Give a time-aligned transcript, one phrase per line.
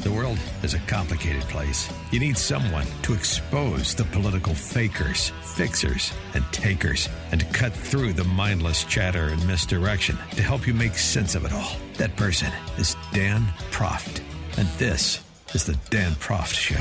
[0.00, 1.92] The world is a complicated place.
[2.10, 8.14] You need someone to expose the political fakers, fixers, and takers, and to cut through
[8.14, 11.76] the mindless chatter and misdirection to help you make sense of it all.
[11.98, 14.22] That person is Dan Proft.
[14.56, 15.20] And this
[15.52, 16.80] is the Dan Proft Show.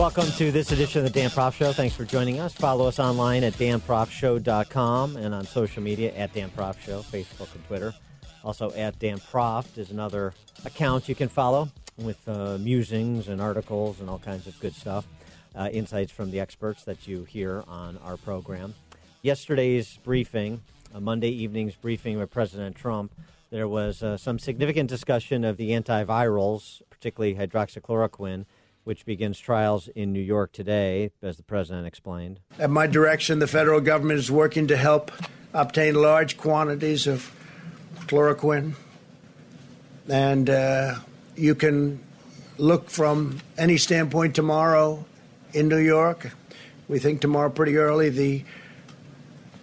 [0.00, 1.72] Welcome to this edition of the Dan Proft Show.
[1.72, 2.54] Thanks for joining us.
[2.54, 7.66] Follow us online at danproftshow.com and on social media at Dan Proft Show, Facebook and
[7.66, 7.92] Twitter.
[8.44, 10.34] Also, at Dan Proft is another
[10.66, 15.06] account you can follow with uh, musings and articles and all kinds of good stuff,
[15.56, 18.74] uh, insights from the experts that you hear on our program.
[19.22, 20.60] Yesterday's briefing,
[20.92, 23.12] a Monday evening's briefing with President Trump,
[23.50, 28.44] there was uh, some significant discussion of the antivirals, particularly hydroxychloroquine,
[28.82, 32.40] which begins trials in New York today, as the president explained.
[32.58, 35.10] At my direction, the federal government is working to help
[35.54, 37.32] obtain large quantities of
[38.06, 38.74] chloroquine.
[40.08, 40.96] And uh,
[41.36, 42.00] you can
[42.58, 45.04] look from any standpoint tomorrow
[45.52, 46.30] in New York.
[46.88, 48.44] We think tomorrow pretty early the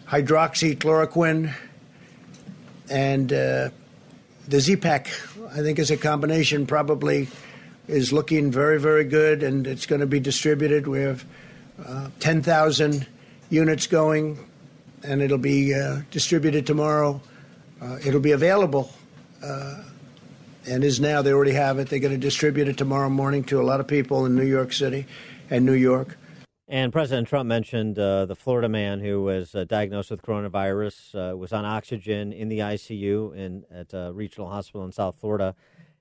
[0.07, 1.53] hydroxychloroquine
[2.89, 3.69] and uh,
[4.47, 5.07] the Z-Pak,
[5.51, 7.29] I think, is a combination probably
[7.87, 10.87] is looking very, very good, and it's going to be distributed.
[10.87, 11.25] We have
[11.85, 13.07] uh, 10,000
[13.49, 14.37] units going,
[15.03, 17.21] and it'll be uh, distributed tomorrow
[17.81, 18.91] uh, it'll be available
[19.43, 19.83] uh,
[20.67, 21.21] and is now.
[21.21, 21.89] They already have it.
[21.89, 24.71] They're going to distribute it tomorrow morning to a lot of people in New York
[24.71, 25.07] City
[25.49, 26.17] and New York.
[26.67, 31.35] And President Trump mentioned uh, the Florida man who was uh, diagnosed with coronavirus, uh,
[31.35, 35.53] was on oxygen in the ICU in, at a regional hospital in South Florida,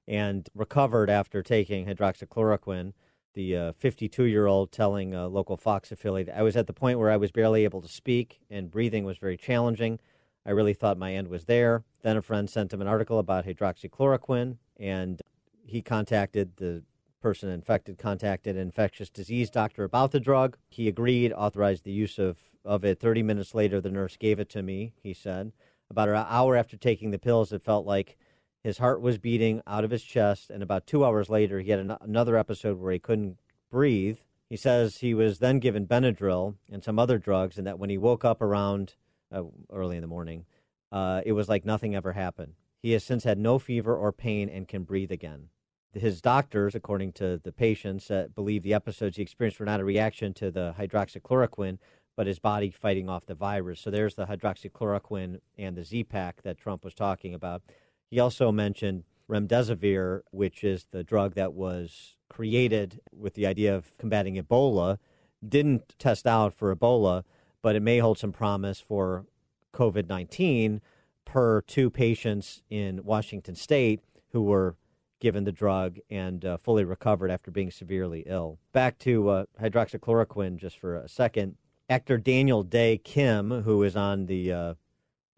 [0.06, 2.92] and recovered after taking hydroxychloroquine.
[3.34, 7.10] The 52 year old telling a local Fox affiliate, I was at the point where
[7.10, 10.00] I was barely able to speak and breathing was very challenging.
[10.46, 11.84] I really thought my end was there.
[12.02, 15.20] Then a friend sent him an article about hydroxychloroquine, and
[15.66, 16.82] he contacted the
[17.20, 20.56] person infected, contacted an infectious disease doctor about the drug.
[20.70, 22.98] He agreed, authorized the use of, of it.
[22.98, 25.52] 30 minutes later, the nurse gave it to me, he said.
[25.90, 28.16] About an hour after taking the pills, it felt like
[28.62, 30.50] his heart was beating out of his chest.
[30.50, 33.38] And about two hours later, he had an- another episode where he couldn't
[33.70, 34.18] breathe.
[34.48, 37.98] He says he was then given Benadryl and some other drugs, and that when he
[37.98, 38.94] woke up around
[39.32, 40.44] uh, early in the morning.
[40.92, 42.54] Uh, it was like nothing ever happened.
[42.82, 45.48] He has since had no fever or pain and can breathe again.
[45.92, 49.84] His doctors, according to the patients, uh, believe the episodes he experienced were not a
[49.84, 51.78] reaction to the hydroxychloroquine,
[52.16, 53.80] but his body fighting off the virus.
[53.80, 57.62] So there's the hydroxychloroquine and the Z-Pak that Trump was talking about.
[58.08, 63.96] He also mentioned remdesivir, which is the drug that was created with the idea of
[63.98, 64.98] combating Ebola,
[65.46, 67.24] didn't test out for Ebola,
[67.62, 69.26] but it may hold some promise for
[69.74, 70.80] COVID 19
[71.24, 74.00] per two patients in Washington state
[74.32, 74.76] who were
[75.20, 78.58] given the drug and uh, fully recovered after being severely ill.
[78.72, 81.56] Back to uh, hydroxychloroquine just for a second.
[81.88, 84.74] Actor Daniel Dae Kim, who is on the uh,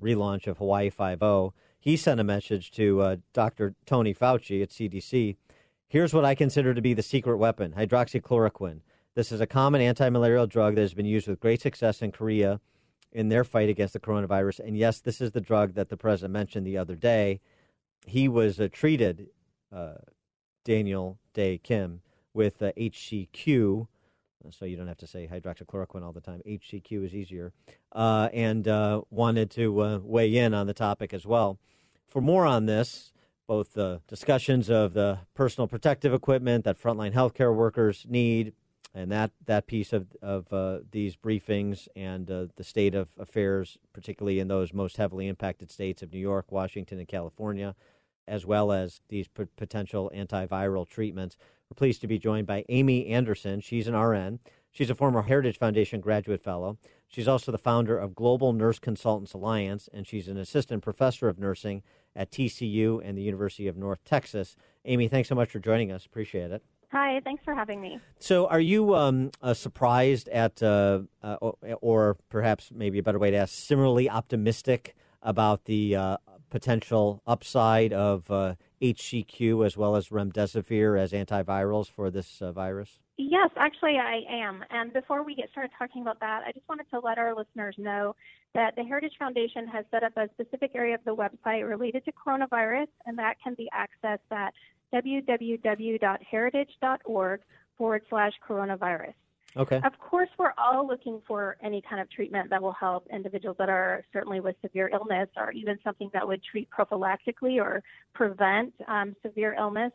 [0.00, 3.75] relaunch of Hawaii Five O, he sent a message to uh, Dr.
[3.87, 5.37] Tony Fauci at CDC.
[5.89, 8.81] Here's what I consider to be the secret weapon hydroxychloroquine.
[9.15, 12.61] This is a common anti-malarial drug that has been used with great success in Korea
[13.12, 14.61] in their fight against the coronavirus.
[14.61, 17.41] And yes, this is the drug that the president mentioned the other day.
[18.06, 19.28] He was uh, treated,
[19.71, 19.97] uh,
[20.65, 22.01] Daniel Dae Kim,
[22.33, 23.87] with uh, HCQ.
[24.51, 26.41] So you don't have to say hydroxychloroquine all the time.
[26.47, 27.53] HCQ is easier.
[27.93, 31.59] Uh, and uh, wanted to uh, weigh in on the topic as well.
[32.09, 33.12] For more on this,
[33.47, 38.54] both the discussions of the personal protective equipment that frontline healthcare workers need,
[38.94, 43.78] and that that piece of of uh, these briefings and uh, the state of affairs,
[43.92, 47.74] particularly in those most heavily impacted states of New York, Washington, and California,
[48.28, 51.36] as well as these p- potential antiviral treatments.
[51.71, 53.60] We're pleased to be joined by Amy Anderson.
[53.60, 54.41] She's an RN.
[54.71, 56.78] She's a former Heritage Foundation graduate fellow.
[57.09, 61.38] She's also the founder of Global Nurse Consultants Alliance, and she's an assistant professor of
[61.38, 61.83] nursing
[62.16, 64.56] at TCU and the University of North Texas.
[64.86, 66.06] Amy, thanks so much for joining us.
[66.06, 66.62] Appreciate it.
[66.92, 67.98] Hi, thanks for having me.
[68.18, 71.36] So, are you um, uh, surprised at, uh, uh,
[71.80, 76.16] or perhaps maybe a better way to ask, similarly optimistic about the uh,
[76.50, 82.98] potential upside of uh, HCQ as well as remdesivir as antivirals for this uh, virus?
[83.16, 84.62] Yes, actually, I am.
[84.68, 87.74] And before we get started talking about that, I just wanted to let our listeners
[87.78, 88.15] know
[88.54, 92.12] that the Heritage Foundation has set up a specific area of the website related to
[92.12, 94.53] coronavirus, and that can be accessed at
[94.92, 97.41] www.heritage.org
[97.78, 99.15] forward slash coronavirus.
[99.54, 99.80] Okay.
[99.84, 103.68] Of course, we're all looking for any kind of treatment that will help individuals that
[103.68, 107.83] are certainly with severe illness or even something that would treat prophylactically or
[108.15, 109.92] prevent um, severe illness.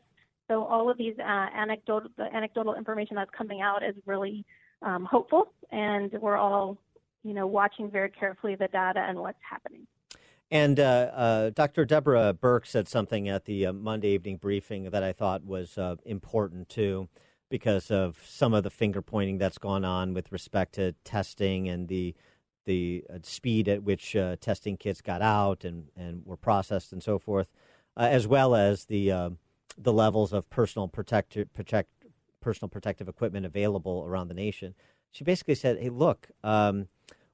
[0.48, 4.46] So all of these uh, anecdotal, the anecdotal information that's coming out is really
[4.84, 6.78] um, hopeful, and we're all,
[7.24, 9.88] you know, watching very carefully the data and what's happening.
[10.50, 11.84] And uh, uh, Dr.
[11.86, 15.96] Deborah Birx said something at the uh, Monday evening briefing that I thought was uh,
[16.06, 17.10] important too
[17.50, 21.88] because of some of the finger pointing that's gone on with respect to testing and
[21.88, 22.16] the
[22.66, 27.02] the uh, speed at which uh, testing kits got out and, and were processed and
[27.02, 27.48] so forth,
[27.96, 29.38] as well as the
[29.78, 31.90] the levels of personal protective protect
[32.42, 34.76] personal protective equipment available around the nation.
[35.12, 36.88] She basically said, "Hey, look." Um,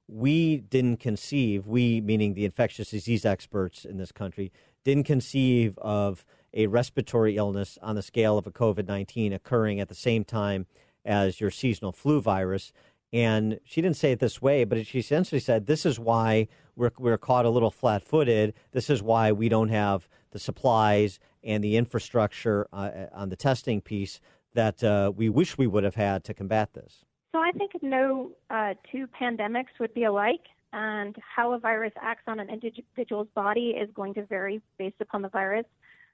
[0.08, 4.52] we didn't conceive, we meaning the infectious disease experts in this country,
[4.84, 9.90] didn't conceive of a respiratory illness on the scale of a COVID 19 occurring at
[9.90, 10.66] the same time
[11.06, 12.72] as your seasonal flu virus.
[13.12, 16.92] And she didn't say it this way, but she essentially said, This is why we're,
[16.98, 18.54] we're caught a little flat footed.
[18.72, 23.82] This is why we don't have the supplies and the infrastructure uh, on the testing
[23.82, 24.20] piece
[24.54, 27.06] that uh, we wish we would have had to combat this.
[27.33, 32.24] So I think no uh, two pandemics would be alike, and how a virus acts
[32.27, 35.65] on an individual's body is going to vary based upon the virus.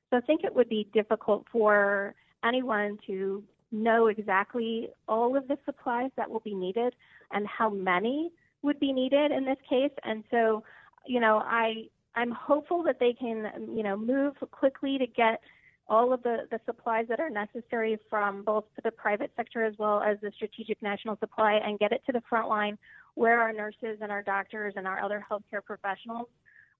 [0.09, 5.57] So I think it would be difficult for anyone to know exactly all of the
[5.65, 6.95] supplies that will be needed
[7.31, 8.31] and how many
[8.61, 9.91] would be needed in this case.
[10.03, 10.63] And so,
[11.05, 11.85] you know, I
[12.15, 15.41] I'm hopeful that they can, you know, move quickly to get
[15.89, 20.01] all of the, the supplies that are necessary from both the private sector as well
[20.01, 22.77] as the strategic national supply and get it to the front line
[23.15, 26.27] where our nurses and our doctors and our other healthcare professionals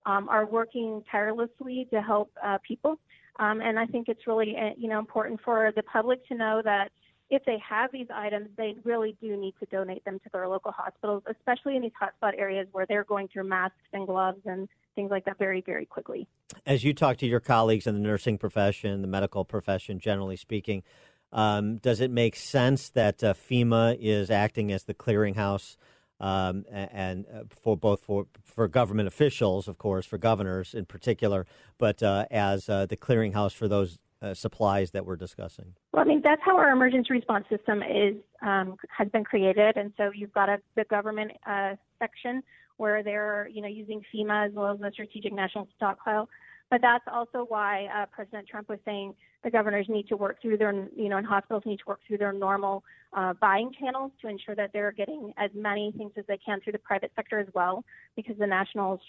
[0.06, 3.00] um, are working tirelessly to help uh, people.
[3.40, 6.62] Um, and I think it's really uh, you know important for the public to know
[6.64, 6.92] that
[7.30, 10.72] if they have these items, they really do need to donate them to their local
[10.72, 14.68] hospitals, especially in these hotspot areas where they're going through masks and gloves and
[15.00, 16.28] things like that very, very quickly.
[16.66, 20.84] As you talk to your colleagues in the nursing profession, the medical profession, generally speaking,
[21.32, 25.78] um, does it make sense that uh, FEMA is acting as the clearinghouse
[26.20, 31.46] um, and, uh, for both for for government officials, of course, for governors in particular,
[31.78, 35.76] but uh, as uh, the clearinghouse for those uh, supplies that we're discussing?
[35.94, 39.94] Well, I mean that's how our emergency response system is um, has been created, and
[39.96, 42.44] so you've got a, the government uh, section
[42.80, 46.28] where they're you know using FEMA as well as the Strategic National Stockpile.
[46.72, 50.58] But that's also why uh, President Trump was saying the governors need to work through
[50.58, 52.84] their, you know, and hospitals need to work through their normal
[53.14, 56.74] uh, buying channels to ensure that they're getting as many things as they can through
[56.74, 57.84] the private sector as well,
[58.16, 59.00] because the national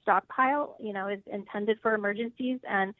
[0.00, 2.94] stockpile, you know, is intended for emergencies and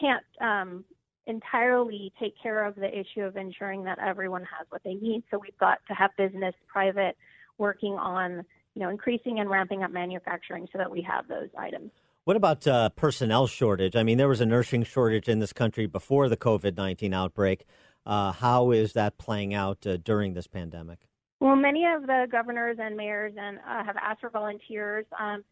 [0.00, 0.82] can't um,
[1.26, 5.22] entirely take care of the issue of ensuring that everyone has what they need.
[5.30, 7.14] So we've got to have business, private,
[7.58, 8.42] working on,
[8.76, 11.90] you know, increasing and ramping up manufacturing so that we have those items.
[12.24, 13.96] What about uh, personnel shortage?
[13.96, 17.64] I mean, there was a nursing shortage in this country before the COVID 19 outbreak.
[18.04, 21.08] Uh, how is that playing out uh, during this pandemic?
[21.40, 25.06] Well, many of the governors and mayors and uh, have asked for volunteers.
[25.18, 25.42] Um,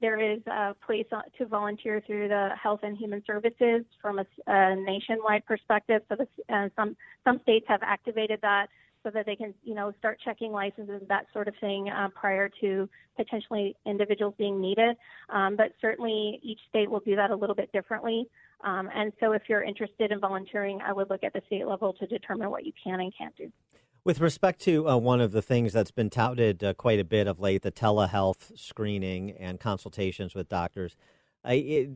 [0.00, 1.06] there is a place
[1.38, 6.02] to volunteer through the Health and Human Services from a, a nationwide perspective.
[6.08, 8.68] So the, uh, some some states have activated that
[9.04, 12.50] so that they can, you know, start checking licenses, that sort of thing, uh, prior
[12.60, 14.96] to potentially individuals being needed.
[15.28, 18.26] Um, but certainly each state will do that a little bit differently.
[18.64, 21.92] Um, and so if you're interested in volunteering, I would look at the state level
[21.92, 23.52] to determine what you can and can't do.
[24.04, 27.26] With respect to uh, one of the things that's been touted uh, quite a bit
[27.26, 30.96] of late, the telehealth screening and consultations with doctors,
[31.44, 31.90] I, it,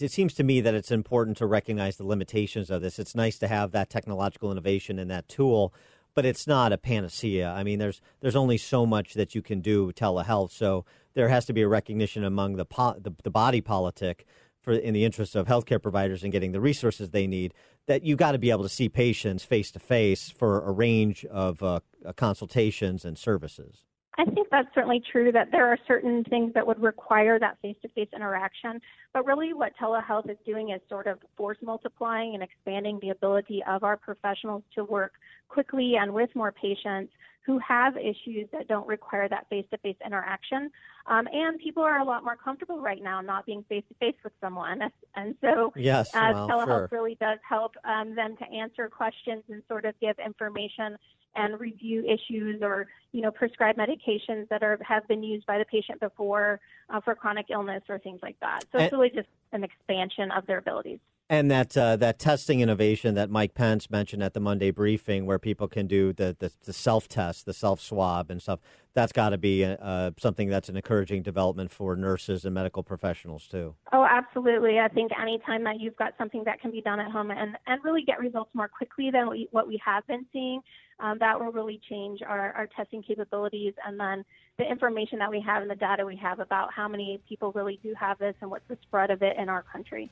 [0.00, 2.98] it, seems to me that it's important to recognize the limitations of this.
[2.98, 5.74] It's nice to have that technological innovation and that tool,
[6.14, 7.50] but it's not a panacea.
[7.50, 10.50] I mean, there's there's only so much that you can do telehealth.
[10.50, 14.26] So there has to be a recognition among the po- the, the, body politic
[14.60, 17.54] for in the interest of healthcare providers and getting the resources they need
[17.86, 21.24] that you got to be able to see patients face to face for a range
[21.26, 21.80] of uh,
[22.16, 23.84] consultations and services.
[24.16, 27.76] I think that's certainly true that there are certain things that would require that face
[27.82, 28.80] to face interaction.
[29.12, 33.62] But really, what telehealth is doing is sort of force multiplying and expanding the ability
[33.68, 35.14] of our professionals to work
[35.48, 37.12] quickly and with more patients
[37.44, 40.70] who have issues that don't require that face-to-face interaction.
[41.06, 44.80] Um, and people are a lot more comfortable right now not being face-to-face with someone.
[45.16, 46.88] And so yes, uh, well, telehealth sure.
[46.90, 50.96] really does help um, them to answer questions and sort of give information
[51.36, 55.64] and review issues or you know prescribe medications that are have been used by the
[55.64, 56.60] patient before
[56.90, 58.64] uh, for chronic illness or things like that.
[58.72, 60.98] So it's really just an expansion of their abilities.
[61.30, 65.38] And that uh, that testing innovation that Mike Pence mentioned at the Monday briefing, where
[65.38, 68.60] people can do the, the, the self test, the self swab, and stuff,
[68.92, 73.46] that's got to be uh, something that's an encouraging development for nurses and medical professionals
[73.46, 73.74] too.
[73.94, 74.78] Oh, absolutely.
[74.78, 77.82] I think anytime that you've got something that can be done at home and, and
[77.82, 80.60] really get results more quickly than we, what we have been seeing,
[81.00, 84.26] um, that will really change our, our testing capabilities and then
[84.58, 87.80] the information that we have and the data we have about how many people really
[87.82, 90.10] do have this and what's the spread of it in our country.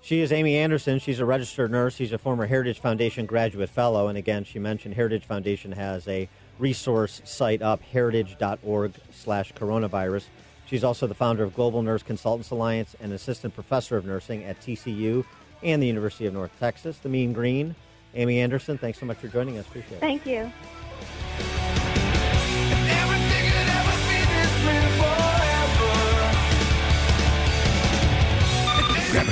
[0.00, 0.98] She is Amy Anderson.
[1.00, 1.96] She's a registered nurse.
[1.96, 4.08] She's a former Heritage Foundation graduate fellow.
[4.08, 10.24] And again, she mentioned Heritage Foundation has a resource site up, heritage.org slash coronavirus.
[10.66, 14.60] She's also the founder of Global Nurse Consultants Alliance and assistant professor of nursing at
[14.60, 15.24] TCU
[15.62, 17.74] and the University of North Texas, the Mean Green.
[18.14, 19.66] Amy Anderson, thanks so much for joining us.
[19.66, 20.00] Appreciate it.
[20.00, 20.50] Thank you.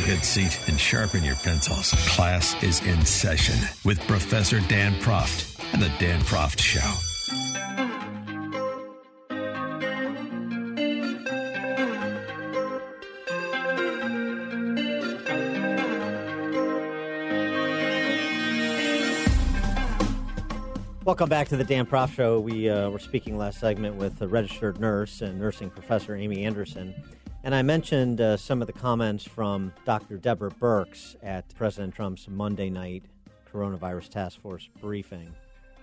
[0.07, 1.93] Good seat and sharpen your pencils.
[2.15, 3.57] Class is in session
[3.87, 6.81] with Professor Dan Proft and the Dan Proft Show.
[21.07, 22.41] Welcome back to the Dan Proft Show.
[22.41, 26.95] We uh, were speaking last segment with a registered nurse and nursing professor Amy Anderson.
[27.45, 30.17] And I mentioned uh, some of the comments from Dr.
[30.17, 33.05] Deborah Birx at President Trump's Monday night
[33.53, 35.27] coronavirus task force briefing.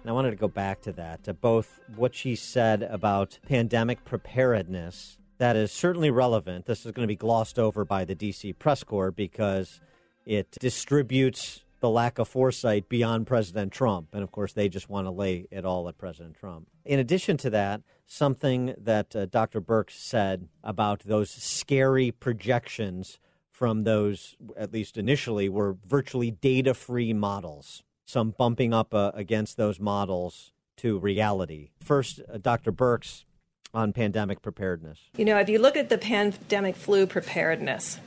[0.02, 4.04] And I wanted to go back to that, to both what she said about pandemic
[4.06, 5.20] preparedness.
[5.38, 6.66] That is certainly relevant.
[6.66, 9.80] This is going to be glossed over by the DC press corps because
[10.26, 14.10] it distributes the lack of foresight beyond President Trump.
[14.14, 16.68] And of course, they just want to lay it all at President Trump.
[16.86, 19.60] In addition to that, something that uh, Dr.
[19.60, 23.20] Birx said about those scary projections
[23.50, 27.84] from those, at least initially, were virtually data free models.
[28.06, 31.72] Some bumping up uh, against those models to reality.
[31.80, 32.72] First, uh, Dr.
[32.72, 33.26] Birx
[33.74, 35.00] on pandemic preparedness.
[35.18, 38.00] You know, if you look at the pandemic flu preparedness,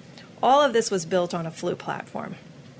[0.43, 2.35] all of this was built on a flu platform.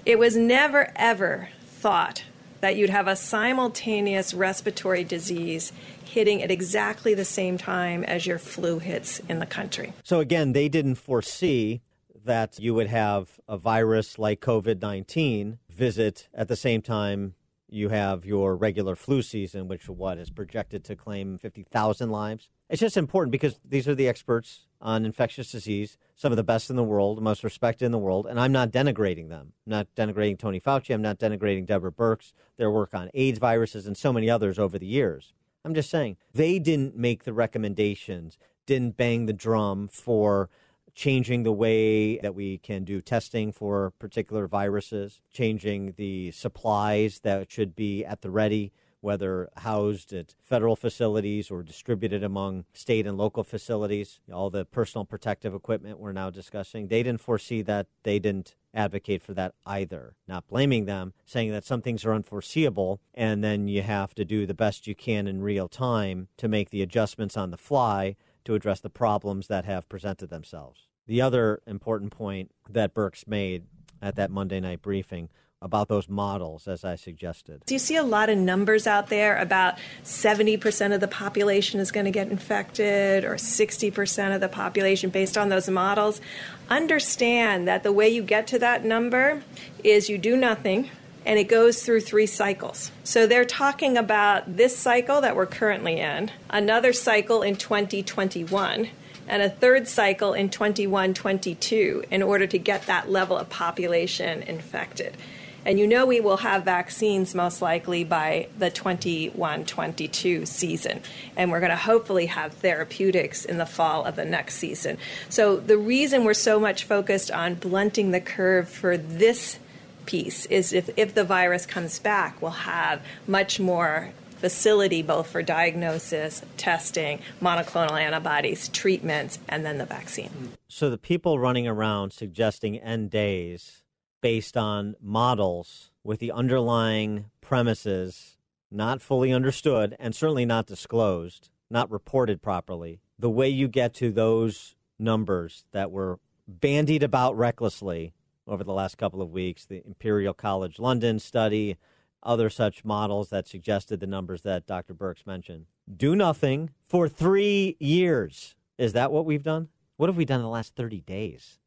[0.07, 2.25] It was never, ever thought
[2.61, 5.73] that you'd have a simultaneous respiratory disease
[6.05, 9.95] hitting at exactly the same time as your flu hits in the country.
[10.03, 11.81] So, again, they didn't foresee
[12.23, 17.35] that you would have a virus like COVID 19 visit at the same time
[17.69, 22.51] you have your regular flu season, which what is projected to claim 50,000 lives.
[22.69, 26.69] It's just important because these are the experts on infectious disease, some of the best
[26.69, 29.55] in the world, most respected in the world, and I'm not denigrating them.
[29.67, 30.95] I'm not denigrating Tony Fauci.
[30.95, 34.79] I'm not denigrating Deborah Birx, their work on AIDS viruses, and so many others over
[34.79, 35.33] the years.
[35.65, 38.37] I'm just saying they didn't make the recommendations,
[38.67, 40.51] didn't bang the drum for
[40.95, 47.51] changing the way that we can do testing for particular viruses, changing the supplies that
[47.51, 48.71] should be at the ready,
[49.05, 55.05] whether housed at federal facilities or distributed among state and local facilities, all the personal
[55.05, 56.89] protective equipment we're now discussing.
[56.89, 57.87] They didn't foresee that.
[58.03, 60.15] They didn't advocate for that either.
[60.27, 64.47] Not blaming them, saying that some things are unforeseeable and then you have to do
[64.47, 68.55] the best you can in real time to make the adjustments on the fly to
[68.55, 70.89] address the problems that have presented themselves.
[71.07, 73.65] The other important point that Birx made
[74.01, 75.29] at that Monday night briefing
[75.63, 77.63] about those models, as I suggested.
[77.65, 81.91] Do you see a lot of numbers out there about 70% of the population is
[81.91, 86.21] going to get infected or 60% of the population based on those models?
[86.69, 89.43] Understand that the way you get to that number
[89.83, 90.91] is you do nothing
[91.27, 92.91] and it goes through three cycles.
[93.03, 98.89] So they're talking about this cycle that we're currently in, another cycle in 2021
[99.27, 104.43] and a third cycle in 21 22 in order to get that level of population
[104.43, 105.17] infected.
[105.65, 111.01] And you know we will have vaccines most likely by the 21 22 season.
[111.37, 114.99] And we're going to hopefully have therapeutics in the fall of the next season.
[115.29, 119.59] So the reason we're so much focused on blunting the curve for this
[120.07, 125.43] piece is if, if the virus comes back, we'll have much more facility both for
[125.43, 130.53] diagnosis, testing, monoclonal antibodies, treatments, and then the vaccine.
[130.69, 133.84] So the people running around suggesting end days
[134.25, 138.39] based on models with the underlying premises
[138.71, 144.11] not fully understood, and certainly not disclosed, not reported properly, the way you get to
[144.11, 148.15] those numbers that were bandied about recklessly
[148.47, 151.77] over the last couple of weeks the Imperial College London study,
[152.23, 154.95] other such models that suggested the numbers that Dr.
[154.95, 155.67] Birx mentioned.
[155.95, 158.57] Do nothing for three years.
[158.79, 159.69] Is that what we've done?
[159.99, 161.59] What have we done in the last 30 days?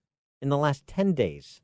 [0.42, 1.62] In the last 10 days?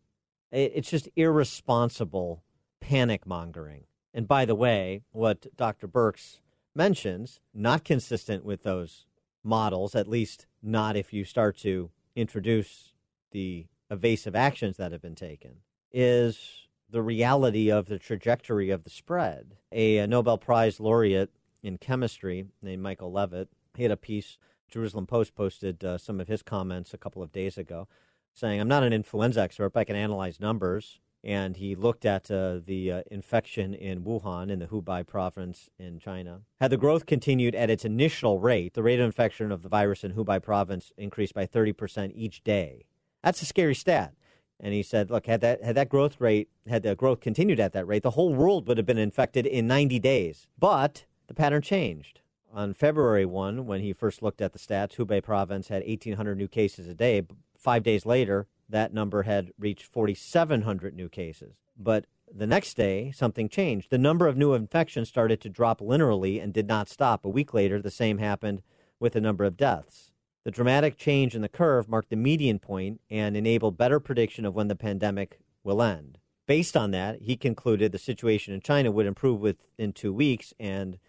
[0.53, 2.43] It's just irresponsible
[2.79, 3.85] panic mongering.
[4.13, 5.87] And by the way, what Dr.
[5.87, 6.41] Birx
[6.75, 9.07] mentions, not consistent with those
[9.43, 12.93] models, at least not if you start to introduce
[13.31, 15.55] the evasive actions that have been taken,
[15.91, 19.55] is the reality of the trajectory of the spread.
[19.71, 21.31] A, a Nobel Prize laureate
[21.63, 24.37] in chemistry named Michael Levitt, he had a piece,
[24.69, 27.87] Jerusalem Post posted uh, some of his comments a couple of days ago,
[28.33, 30.99] saying, I'm not an influenza expert, but I can analyze numbers.
[31.23, 35.99] And he looked at uh, the uh, infection in Wuhan, in the Hubei province in
[35.99, 36.41] China.
[36.59, 40.03] Had the growth continued at its initial rate, the rate of infection of the virus
[40.03, 42.85] in Hubei province increased by 30% each day.
[43.23, 44.13] That's a scary stat.
[44.59, 47.73] And he said, look, had that had that growth rate had the growth continued at
[47.73, 50.47] that rate, the whole world would have been infected in 90 days.
[50.59, 52.21] But the pattern changed.
[52.53, 56.47] On February 1, when he first looked at the stats, Hubei province had 1,800 new
[56.47, 57.23] cases a day.
[57.63, 61.55] Five days later, that number had reached 4,700 new cases.
[61.77, 63.89] But the next day, something changed.
[63.89, 67.23] The number of new infections started to drop linearly and did not stop.
[67.23, 68.63] A week later, the same happened
[68.99, 70.11] with the number of deaths.
[70.43, 74.53] The dramatic change in the curve marked the median point and enabled better prediction of
[74.53, 76.17] when the pandemic will end.
[76.45, 80.99] Based on that, he concluded the situation in China would improve within two weeks, and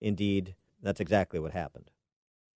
[0.00, 1.90] indeed, that's exactly what happened,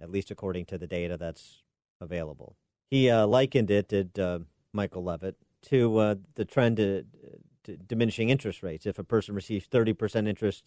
[0.00, 1.64] at least according to the data that's
[2.00, 2.54] available.
[2.90, 4.40] He uh, likened it, did uh,
[4.72, 7.04] Michael Levitt, to uh, the trend to,
[7.64, 8.84] to diminishing interest rates.
[8.84, 10.64] If a person receives 30% interest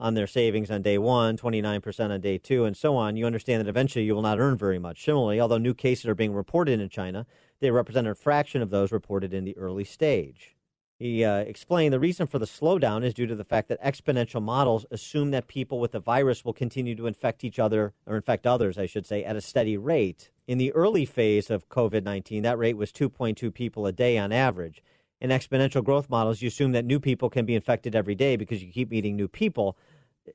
[0.00, 3.60] on their savings on day one, 29% on day two, and so on, you understand
[3.60, 5.04] that eventually you will not earn very much.
[5.04, 7.26] Similarly, although new cases are being reported in China,
[7.60, 10.56] they represent a fraction of those reported in the early stage.
[11.02, 14.40] He uh, explained the reason for the slowdown is due to the fact that exponential
[14.40, 18.46] models assume that people with the virus will continue to infect each other, or infect
[18.46, 20.30] others, I should say, at a steady rate.
[20.46, 24.30] In the early phase of COVID 19, that rate was 2.2 people a day on
[24.30, 24.80] average.
[25.20, 28.62] In exponential growth models, you assume that new people can be infected every day because
[28.62, 29.76] you keep meeting new people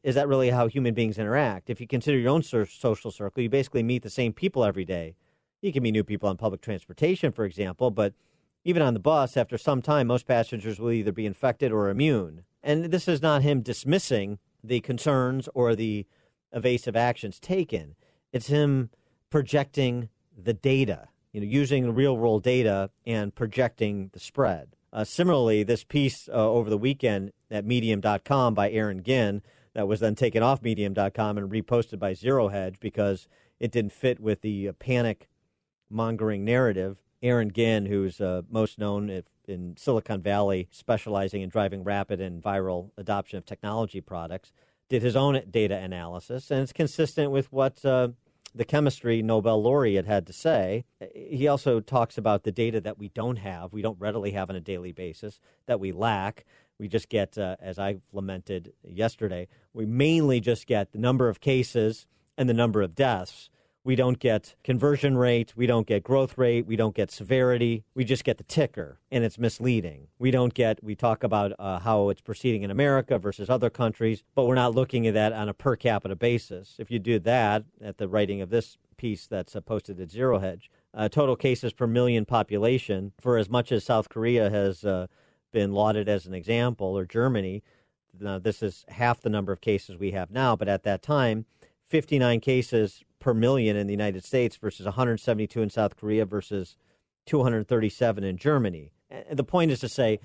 [0.04, 1.70] is that really how human beings interact?
[1.70, 5.16] If you consider your own social circle, you basically meet the same people every day.
[5.62, 8.14] You can meet new people on public transportation, for example, but
[8.68, 12.44] even on the bus, after some time, most passengers will either be infected or immune.
[12.62, 16.06] And this is not him dismissing the concerns or the
[16.52, 17.96] evasive actions taken.
[18.34, 18.90] It's him
[19.30, 24.76] projecting the data, you know, using real world data and projecting the spread.
[24.92, 29.44] Uh, similarly, this piece uh, over the weekend at medium.com by Aaron Ginn
[29.76, 33.30] that was then taken off medium.com and reposted by Zero Hedge because
[33.62, 35.30] it didn't fit with the uh, panic
[35.90, 36.98] mongering narrative.
[37.22, 42.92] Aaron Ginn, who's uh, most known in Silicon Valley, specializing in driving rapid and viral
[42.98, 44.52] adoption of technology products,
[44.90, 48.10] did his own data analysis, and it's consistent with what uh,
[48.56, 50.86] the chemistry Nobel laureate had to say.
[51.14, 54.56] He also talks about the data that we don't have, we don't readily have on
[54.56, 56.46] a daily basis, that we lack.
[56.80, 61.40] We just get, uh, as I lamented yesterday, we mainly just get the number of
[61.40, 62.06] cases
[62.38, 63.50] and the number of deaths.
[63.88, 65.54] We don't get conversion rate.
[65.56, 66.68] We don't get growth rate.
[66.68, 67.86] We don't get severity.
[67.96, 70.10] We just get the ticker, and it's misleading.
[70.20, 74.26] We don't get, we talk about uh, how it's proceeding in America versus other countries,
[74.36, 76.76] but we're not looking at that on a per capita basis.
[76.80, 80.40] If you do that at the writing of this piece that's uh, posted at Zero
[80.40, 85.08] Hedge, uh, total cases per million population, for as much as South Korea has uh,
[85.54, 87.64] been lauded as an example, or Germany.
[88.20, 91.46] Now, this is half the number of cases we have now, but at that time,
[91.86, 96.78] 59 cases per million in the United States versus 172 in South Korea versus
[97.26, 98.94] 237 in Germany.
[99.10, 100.22] And the point is to say,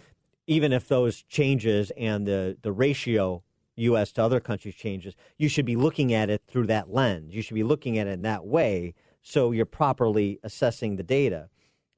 [0.47, 3.43] even if those changes and the, the ratio
[3.75, 4.13] U.S.
[4.13, 7.35] to other countries changes, you should be looking at it through that lens.
[7.35, 11.49] You should be looking at it in that way so you're properly assessing the data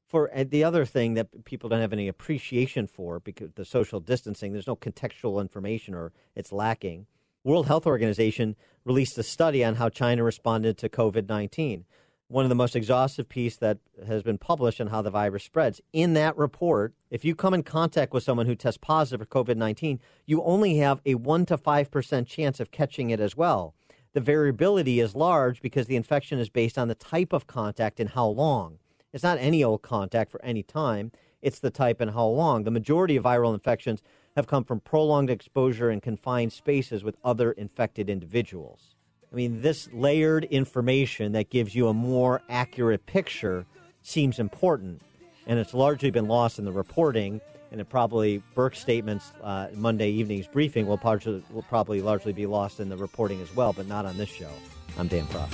[0.09, 4.01] for uh, the other thing that people don't have any appreciation for because the social
[4.01, 7.07] distancing, there's no contextual information or it's lacking.
[7.45, 11.85] World Health Organization released a study on how China responded to COVID-19.
[12.29, 15.81] One of the most exhaustive pieces that has been published on how the virus spreads.
[15.93, 19.99] In that report, if you come in contact with someone who tests positive for COVID-19,
[20.27, 23.75] you only have a 1 to 5% chance of catching it as well.
[24.15, 28.11] The variability is large because the infection is based on the type of contact and
[28.11, 28.79] how long.
[29.13, 31.13] It's not any old contact for any time.
[31.43, 32.65] It's the type and how long.
[32.65, 34.03] The majority of viral infections
[34.37, 38.97] have come from prolonged exposure in confined spaces with other infected individuals.
[39.33, 43.65] I mean, this layered information that gives you a more accurate picture
[44.03, 45.03] seems important,
[45.47, 47.41] and it's largely been lost in the reporting.
[47.73, 52.47] And it probably Birx's statements uh, Monday evening's briefing will, partially, will probably largely be
[52.47, 54.51] lost in the reporting as well, but not on this show.
[54.97, 55.53] I'm Dan Proft.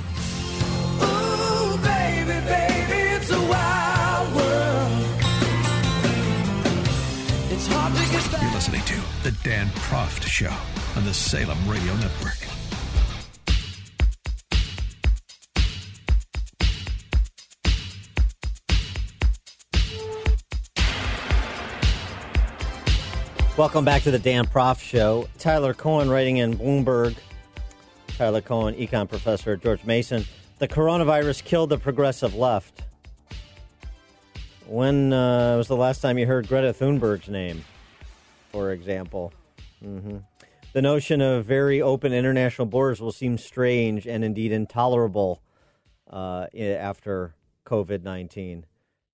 [1.00, 2.70] Ooh, baby, baby,
[7.70, 10.52] You're listening to The Dan Proft Show
[10.96, 12.37] on the Salem Radio Network.
[23.56, 25.28] Welcome back to the Dan Proft Show.
[25.38, 27.14] Tyler Cowen writing in Bloomberg.
[28.09, 30.24] Tyler Cowen, econ professor at George Mason.
[30.59, 32.83] The coronavirus killed the progressive left.
[34.70, 37.64] When uh, was the last time you heard Greta Thunberg's name,
[38.52, 39.33] for example?
[39.83, 40.18] hmm
[40.74, 45.42] The notion of very open international borders will seem strange and indeed intolerable
[46.09, 47.35] uh, after
[47.66, 48.64] COVID 19.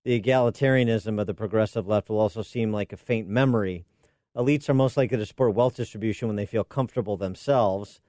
[0.03, 3.83] The egalitarianism of the progressive left will also seem like a faint memory.
[4.35, 7.99] Elites are most likely to support wealth distribution when they feel comfortable themselves.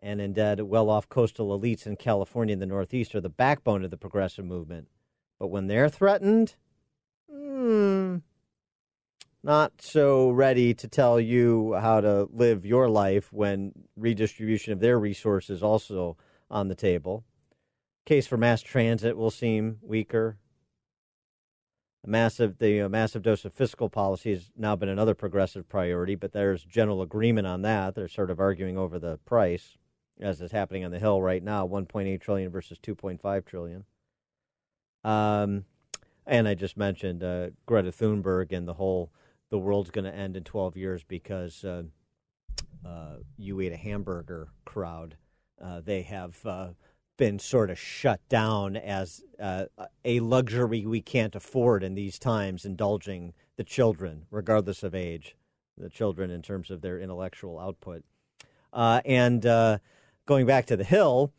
[0.00, 3.90] And indeed, well off coastal elites in California and the Northeast are the backbone of
[3.90, 4.86] the progressive movement.
[5.40, 6.54] But when they're threatened,
[7.56, 8.16] hmm,
[9.42, 14.98] not so ready to tell you how to live your life when redistribution of their
[14.98, 16.18] resources also
[16.50, 17.24] on the table.
[18.04, 20.36] Case for mass transit will seem weaker.
[22.04, 26.32] A massive, the massive dose of fiscal policy has now been another progressive priority, but
[26.32, 27.94] there's general agreement on that.
[27.94, 29.78] They're sort of arguing over the price,
[30.20, 33.84] as is happening on the Hill right now: 1.8 trillion versus 2.5 trillion.
[35.02, 35.64] Um,
[36.26, 39.12] and I just mentioned uh, Greta Thunberg and the whole
[39.50, 41.84] the world's going to end in 12 years because uh,
[42.84, 45.16] uh, you ate a hamburger crowd.
[45.62, 46.70] Uh, they have uh,
[47.16, 49.66] been sort of shut down as uh,
[50.04, 55.36] a luxury we can't afford in these times, indulging the children, regardless of age,
[55.78, 58.02] the children in terms of their intellectual output.
[58.74, 59.42] And
[60.26, 61.32] going back to the Hill,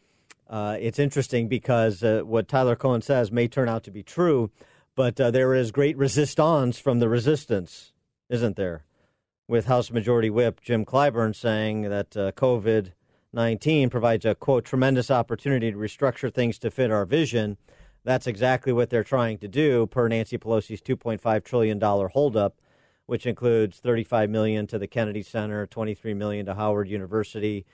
[0.49, 4.49] uh, it's interesting because uh, what Tyler Cowen says may turn out to be true,
[4.97, 7.93] but uh, there is great resistance from the resistance,
[8.31, 8.83] isn't there?
[9.47, 12.93] With House Majority Whip Jim Clyburn saying that uh, COVID
[13.31, 17.57] 19 provides a quote tremendous opportunity to restructure things to fit our vision.
[18.03, 22.55] That's exactly what they're trying to do per Nancy Pelosi's 2.5 trillion dollar holdup,
[23.05, 27.67] which includes 35 million to the Kennedy Center, 23 million to Howard University.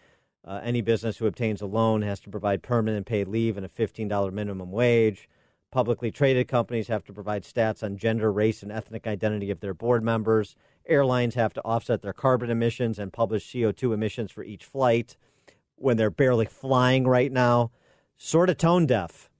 [0.46, 3.70] Uh, any business who obtains a loan has to provide permanent paid leave and a
[3.70, 5.30] $15 minimum wage.
[5.74, 9.74] Publicly traded companies have to provide stats on gender, race, and ethnic identity of their
[9.74, 10.56] board members.
[10.86, 15.18] Airlines have to offset their carbon emissions and publish CO2 emissions for each flight
[15.76, 17.72] when they're barely flying right now.
[18.18, 19.32] Sort of tone deaf.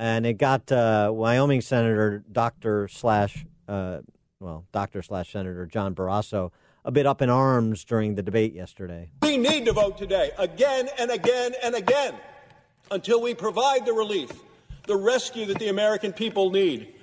[0.00, 2.88] And it got uh, Wyoming Senator Dr.
[2.88, 3.98] slash, uh,
[4.40, 5.00] well, Dr.
[5.00, 6.50] slash Senator John Barrasso
[6.84, 9.12] a bit up in arms during the debate yesterday.
[9.22, 12.16] We need to vote today, again and again and again,
[12.90, 14.32] until we provide the relief,
[14.86, 16.94] the rescue that the American people need.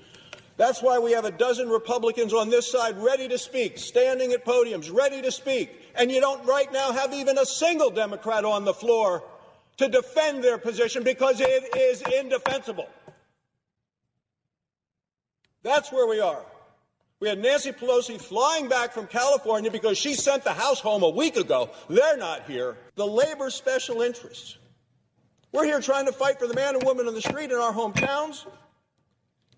[0.58, 4.44] That's why we have a dozen Republicans on this side ready to speak, standing at
[4.46, 5.72] podiums, ready to speak.
[5.96, 9.24] And you don't right now have even a single Democrat on the floor
[9.78, 12.90] to defend their position because it is indefensible.
[15.64, 16.44] That's where we are.
[17.22, 21.10] We had Nancy Pelosi flying back from California because she sent the House home a
[21.10, 21.70] week ago.
[21.90, 22.78] They're not here.
[22.96, 24.58] The labor special interests.
[25.52, 27.74] We're here trying to fight for the man and woman on the street in our
[27.74, 28.46] hometowns,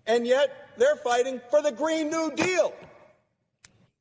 [0.06, 2.72] and yet they're fighting for the Green New Deal.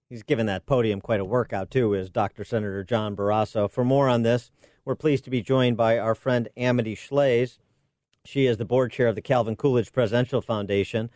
[0.10, 2.46] He's given that podium quite a workout, too, is Dr.
[2.46, 3.70] Senator John Barrasso.
[3.70, 4.52] For more on this,
[4.86, 7.58] we're pleased to be joined by our friend Amity Shlaes.
[8.24, 11.10] She is the board chair of the Calvin Coolidge Presidential Foundation,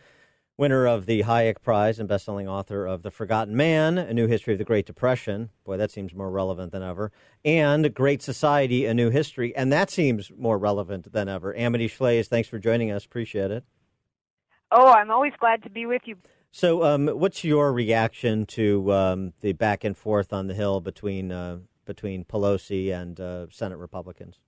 [0.58, 4.54] winner of the Hayek Prize and best-selling author of The Forgotten Man, A New History
[4.54, 5.50] of the Great Depression.
[5.64, 7.12] Boy, that seems more relevant than ever.
[7.44, 11.54] And Great Society, A New History, and that seems more relevant than ever.
[11.56, 13.04] Amity Shlaes, thanks for joining us.
[13.04, 13.64] Appreciate it.
[14.72, 16.16] Oh, I'm always glad to be with you.
[16.50, 21.30] So, um, what's your reaction to um, the back and forth on the Hill between
[21.30, 24.40] uh, between Pelosi and uh, Senate Republicans?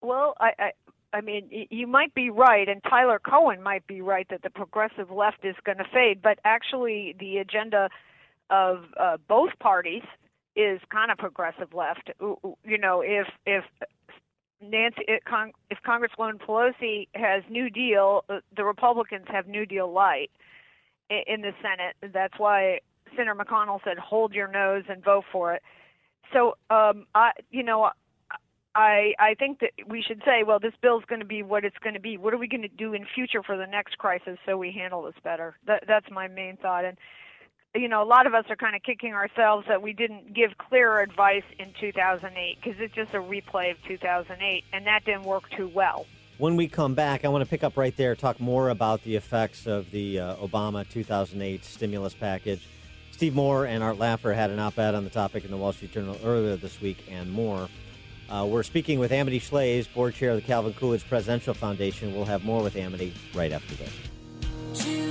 [0.00, 0.72] Well, I, I,
[1.14, 5.12] I mean, you might be right, and Tyler Cowen might be right that the progressive
[5.12, 6.20] left is going to fade.
[6.20, 7.88] But actually, the agenda
[8.50, 10.02] of uh, both parties
[10.56, 12.10] is kind of progressive left.
[12.20, 13.64] You know, if if
[14.60, 15.22] Nancy, if,
[15.86, 20.32] Congresswoman Pelosi has New Deal, uh, the Republicans have New Deal light
[21.10, 22.12] in the Senate.
[22.12, 22.80] That's why
[23.16, 25.62] Senator McConnell said, "Hold your nose and vote for it."
[26.32, 27.90] So, um, I, you know,
[28.74, 31.78] I I think that we should say, well, this bill's going to be what it's
[31.78, 32.16] going to be.
[32.16, 35.02] What are we going to do in future for the next crisis so we handle
[35.02, 35.56] this better?
[35.66, 36.84] That that's my main thought.
[36.84, 36.96] And
[37.74, 40.56] you know, a lot of us are kind of kicking ourselves that we didn't give
[40.58, 45.50] clearer advice in 2008 because it's just a replay of 2008, and that didn't work
[45.50, 46.06] too well.
[46.38, 49.16] When we come back, I want to pick up right there, talk more about the
[49.16, 52.66] effects of the uh, Obama 2008 stimulus package.
[53.12, 55.72] Steve Moore and Art Laffer had an op ed on the topic in the Wall
[55.72, 57.68] Street Journal earlier this week, and more.
[58.28, 62.14] Uh, we're speaking with Amity Shlaes, board chair of the Calvin Coolidge Presidential Foundation.
[62.14, 65.03] We'll have more with Amity right after this.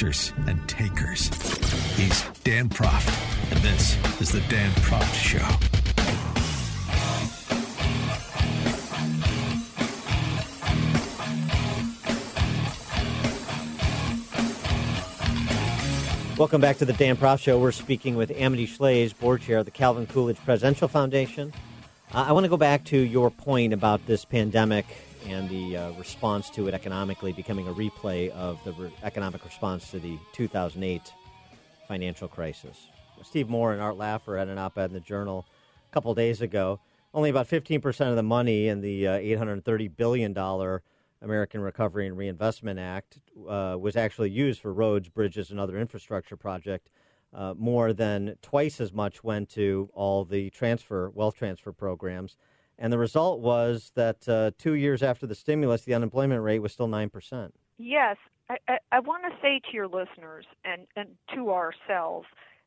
[0.00, 1.26] And takers.
[1.96, 5.38] He's Dan Proft, and this is the Dan Proft Show.
[16.38, 17.58] Welcome back to the Dan Proft Show.
[17.58, 21.52] We're speaking with Amity Shlaes, board chair of the Calvin Coolidge Presidential Foundation.
[22.14, 24.86] Uh, I want to go back to your point about this pandemic
[25.26, 29.90] and the uh, response to it economically becoming a replay of the re- economic response
[29.90, 31.12] to the 2008
[31.86, 32.88] financial crisis.
[33.22, 35.46] Steve Moore and Art Laffer had an op ed in the Journal
[35.90, 36.80] a couple days ago.
[37.14, 40.36] Only about 15% of the money in the uh, $830 billion
[41.22, 46.36] American Recovery and Reinvestment Act uh, was actually used for roads, bridges, and other infrastructure
[46.36, 46.90] projects.
[47.34, 52.36] Uh, more than twice as much went to all the transfer, wealth transfer programs.
[52.78, 56.72] And the result was that uh, two years after the stimulus, the unemployment rate was
[56.72, 57.50] still 9%.
[57.78, 58.16] Yes,
[58.48, 62.26] I, I, I want to say to your listeners and, and to ourselves,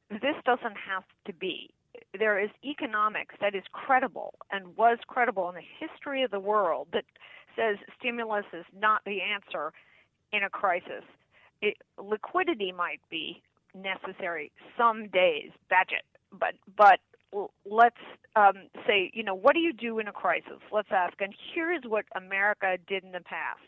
[0.10, 1.70] this doesn't have to be.
[2.18, 6.90] There is economics that is credible and was credible in the history of the world
[6.94, 7.06] that
[7.56, 9.72] says stimulus is not the answer
[10.32, 11.04] in a crisis.
[11.62, 13.42] It, liquidity might be
[13.76, 17.00] necessary some days, budget, but but
[17.66, 17.96] let's
[18.36, 20.60] um, say, you know, what do you do in a crisis?
[20.72, 21.14] Let's ask.
[21.20, 23.60] And here is what America did in the past.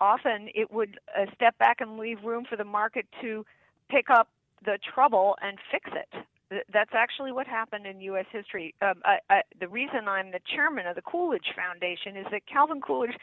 [0.00, 3.44] Often it would uh, step back and leave room for the market to
[3.90, 4.28] pick up
[4.64, 6.62] the trouble and fix it.
[6.72, 8.26] That's actually what happened in U.S.
[8.30, 8.74] history.
[8.82, 12.80] Um, I, I, the reason I'm the chairman of the Coolidge Foundation is that Calvin
[12.80, 13.16] Coolidge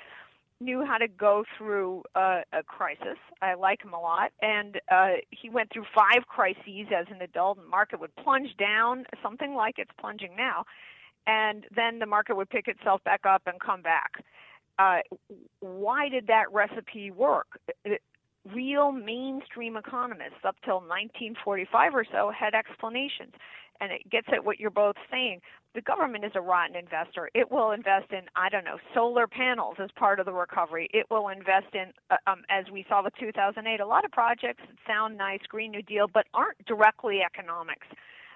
[0.62, 3.17] knew how to go through uh, a crisis.
[3.41, 7.58] I like him a lot, and uh, he went through five crises as an adult.
[7.58, 10.65] And the market would plunge down, something like it's plunging now,
[11.28, 14.24] and then the market would pick itself back up and come back.
[14.80, 15.00] Uh,
[15.60, 17.47] why did that recipe work?
[18.54, 23.34] Real mainstream economists up till 1945 or so had explanations
[23.82, 25.41] and it gets at what you're both saying.
[25.73, 27.30] The government is a rotten investor.
[27.34, 30.88] It will invest in, I don't know, solar panels as part of the recovery.
[30.93, 34.62] It will invest in, uh, um, as we saw with 2008, a lot of projects
[34.67, 37.88] that sound nice, Green New Deal, but aren't directly economics.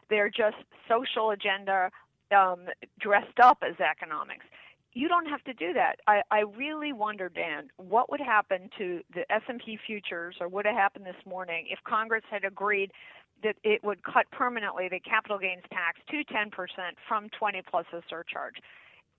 [0.10, 0.58] They're just
[0.89, 1.91] social agenda
[2.36, 2.65] um,
[3.00, 4.46] dressed up as economics.
[4.95, 5.97] You don't have to do that.
[6.08, 10.75] I, I really wonder, Dan, what would happen to the S&P futures, or would have
[10.75, 12.91] happened this morning if Congress had agreed
[13.43, 16.49] that it would cut permanently the capital gains tax to 10%
[17.10, 18.55] from 20 plus a surcharge.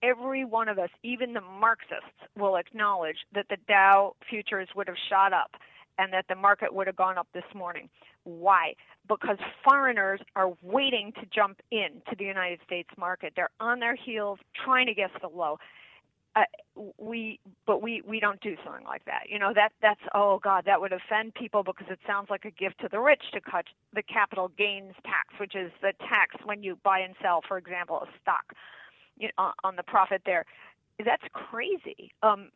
[0.02, 4.96] Every one of us, even the Marxists, will acknowledge that the Dow futures would have
[5.10, 5.50] shot up
[5.98, 7.88] and that the market would have gone up this morning.
[8.24, 8.74] Why?
[9.08, 13.32] Because foreigners are waiting to jump in to the United States market.
[13.36, 15.58] They're on their heels trying to guess the low
[16.36, 16.42] uh,
[16.98, 20.64] we but we we don't do something like that you know that that's oh god
[20.66, 23.64] that would offend people because it sounds like a gift to the rich to cut
[23.94, 28.02] the capital gains tax which is the tax when you buy and sell for example
[28.02, 28.52] a stock
[29.18, 30.44] you know, on the profit there
[31.04, 32.50] that's crazy um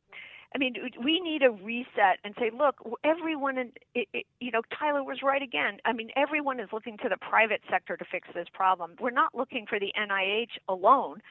[0.54, 4.62] I mean, we need a reset and say, look, everyone, in, it, it, you know,
[4.76, 5.78] Tyler was right again.
[5.84, 8.96] I mean, everyone is looking to the private sector to fix this problem.
[9.00, 11.22] We're not looking for the NIH alone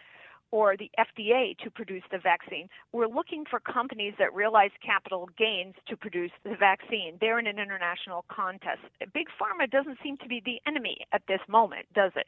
[0.51, 2.69] or the FDA to produce the vaccine.
[2.91, 7.17] We're looking for companies that realize capital gains to produce the vaccine.
[7.19, 8.79] They're in an international contest.
[9.13, 12.25] Big Pharma doesn't seem to be the enemy at this moment, does it?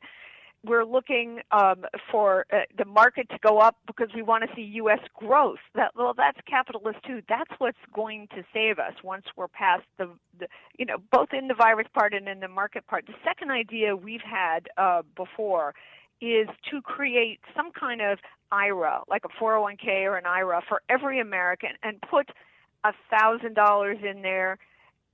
[0.63, 4.61] We're looking um, for uh, the market to go up because we want to see
[4.61, 4.99] U.S.
[5.15, 5.59] growth.
[5.73, 7.21] That, well, that's capitalist too.
[7.27, 10.47] That's what's going to save us once we're past the, the,
[10.77, 13.07] you know, both in the virus part and in the market part.
[13.07, 15.73] The second idea we've had uh, before
[16.21, 18.19] is to create some kind of
[18.51, 22.29] IRA, like a 401k or an IRA for every American, and put
[22.83, 24.57] a thousand dollars in there,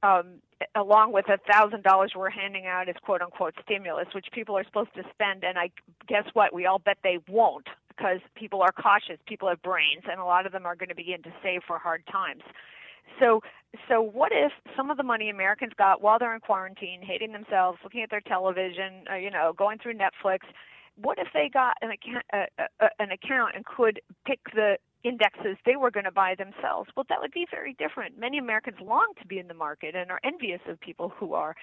[0.04, 0.42] um,
[0.76, 4.64] along with a thousand dollars we're handing out as quote unquote stimulus, which people are
[4.64, 5.44] supposed to spend.
[5.44, 5.70] And I
[6.08, 6.54] guess what?
[6.54, 10.46] We all bet they won't because people are cautious, people have brains, and a lot
[10.46, 12.44] of them are going to begin to save for hard times.
[13.20, 13.42] So,
[13.90, 17.80] so what if some of the money Americans got while they're in quarantine, hating themselves,
[17.84, 20.40] looking at their television, uh, you know, going through Netflix,
[21.02, 25.58] what if they got an account, uh, uh, an account and could pick the indexes
[25.66, 26.90] they were going to buy themselves?
[26.96, 28.18] Well, that would be very different.
[28.18, 31.56] Many Americans long to be in the market and are envious of people who are.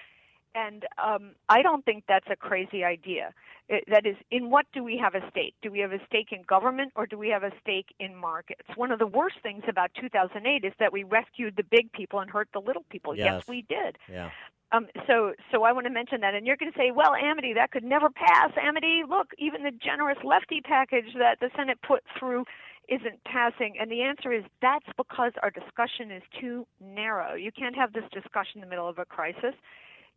[0.55, 3.33] And um, I don't think that's a crazy idea.
[3.67, 5.53] It, that is, in what do we have a stake?
[5.61, 8.63] Do we have a stake in government or do we have a stake in markets?
[8.75, 12.31] One of the worst things about 2008 is that we rescued the big people and
[12.31, 13.15] hurt the little people.
[13.17, 13.25] Yes.
[13.25, 13.97] yes we did.
[14.09, 14.29] Yeah.
[14.71, 17.53] Um, so, so I want to mention that, and you're going to say, "Well, Amity,
[17.53, 22.03] that could never pass." Amity, look, even the generous lefty package that the Senate put
[22.17, 22.45] through
[22.89, 27.33] isn't passing, and the answer is that's because our discussion is too narrow.
[27.33, 29.53] You can't have this discussion in the middle of a crisis.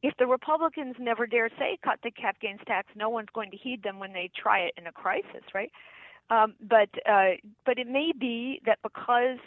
[0.02, 3.56] If the Republicans never dare say cut the cap gains tax, no one's going to
[3.56, 5.72] heed them when they try it in a crisis, right?
[6.30, 9.38] Um, but uh, but it may be that because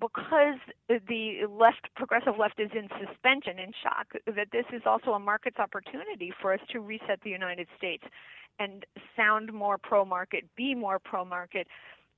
[0.00, 5.18] because the left progressive left is in suspension in shock that this is also a
[5.18, 8.04] market's opportunity for us to reset the United States
[8.58, 11.66] and sound more pro market be more pro market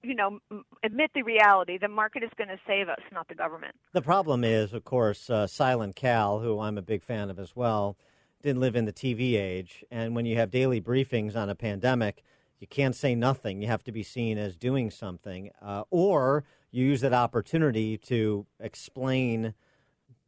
[0.02, 0.38] you know
[0.82, 4.44] admit the reality the market is going to save us not the government The problem
[4.44, 7.96] is, of course, uh, Silent Cal, who I'm a big fan of as well,
[8.42, 9.84] didn't live in the TV age.
[9.90, 12.22] And when you have daily briefings on a pandemic,
[12.58, 13.60] you can't say nothing.
[13.60, 15.50] You have to be seen as doing something.
[15.60, 19.54] Uh, or you use that opportunity to explain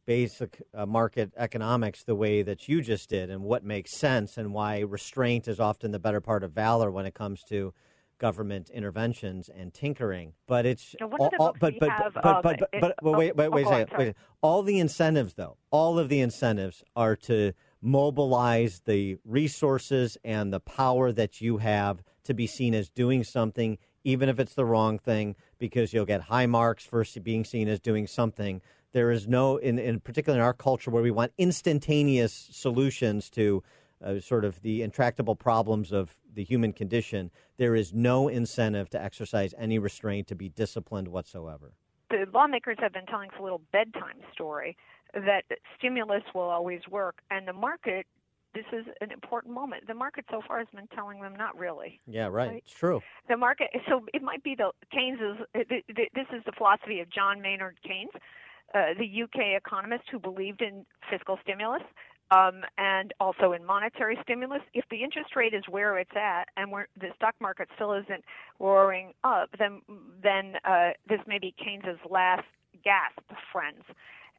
[0.05, 4.53] basic uh, market economics the way that you just did and what makes sense and
[4.53, 7.73] why restraint is often the better part of valor when it comes to
[8.17, 10.33] government interventions and tinkering.
[10.47, 12.69] But it's all, of the all- but we but, have, but, but, um, but, but,
[12.73, 14.15] it- but, wait wait wait go a second, wait.
[14.41, 20.59] All the incentives though, all of the incentives are to mobilize the resources and the
[20.59, 24.97] power that you have to be seen as doing something even if it's the wrong
[24.99, 28.61] thing because you'll get high marks for being seen as doing something
[28.93, 33.61] there is no in, in particular in our culture where we want instantaneous solutions to
[34.03, 39.01] uh, sort of the intractable problems of the human condition there is no incentive to
[39.01, 41.71] exercise any restraint to be disciplined whatsoever.
[42.09, 44.75] The lawmakers have been telling us a little bedtime story
[45.13, 45.43] that
[45.77, 48.05] stimulus will always work and the market
[48.53, 49.85] this is an important moment.
[49.85, 51.99] The market so far has been telling them not really.
[52.07, 52.63] Yeah right, Right.
[52.65, 53.01] it's true.
[53.27, 56.99] The market so it might be the keynes is th- th- this is the philosophy
[57.01, 58.11] of john maynard keynes
[58.73, 61.83] uh, the uk economist who believed in fiscal stimulus
[62.31, 66.71] um, and also in monetary stimulus if the interest rate is where it's at and
[66.99, 68.23] the stock market still isn't
[68.59, 69.81] roaring up then
[70.23, 72.45] then uh, this may be keynes's last
[72.83, 73.83] gasp friends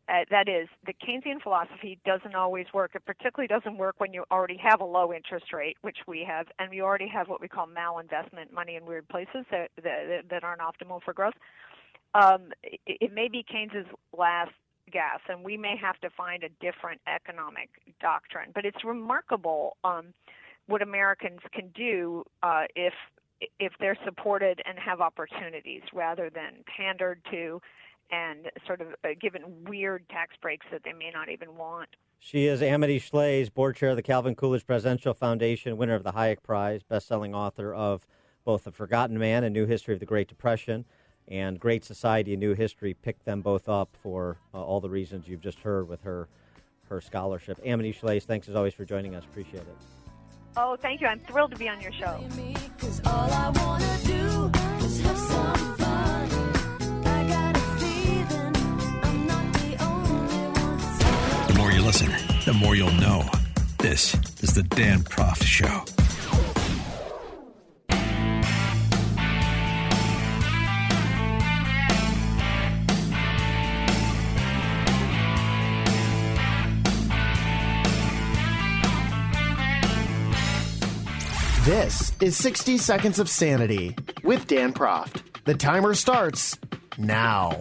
[0.08, 2.92] uh, that is, the Keynesian philosophy doesn't always work.
[2.94, 6.46] It particularly doesn't work when you already have a low interest rate, which we have,
[6.60, 10.44] and we already have what we call malinvestment money in weird places that that, that
[10.44, 11.34] aren't optimal for growth.
[12.14, 14.52] Um, it, it may be Keynes's last
[14.92, 17.70] gas, and we may have to find a different economic
[18.00, 18.50] doctrine.
[18.54, 20.14] But it's remarkable um,
[20.66, 22.94] what Americans can do uh, if
[23.60, 27.60] if they're supported and have opportunities rather than pandered to
[28.10, 31.88] and sort of uh, given weird tax breaks that they may not even want.
[32.18, 36.12] She is Amity Shlaes, board chair of the Calvin Coolidge Presidential Foundation, winner of the
[36.12, 38.06] Hayek Prize, best-selling author of
[38.44, 40.84] both The Forgotten Man, and New History of the Great Depression,
[41.28, 42.94] and Great Society, A New History.
[42.94, 46.28] Picked them both up for uh, all the reasons you've just heard with her
[46.88, 47.58] her scholarship.
[47.64, 49.24] Amity Shlaes, thanks as always for joining us.
[49.24, 49.76] Appreciate it.
[50.56, 51.06] Oh, thank you.
[51.06, 52.24] I'm thrilled to be on your show.
[52.78, 57.06] Cause all I wanna do is have some fun.
[57.06, 58.56] I got a feeling
[59.02, 61.48] I'm not the only one.
[61.48, 62.10] The more you listen,
[62.46, 63.28] the more you'll know.
[63.78, 65.84] This is the Dan Proft Show.
[81.66, 85.22] This is 60 Seconds of Sanity with Dan Proft.
[85.46, 86.56] The timer starts
[86.96, 87.60] now.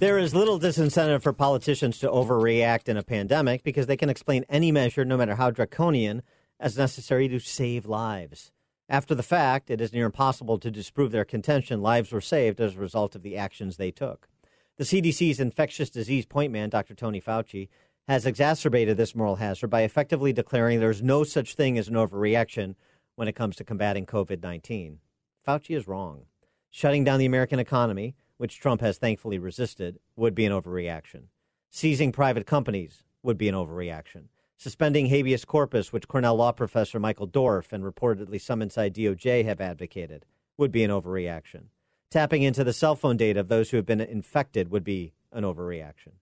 [0.00, 4.44] There is little disincentive for politicians to overreact in a pandemic because they can explain
[4.50, 6.20] any measure, no matter how draconian,
[6.60, 8.52] as necessary to save lives.
[8.86, 12.76] After the fact, it is near impossible to disprove their contention lives were saved as
[12.76, 14.28] a result of the actions they took.
[14.76, 16.94] The CDC's infectious disease point man, Dr.
[16.94, 17.68] Tony Fauci,
[18.08, 22.74] has exacerbated this moral hazard by effectively declaring there's no such thing as an overreaction
[23.16, 24.98] when it comes to combating COVID 19.
[25.46, 26.22] Fauci is wrong.
[26.70, 31.24] Shutting down the American economy, which Trump has thankfully resisted, would be an overreaction.
[31.70, 34.24] Seizing private companies would be an overreaction.
[34.56, 39.60] Suspending habeas corpus, which Cornell law professor Michael Dorf and reportedly some inside DOJ have
[39.60, 40.24] advocated,
[40.56, 41.64] would be an overreaction.
[42.10, 45.44] Tapping into the cell phone data of those who have been infected would be an
[45.44, 46.12] overreaction.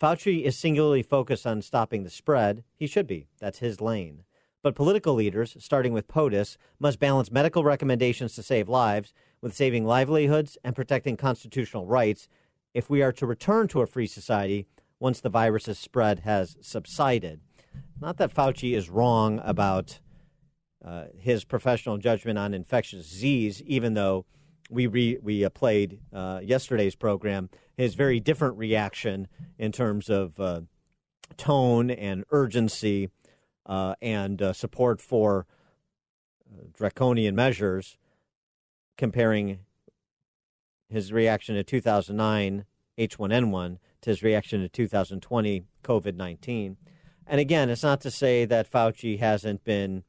[0.00, 2.64] Fauci is singularly focused on stopping the spread.
[2.76, 3.28] He should be.
[3.40, 4.24] That's his lane.
[4.62, 9.84] But political leaders, starting with POTUS, must balance medical recommendations to save lives with saving
[9.84, 12.28] livelihoods and protecting constitutional rights
[12.72, 14.66] if we are to return to a free society
[14.98, 17.40] once the virus's spread has subsided.
[18.00, 20.00] Not that Fauci is wrong about
[20.84, 24.26] uh, his professional judgment on infectious disease, even though
[24.70, 30.38] we re, we uh, played uh, yesterday's program his very different reaction in terms of
[30.38, 30.60] uh,
[31.36, 33.10] tone and urgency
[33.66, 35.46] uh, and uh, support for
[36.46, 37.96] uh, draconian measures,
[38.96, 39.60] comparing
[40.88, 42.64] his reaction to 2009
[42.96, 46.76] H1N1 to his reaction to 2020 COVID 19.
[47.26, 50.04] And again, it's not to say that Fauci hasn't been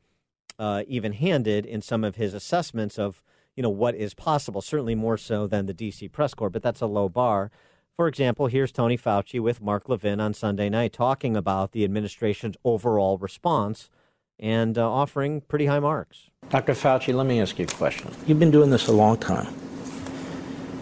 [0.60, 3.24] even handed in some of his assessments of
[3.56, 4.62] you know what is possible.
[4.62, 7.52] Certainly more so than the DC press corps, but that's a low bar.
[7.96, 12.58] For example, here's Tony Fauci with Mark Levin on Sunday night talking about the administration's
[12.66, 13.90] overall response
[14.38, 16.30] and uh, offering pretty high marks.
[16.50, 16.74] Dr.
[16.74, 18.12] Fauci, let me ask you a question.
[18.28, 19.54] You've been doing this a long time.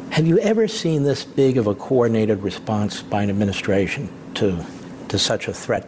[0.10, 4.64] Have you ever seen this big of a coordinated response by an administration to,
[5.10, 5.88] to such a threat,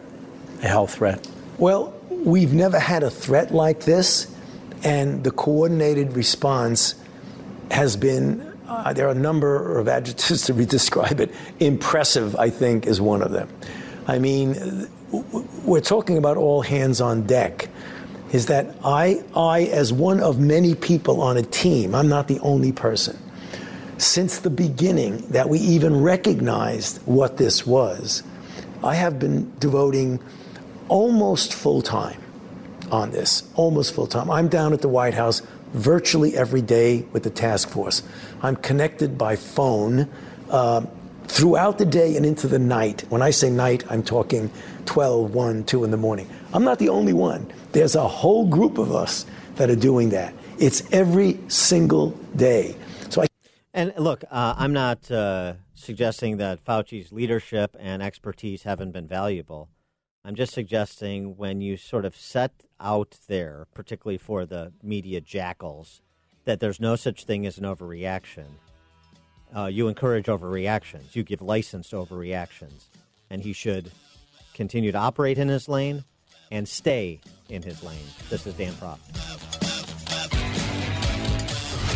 [0.62, 1.28] a health threat?
[1.58, 4.35] Well, we've never had a threat like this,
[4.82, 6.94] and the coordinated response
[7.70, 8.52] has been.
[8.68, 11.32] Uh, there are a number of adjectives to describe it.
[11.60, 13.48] Impressive, I think, is one of them.
[14.08, 14.88] I mean,
[15.64, 17.68] we're talking about all hands on deck.
[18.32, 22.40] Is that I, I, as one of many people on a team, I'm not the
[22.40, 23.16] only person.
[23.98, 28.24] Since the beginning that we even recognized what this was,
[28.82, 30.20] I have been devoting
[30.88, 32.20] almost full time
[32.90, 34.30] on this, almost full time.
[34.30, 38.02] I'm down at the White House virtually every day with the task force.
[38.42, 40.08] I'm connected by phone
[40.50, 40.86] uh,
[41.26, 43.04] throughout the day and into the night.
[43.08, 44.50] When I say night, I'm talking
[44.86, 46.28] 12, 1, 2 in the morning.
[46.52, 47.52] I'm not the only one.
[47.72, 49.26] There's a whole group of us
[49.56, 50.34] that are doing that.
[50.58, 52.76] It's every single day.
[53.10, 53.26] So I
[53.74, 59.68] And look, uh, I'm not uh, suggesting that Fauci's leadership and expertise haven't been valuable.
[60.26, 62.50] I'm just suggesting when you sort of set
[62.80, 66.02] out there, particularly for the media jackals,
[66.46, 68.46] that there's no such thing as an overreaction.
[69.56, 71.14] Uh, you encourage overreactions.
[71.14, 72.86] You give license to overreactions.
[73.30, 73.92] And he should
[74.52, 76.02] continue to operate in his lane
[76.50, 78.06] and stay in his lane.
[78.28, 78.98] This is Dan Proft.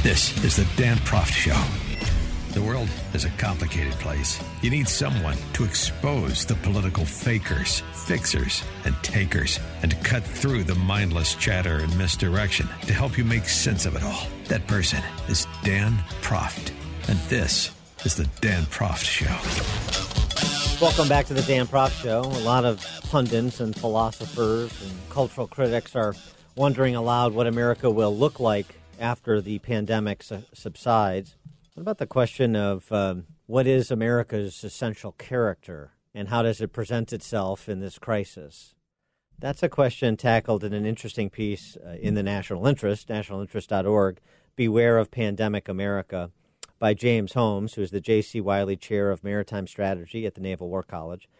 [0.04, 1.89] This is the Dan Proft Show.
[2.52, 4.42] The world is a complicated place.
[4.60, 10.64] You need someone to expose the political fakers, fixers, and takers, and to cut through
[10.64, 14.26] the mindless chatter and misdirection to help you make sense of it all.
[14.46, 15.92] That person is Dan
[16.22, 16.72] Proft.
[17.06, 17.70] And this
[18.04, 19.36] is the Dan Proft Show.
[20.84, 22.22] Welcome back to the Dan Proft Show.
[22.22, 26.16] A lot of pundits and philosophers and cultural critics are
[26.56, 28.66] wondering aloud what America will look like
[28.98, 31.36] after the pandemic su- subsides.
[31.80, 36.74] What about the question of um, what is America's essential character and how does it
[36.74, 38.74] present itself in this crisis?
[39.38, 44.20] That's a question tackled in an interesting piece uh, in the National Interest, nationalinterest.org,
[44.56, 46.30] Beware of Pandemic America,
[46.78, 48.42] by James Holmes, who is the J.C.
[48.42, 51.30] Wylie Chair of Maritime Strategy at the Naval War College,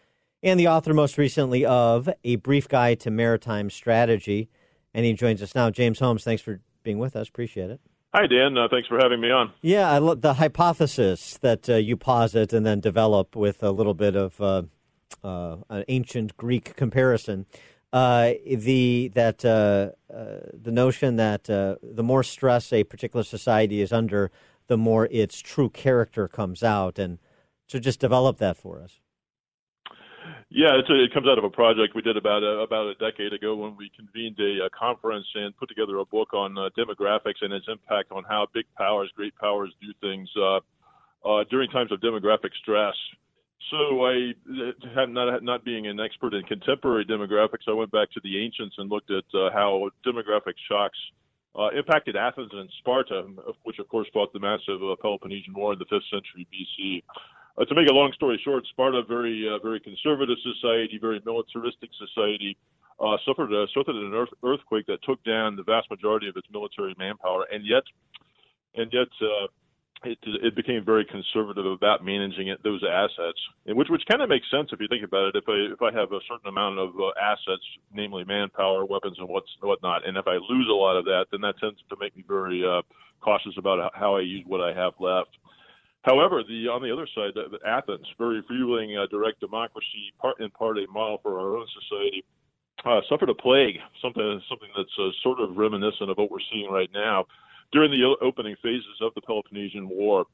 [0.41, 4.49] and the author most recently of A Brief Guide to Maritime Strategy.
[4.91, 5.69] And he joins us now.
[5.69, 7.29] James Holmes, thanks for being with us.
[7.29, 7.79] Appreciate it.
[8.13, 8.57] Hi, Dan.
[8.57, 9.53] Uh, thanks for having me on.
[9.61, 13.93] Yeah, I lo- the hypothesis that uh, you posit and then develop with a little
[13.93, 14.63] bit of uh,
[15.23, 17.45] uh, an ancient Greek comparison.
[17.93, 24.29] Uh, the that uh, the notion that the more stress a particular society is under,
[24.67, 27.17] the more its true character comes out, and
[27.67, 28.99] so just develop that for us.
[30.53, 33.31] Yeah, a, it comes out of a project we did about a, about a decade
[33.31, 37.39] ago when we convened a, a conference and put together a book on uh, demographics
[37.39, 40.59] and its impact on how big powers, great powers, do things uh,
[41.23, 42.95] uh, during times of demographic stress.
[43.71, 48.19] So I, uh, not not being an expert in contemporary demographics, I went back to
[48.21, 50.97] the ancients and looked at uh, how demographic shocks
[51.55, 53.25] uh, impacted Athens and Sparta,
[53.63, 57.03] which of course fought the massive uh, Peloponnesian War in the 5th century BC.
[57.57, 61.89] Uh, to make a long story short, Sparta, very uh, very conservative society, very militaristic
[61.99, 62.57] society,
[62.99, 66.47] uh, suffered a, suffered an earth, earthquake that took down the vast majority of its
[66.51, 67.83] military manpower, and yet
[68.75, 69.47] and yet uh,
[70.03, 74.29] it, it became very conservative about managing it, those assets, and which which kind of
[74.29, 75.35] makes sense if you think about it.
[75.35, 79.27] If I if I have a certain amount of uh, assets, namely manpower, weapons, and
[79.29, 82.15] what's whatnot, and if I lose a lot of that, then that tends to make
[82.15, 82.81] me very uh,
[83.21, 85.29] cautious about how I use what I have left.
[86.03, 90.39] However, the on the other side, the, the Athens, very fueling uh, direct democracy, part
[90.39, 92.25] in part a model for our own society,
[92.85, 96.71] uh, suffered a plague, something something that's uh, sort of reminiscent of what we're seeing
[96.71, 97.25] right now
[97.71, 100.25] during the opening phases of the Peloponnesian War,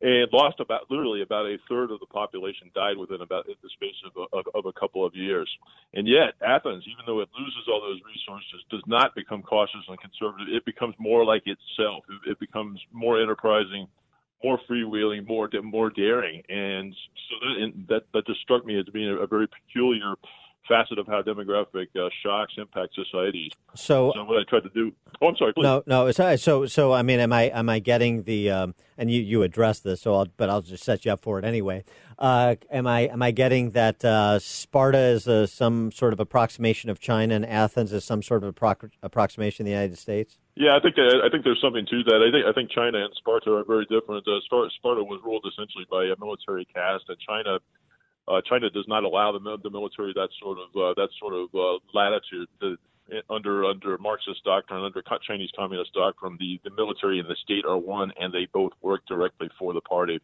[0.00, 3.98] and lost about literally about a third of the population died within about the space
[4.06, 5.50] of a, of, of a couple of years.
[5.94, 9.98] And yet, Athens, even though it loses all those resources, does not become cautious and
[10.00, 10.46] conservative.
[10.48, 12.04] It becomes more like itself.
[12.08, 13.88] It, it becomes more enterprising
[14.42, 16.94] more freewheeling, more more daring, and
[17.28, 20.14] so that and that, that just struck me as being a, a very peculiar
[20.68, 23.52] facet of how demographic uh, shocks impact societies.
[23.74, 24.92] So, so, what I tried to do.
[25.20, 25.52] Oh, I'm sorry.
[25.54, 25.62] Please.
[25.62, 26.06] No, no.
[26.06, 28.50] It's, so, so I mean, am I am I getting the?
[28.50, 31.38] Um, and you you addressed this, so I'll, but I'll just set you up for
[31.38, 31.84] it anyway.
[32.18, 36.90] Uh, am I am I getting that uh, Sparta is a, some sort of approximation
[36.90, 40.38] of China and Athens is some sort of appro- approximation of the United States?
[40.56, 42.18] Yeah, I think that, I think there's something to that.
[42.18, 44.26] I think I think China and Sparta are very different.
[44.26, 47.58] Uh, Sparta was ruled essentially by a military caste, and China
[48.28, 51.48] uh, China does not allow the, the military that sort of uh, that sort of
[51.54, 52.48] uh, latitude.
[52.60, 52.76] The,
[53.30, 57.78] under under Marxist doctrine, under Chinese Communist doctrine, the, the military and the state are
[57.78, 60.20] one, and they both work directly for the party.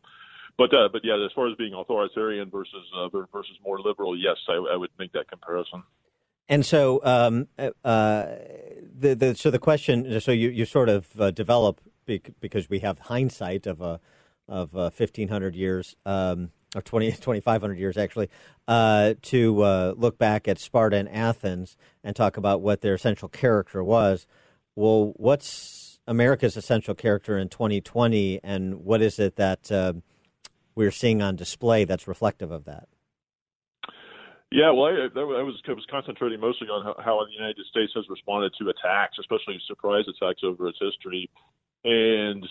[0.58, 4.36] But uh, but yeah, as far as being authoritarian versus uh, versus more liberal, yes,
[4.48, 5.82] I, I would make that comparison.
[6.46, 11.30] And so, um, uh, the, the so the question, so you you sort of uh,
[11.30, 13.98] develop because we have hindsight of a
[14.46, 15.96] of uh, fifteen hundred years.
[16.04, 18.28] Um, or 20, 2,500 years actually,
[18.68, 23.28] uh, to uh, look back at Sparta and Athens and talk about what their essential
[23.28, 24.26] character was.
[24.76, 29.94] Well, what's America's essential character in 2020, and what is it that uh,
[30.74, 32.88] we're seeing on display that's reflective of that?
[34.50, 38.04] Yeah, well, I, I was I was concentrating mostly on how, the United States has
[38.08, 41.28] responded to attacks, especially surprise attacks over its history,
[41.82, 42.46] and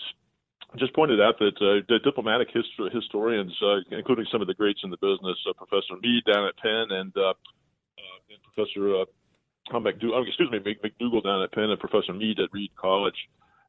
[0.78, 4.80] just pointed out that uh, the diplomatic history, historians, uh, including some of the greats
[4.82, 9.04] in the business, uh, Professor Mead down at Penn and, uh, uh, and Professor uh,
[9.72, 13.16] oh, excuse me, McDougall down at Penn and Professor Mead at Reed College,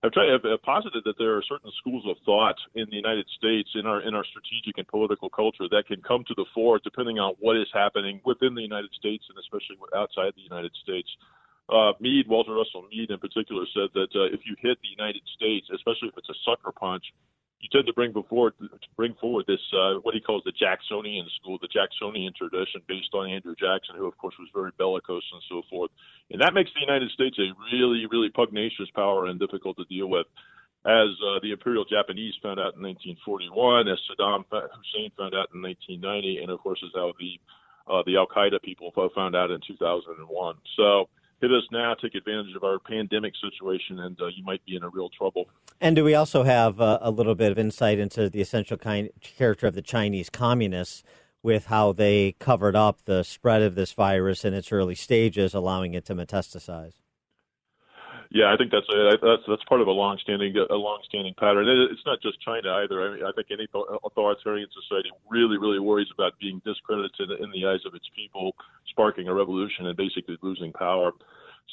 [0.03, 3.70] have, tried, have posited that there are certain schools of thought in the United States,
[3.76, 7.18] in our in our strategic and political culture, that can come to the fore depending
[7.18, 11.10] on what is happening within the United States and especially outside the United States.
[11.68, 15.22] Uh, Mead, Walter Russell Mead in particular, said that uh, if you hit the United
[15.36, 17.03] States, especially if it's a sucker punch,
[17.59, 18.53] you tend to bring before
[18.95, 23.30] bring forward this uh, what he calls the Jacksonian school, the Jacksonian tradition, based on
[23.30, 25.89] Andrew Jackson, who of course was very bellicose and so forth,
[26.30, 30.07] and that makes the United States a really, really pugnacious power and difficult to deal
[30.07, 30.28] with.
[30.86, 35.66] As uh, the Imperial Japanese found out in 1941, as Saddam Hussein found out in
[35.66, 37.41] 1990, and of course as how the
[37.89, 40.22] uh, the Al Qaeda people found out in 2001.
[40.78, 41.09] So
[41.41, 44.83] hit us now, take advantage of our pandemic situation, and uh, you might be in
[44.83, 45.45] a real trouble.
[45.81, 49.09] And do we also have uh, a little bit of insight into the essential kind
[49.21, 51.03] character of the Chinese communists
[51.43, 55.93] with how they covered up the spread of this virus in its early stages, allowing
[55.93, 56.93] it to metastasize?
[58.36, 61.71] Yeah, I think that's a, that's that's part of a long-standing a long-standing pattern.
[61.71, 62.99] It's not just China either.
[62.99, 63.63] I mean, I think any
[64.03, 68.51] authoritarian society really really worries about being discredited in the eyes of its people,
[68.91, 71.13] sparking a revolution and basically losing power.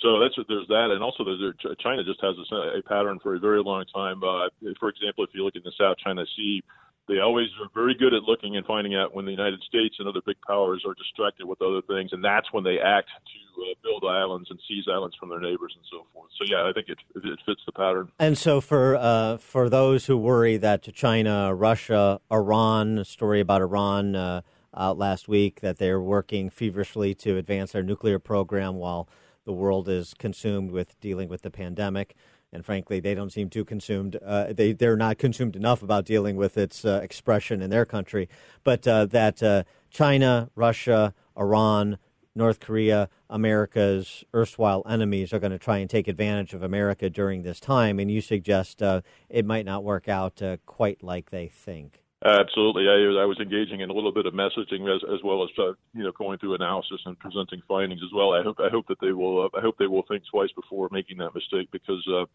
[0.06, 1.42] So that's there's that, and also there's
[1.82, 4.22] China just has a, a pattern for a very long time.
[4.22, 4.46] Uh,
[4.78, 6.62] for example, if you look in the South China Sea,
[7.08, 10.08] they always are very good at looking and finding out when the United States and
[10.08, 13.74] other big powers are distracted with other things, and that's when they act to uh,
[13.82, 16.30] build islands and seize islands from their neighbors and so forth.
[16.38, 18.10] So yeah, I think it it fits the pattern.
[18.18, 23.62] And so for uh, for those who worry that China, Russia, Iran, a story about
[23.62, 24.42] Iran uh,
[24.74, 29.08] out last week that they're working feverishly to advance their nuclear program while
[29.44, 32.14] the world is consumed with dealing with the pandemic.
[32.52, 34.16] And frankly, they don't seem too consumed.
[34.24, 38.28] Uh, they they're not consumed enough about dealing with its uh, expression in their country.
[38.62, 41.98] But uh, that uh, China, Russia, Iran,
[42.34, 47.42] North Korea, America's erstwhile enemies, are going to try and take advantage of America during
[47.42, 51.48] this time, and you suggest uh, it might not work out uh, quite like they
[51.48, 52.01] think.
[52.24, 55.50] Absolutely, I, I was engaging in a little bit of messaging as, as well as
[55.58, 58.32] uh, you know going through analysis and presenting findings as well.
[58.32, 60.88] I hope I hope that they will uh, I hope they will think twice before
[60.92, 62.26] making that mistake because uh,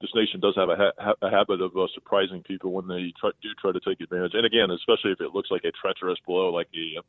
[0.00, 3.30] this nation does have a, ha- a habit of uh, surprising people when they try,
[3.40, 4.32] do try to take advantage.
[4.34, 7.02] And again, especially if it looks like a treacherous blow, like the uh,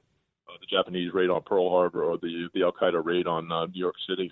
[0.60, 3.80] the Japanese raid on Pearl Harbor or the the Al Qaeda raid on uh, New
[3.80, 4.32] York City.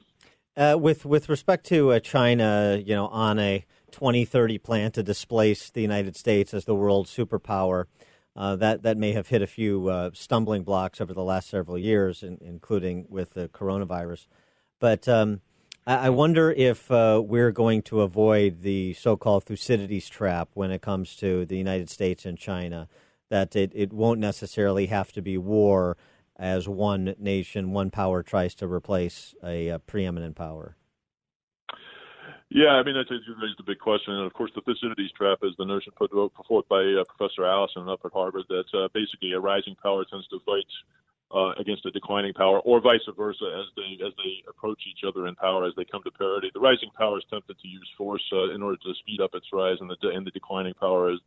[0.55, 5.69] Uh, with with respect to uh, China, you know, on a 2030 plan to displace
[5.69, 7.85] the United States as the world superpower,
[8.35, 11.77] uh, that that may have hit a few uh, stumbling blocks over the last several
[11.77, 14.27] years, in, including with the coronavirus.
[14.79, 15.41] But um,
[15.85, 20.81] I, I wonder if uh, we're going to avoid the so-called Thucydides trap when it
[20.81, 22.87] comes to the United States and China.
[23.29, 25.97] That it, it won't necessarily have to be war
[26.37, 30.77] as one nation, one power tries to replace a, uh preeminent power.
[32.49, 34.13] Yeah, I mean, that's, you raised a big question.
[34.13, 37.89] And of course, the Thucydides trap is the notion put forth by uh, Professor Allison
[37.89, 40.67] up at Harvard that uh, basically a rising power tends to fight
[41.29, 45.27] uh, against a declining power, or vice versa, as they as they approach each other
[45.27, 46.49] in power, as they come to parity.
[46.53, 49.47] The rising power is tempted to use force uh, in order to speed up its
[49.51, 51.19] rise, and the and the declining power is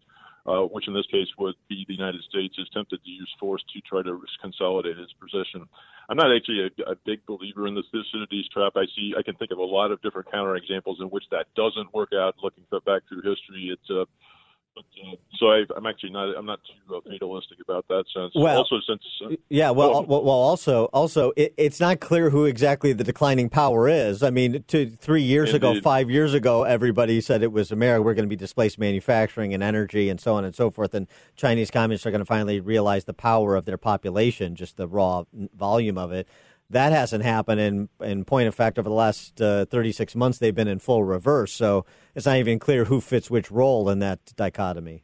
[0.50, 3.62] uh, which in this case would be the United States, is tempted to use force
[3.72, 5.68] to try to consolidate its position.
[6.08, 8.72] I'm not actually a, a big believer in the Thucydides trap.
[8.74, 11.94] I see, I can think of a lot of different counterexamples in which that doesn't
[11.94, 12.34] work out.
[12.42, 14.06] Looking back through history, it's uh,
[14.80, 16.36] but, uh, so I, I'm actually not.
[16.36, 18.32] I'm not too uh, fatalistic about that sense.
[18.34, 22.44] Well, also, since uh, Yeah, well, well, well also, also, it, it's not clear who
[22.44, 24.22] exactly the declining power is.
[24.22, 28.02] I mean, two, three years ago, five years ago, everybody said it was America.
[28.02, 30.94] We're going to be displaced manufacturing and energy and so on and so forth.
[30.94, 31.06] And
[31.36, 35.24] Chinese communists are going to finally realize the power of their population, just the raw
[35.54, 36.28] volume of it.
[36.70, 37.60] That hasn't happened.
[37.60, 41.04] And in point of fact, over the last uh, 36 months, they've been in full
[41.04, 41.52] reverse.
[41.52, 45.02] So it's not even clear who fits which role in that dichotomy.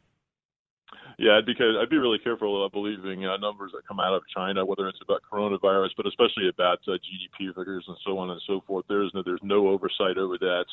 [1.19, 4.21] Yeah, I'd be I'd be really careful uh, believing uh, numbers that come out of
[4.33, 8.39] China, whether it's about coronavirus, but especially about uh, GDP figures and so on and
[8.45, 8.85] so forth.
[8.87, 10.65] There's no there's no oversight over that.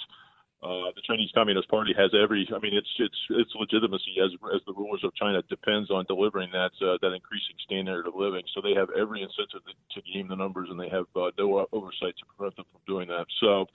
[0.64, 2.48] Uh, the Chinese Communist Party has every.
[2.48, 6.50] I mean, its its its legitimacy as as the rulers of China depends on delivering
[6.52, 8.42] that uh, that increasing standard of living.
[8.54, 12.16] So they have every incentive to, game the numbers, and they have uh, no oversight
[12.16, 13.26] to prevent them from doing that.
[13.40, 13.66] So.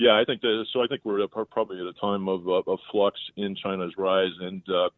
[0.00, 0.64] Yeah, I think that.
[0.72, 4.30] So I think we're probably at a time of uh, of flux in China's rise,
[4.38, 4.90] and uh,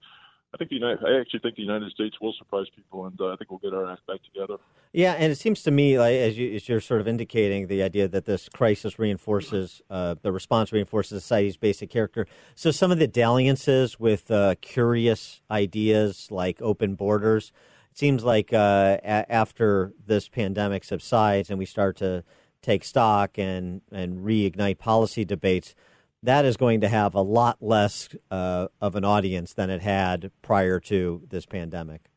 [0.52, 0.98] I think the United.
[1.04, 3.72] I actually think the United States will surprise people, and uh, I think we'll get
[3.72, 4.56] our act back together.
[4.92, 8.08] Yeah, and it seems to me, like as, you, you're sort of indicating, the idea
[8.08, 12.26] that this crisis reinforces uh, the response reinforces society's basic character.
[12.56, 17.52] So some of the dalliances with uh, curious ideas like open borders,
[17.92, 22.24] it seems like uh, a- after this pandemic subsides and we start to
[22.62, 25.76] take stock and and reignite policy debates,
[26.22, 30.30] that is going to have a lot less uh, of an audience than it had
[30.42, 32.10] prior to this pandemic.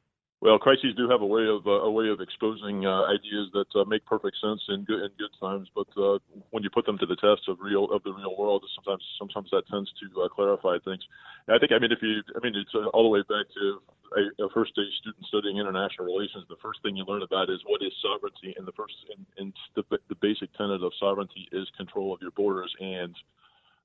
[0.43, 3.71] Well, crises do have a way of uh, a way of exposing uh, ideas that
[3.79, 6.19] uh, make perfect sense in good in good times, but uh,
[6.51, 9.47] when you put them to the test of real of the real world, sometimes sometimes
[9.55, 10.99] that tends to uh, clarify things.
[11.47, 13.79] And I think I mean if you I mean it's all the way back to
[14.19, 16.43] a, a first day student studying international relations.
[16.49, 19.53] The first thing you learn about is what is sovereignty, and the first and, and
[19.79, 23.15] the the basic tenet of sovereignty is control of your borders and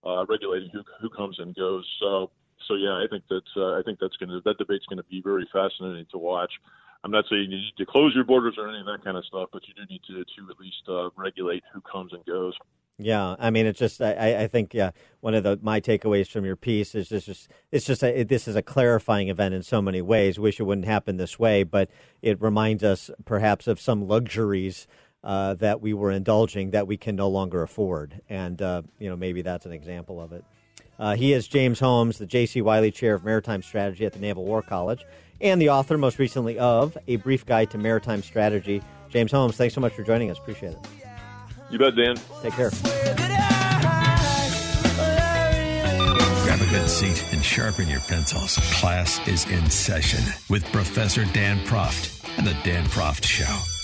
[0.05, 1.87] uh, regulating who who comes and goes.
[2.01, 2.31] So
[2.67, 5.05] so yeah, I think that uh, I think that's going to that debate's going to
[5.05, 6.53] be very fascinating to watch.
[7.05, 9.25] I'm not saying you need to close your borders or any of that kind of
[9.25, 12.55] stuff, but you do need to to at least uh, regulate who comes and goes.
[13.01, 14.91] Yeah, I mean, it's just I, I think yeah,
[15.21, 18.49] one of the my takeaways from your piece is just it's just a, it, this
[18.49, 20.41] is a clarifying event in so many ways.
[20.41, 21.91] Wish it wouldn't happen this way, but
[22.23, 24.89] it reminds us perhaps of some luxuries
[25.25, 29.17] uh, that we were indulging that we can no longer afford, and uh, you know
[29.17, 30.45] maybe that's an example of it.
[30.99, 32.61] Uh, he is James Holmes, the J.C.
[32.61, 35.05] Wylie Chair of Maritime Strategy at the Naval War College,
[35.41, 38.83] and the author, most recently, of A Brief Guide to Maritime Strategy.
[39.09, 40.39] James Holmes, thanks so much for joining us.
[40.39, 40.79] Appreciate it.
[41.71, 42.17] You bet, Dan.
[42.43, 42.71] Take care.
[46.45, 48.57] Grab a good seat and sharpen your pencils.
[48.81, 53.78] Class is in session with Professor Dan Proft and the Dan Proft Show.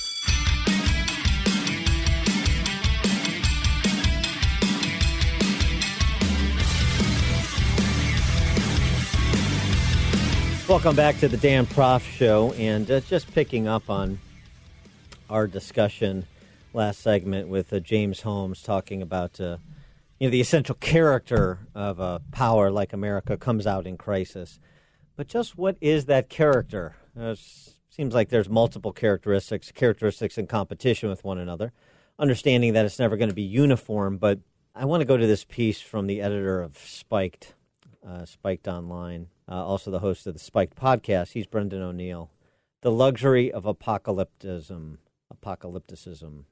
[10.74, 14.18] Welcome back to the Dan Proft Show, and uh, just picking up on
[15.30, 16.26] our discussion
[16.72, 19.58] last segment with uh, James Holmes talking about, uh,
[20.18, 24.58] you know, the essential character of a power like America comes out in crisis.
[25.14, 26.96] But just what is that character?
[27.16, 31.70] Uh, s- seems like there's multiple characteristics, characteristics in competition with one another.
[32.18, 34.40] Understanding that it's never going to be uniform, but
[34.74, 37.54] I want to go to this piece from the editor of Spiked,
[38.04, 41.32] uh, Spiked Online, uh, also the host of the Spiked podcast.
[41.32, 42.30] He's Brendan O'Neill.
[42.82, 44.98] The luxury of apocalypticism,
[45.32, 46.44] apocalypticism,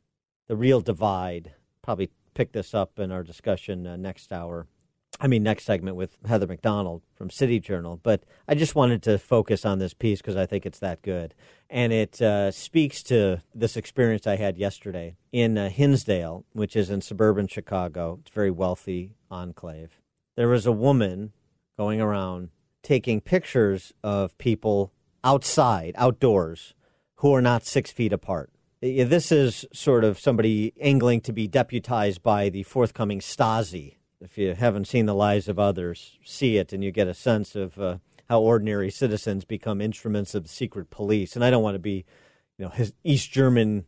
[0.48, 1.52] the real divide.
[1.82, 4.66] Probably pick this up in our discussion uh, next hour.
[5.20, 8.00] I mean, next segment with Heather MacDonald from City Journal.
[8.02, 11.34] But I just wanted to focus on this piece because I think it's that good.
[11.70, 16.90] And it uh, speaks to this experience I had yesterday in uh, Hinsdale, which is
[16.90, 18.18] in suburban Chicago.
[18.20, 20.00] It's a very wealthy enclave.
[20.36, 21.32] There was a woman
[21.78, 22.48] going around
[22.82, 24.92] taking pictures of people
[25.24, 26.74] outside, outdoors,
[27.16, 28.50] who are not six feet apart.
[28.80, 33.96] This is sort of somebody angling to be deputized by the forthcoming Stasi.
[34.20, 37.54] If you haven't seen The Lives of Others, see it and you get a sense
[37.54, 41.36] of uh, how ordinary citizens become instruments of secret police.
[41.36, 42.04] And I don't want to be,
[42.58, 42.72] you know,
[43.04, 43.84] East German.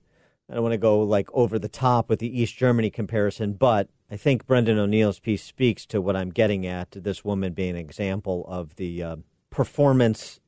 [0.48, 3.88] I don't want to go like over the top with the East Germany comparison, but
[4.14, 6.92] I think Brendan O'Neill's piece speaks to what I'm getting at.
[6.92, 9.16] This woman being an example of the uh,
[9.50, 10.38] performance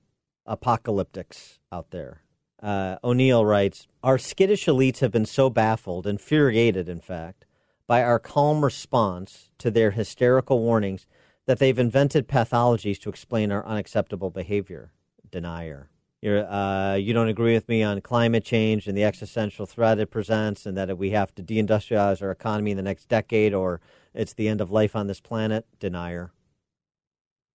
[0.46, 2.22] apocalyptics out there.
[2.62, 7.44] Uh, O'Neill writes Our skittish elites have been so baffled, infuriated, in fact,
[7.88, 11.08] by our calm response to their hysterical warnings
[11.46, 14.92] that they've invented pathologies to explain our unacceptable behavior.
[15.28, 15.90] Denier.
[16.26, 20.10] You're, uh, you don't agree with me on climate change and the existential threat it
[20.10, 23.80] presents, and that we have to deindustrialize our economy in the next decade, or
[24.12, 25.66] it's the end of life on this planet.
[25.78, 26.32] Denier.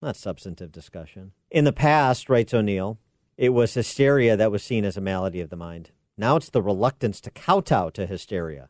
[0.01, 1.33] Not substantive discussion.
[1.49, 2.97] In the past, writes O'Neill,
[3.35, 5.91] it was hysteria that was seen as a malady of the mind.
[6.17, 8.69] Now it's the reluctance to kowtow to hysteria,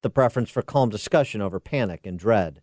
[0.00, 2.62] the preference for calm discussion over panic and dread.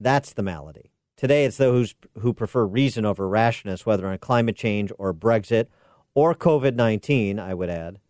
[0.00, 0.90] That's the malady.
[1.16, 5.68] Today, it's those who prefer reason over rashness, whether on climate change or Brexit
[6.14, 8.00] or COVID 19, I would add,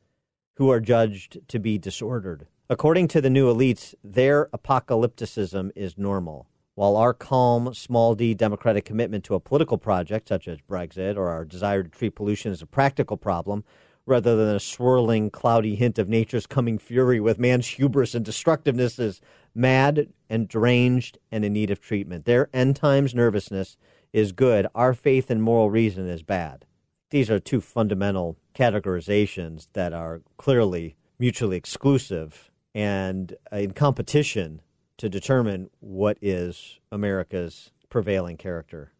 [0.57, 2.49] who are judged to be disordered.
[2.69, 8.85] According to the new elites, their apocalypticism is normal, while our calm, small d democratic
[8.85, 12.61] commitment to a political project, such as Brexit, or our desire to treat pollution as
[12.61, 13.63] a practical problem,
[14.05, 18.99] rather than a swirling, cloudy hint of nature's coming fury with man's hubris and destructiveness,
[18.99, 19.21] is
[19.57, 22.25] mad and deranged and in need of treatment.
[22.25, 23.77] Their end times nervousness
[24.13, 24.67] is good.
[24.75, 26.65] Our faith and moral reason is bad.
[27.11, 34.61] These are two fundamental categorizations that are clearly mutually exclusive and in competition
[34.99, 38.93] to determine what is America's prevailing character.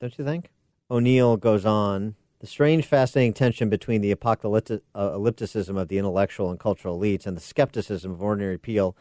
[0.00, 0.50] Don't you think?
[0.90, 5.12] O'Neill goes on the strange, fascinating tension between the apocalypti- uh,
[5.78, 8.96] of the intellectual and cultural elites and the skepticism of ordinary people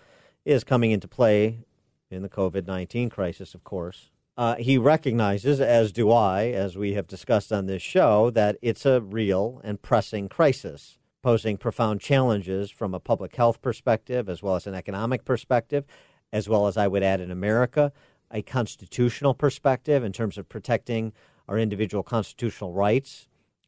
[0.46, 1.66] is coming into play
[2.10, 4.10] in the COVID 19 crisis, of course.
[4.38, 8.86] Uh, he recognizes, as do I, as we have discussed on this show, that it's
[8.86, 14.56] a real and pressing crisis, posing profound challenges from a public health perspective, as well
[14.56, 15.86] as an economic perspective,
[16.32, 17.92] as well as I would add in America,
[18.32, 21.12] a constitutional perspective in terms of protecting
[21.48, 23.28] our individual constitutional rights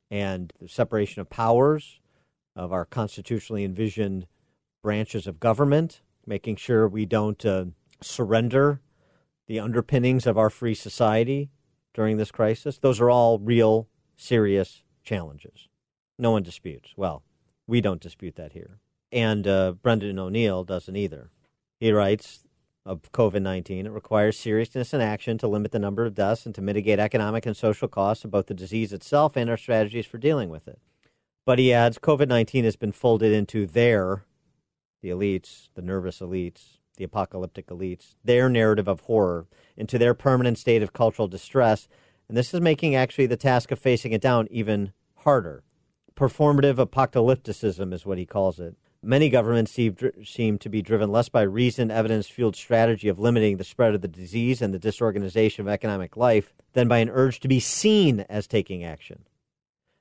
[0.09, 1.99] and the separation of powers
[2.55, 4.27] of our constitutionally envisioned
[4.81, 7.65] branches of government, making sure we don't uh,
[8.01, 8.81] surrender
[9.47, 11.49] the underpinnings of our free society
[11.93, 12.77] during this crisis.
[12.77, 15.67] Those are all real, serious challenges.
[16.17, 16.93] No one disputes.
[16.95, 17.23] Well,
[17.67, 18.79] we don't dispute that here.
[19.11, 21.29] And uh, Brendan O'Neill doesn't either.
[21.79, 22.43] He writes
[22.85, 26.53] of COVID 19, it requires seriousness and action to limit the number of deaths and
[26.55, 30.17] to mitigate economic and social costs of both the disease itself and our strategies for
[30.17, 30.79] dealing with it.
[31.45, 34.25] But he adds COVID 19 has been folded into their,
[35.03, 39.45] the elites, the nervous elites, the apocalyptic elites, their narrative of horror,
[39.77, 41.87] into their permanent state of cultural distress.
[42.27, 45.63] And this is making actually the task of facing it down even harder.
[46.15, 48.75] Performative apocalypticism is what he calls it.
[49.05, 53.65] Many governments seem, to be driven less by reasoned, evidence fueled strategy of limiting the
[53.65, 57.49] spread of the disease and the disorganization of economic life than by an urge to
[57.49, 59.25] be seen as taking action.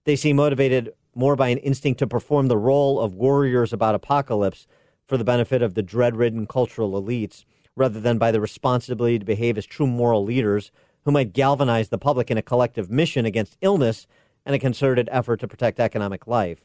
[0.05, 4.69] They seem motivated more by an instinct to perform the role of warriors about apocalypse
[5.07, 7.45] for the benefit of the dread ridden cultural elites,
[7.77, 10.71] rather than by the responsibility to behave as true moral leaders
[11.05, 14.07] who might galvanize the public in a collective mission against illness
[14.45, 16.65] and a concerted effort to protect economic life.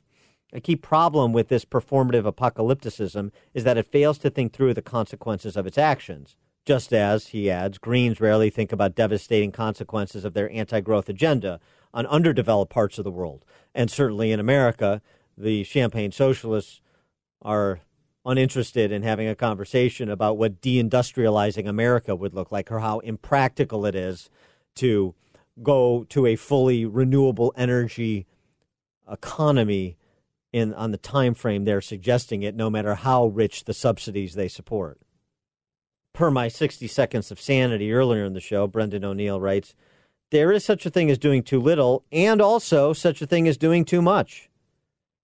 [0.54, 4.82] A key problem with this performative apocalypticism is that it fails to think through the
[4.82, 6.36] consequences of its actions.
[6.66, 11.60] Just as, he adds, Greens rarely think about devastating consequences of their anti growth agenda
[11.94, 13.46] on underdeveloped parts of the world.
[13.74, 15.02] And certainly in America,
[15.38, 16.82] the Champagne Socialists
[17.42, 17.80] are
[18.28, 23.86] uninterested in having a conversation about what deindustrializing America would look like or how impractical
[23.86, 24.30] it is
[24.76, 25.16] to
[25.64, 28.28] go to a fully renewable energy
[29.10, 29.98] economy
[30.54, 34.48] in on the time frame they're suggesting it no matter how rich the subsidies they
[34.48, 35.00] support.
[36.14, 39.76] Per my 60 seconds of sanity earlier in the show, Brendan O'Neill writes,
[40.30, 43.58] there is such a thing as doing too little and also such a thing as
[43.58, 44.47] doing too much.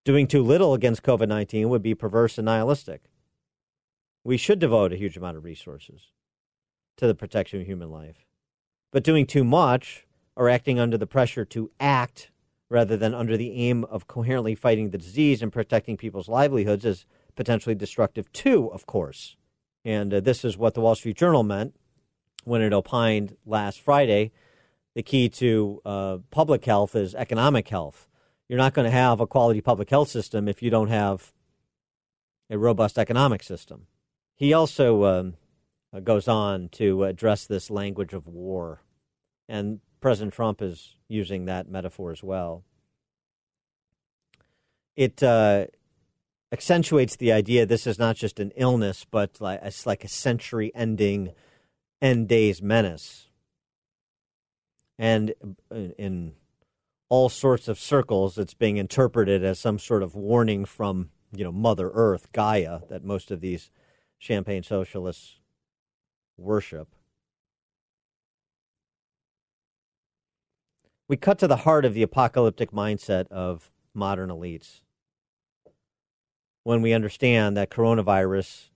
[0.06, 3.04] Doing too little against COVID 19 would be perverse and nihilistic.
[4.24, 6.12] We should devote a huge amount of resources
[6.98, 8.26] to the protection of human life.
[8.92, 12.32] But doing too much or acting under the pressure to act
[12.70, 17.06] rather than under the aim of coherently fighting the disease and protecting people's livelihoods is
[17.36, 19.36] potentially destructive too, of course.
[19.86, 21.76] And uh, this is what the Wall Street Journal meant
[22.44, 24.32] when it opined last Friday
[24.96, 28.08] the key to uh, public health is economic health.
[28.54, 31.34] You're not going to have a quality public health system if you don't have
[32.52, 33.88] a robust economic system.
[34.36, 35.34] He also um,
[35.92, 38.84] uh, goes on to address this language of war,
[39.50, 42.64] and President Trump is using that metaphor as well.
[44.96, 45.66] It uh,
[46.52, 50.72] accentuates the idea this is not just an illness, but like, it's like a century
[50.76, 51.32] ending
[52.04, 53.30] end days menace.
[55.00, 55.34] And
[55.72, 56.34] in
[57.14, 61.52] all sorts of circles, it's being interpreted as some sort of warning from, you know,
[61.52, 63.70] Mother Earth, Gaia, that most of these
[64.18, 65.36] champagne socialists
[66.38, 66.88] worship.
[71.08, 74.82] We cut to the heart of the apocalyptic mindset of modern elites
[76.64, 78.70] when we understand that coronavirus,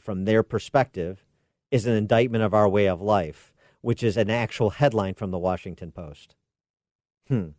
[0.00, 1.24] from their perspective,
[1.70, 5.38] is an indictment of our way of life, which is an actual headline from the
[5.38, 6.34] Washington Post.
[7.28, 7.50] Hmm.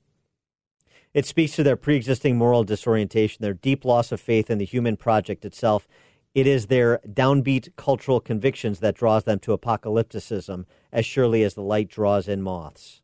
[1.16, 4.66] It speaks to their pre existing moral disorientation, their deep loss of faith in the
[4.66, 5.88] human project itself.
[6.34, 11.62] It is their downbeat cultural convictions that draws them to apocalypticism as surely as the
[11.62, 13.02] light draws in moths.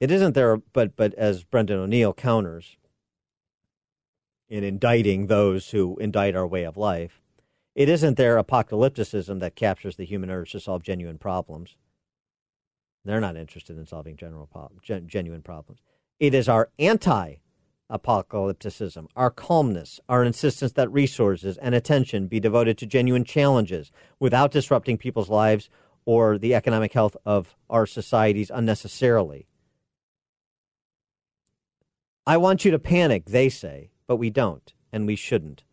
[0.00, 2.78] It isn't there, but, but as Brendan O'Neill counters
[4.48, 7.20] in indicting those who indict our way of life,
[7.74, 11.76] it isn't their apocalypticism that captures the human urge to solve genuine problems.
[13.04, 14.48] They're not interested in solving general
[14.82, 15.80] gen- genuine problems.
[16.20, 17.36] It is our anti
[17.90, 23.90] apocalypticism, our calmness, our insistence that resources and attention be devoted to genuine challenges
[24.20, 25.70] without disrupting people's lives
[26.04, 29.46] or the economic health of our societies unnecessarily.
[32.26, 35.64] I want you to panic, they say, but we don't, and we shouldn't.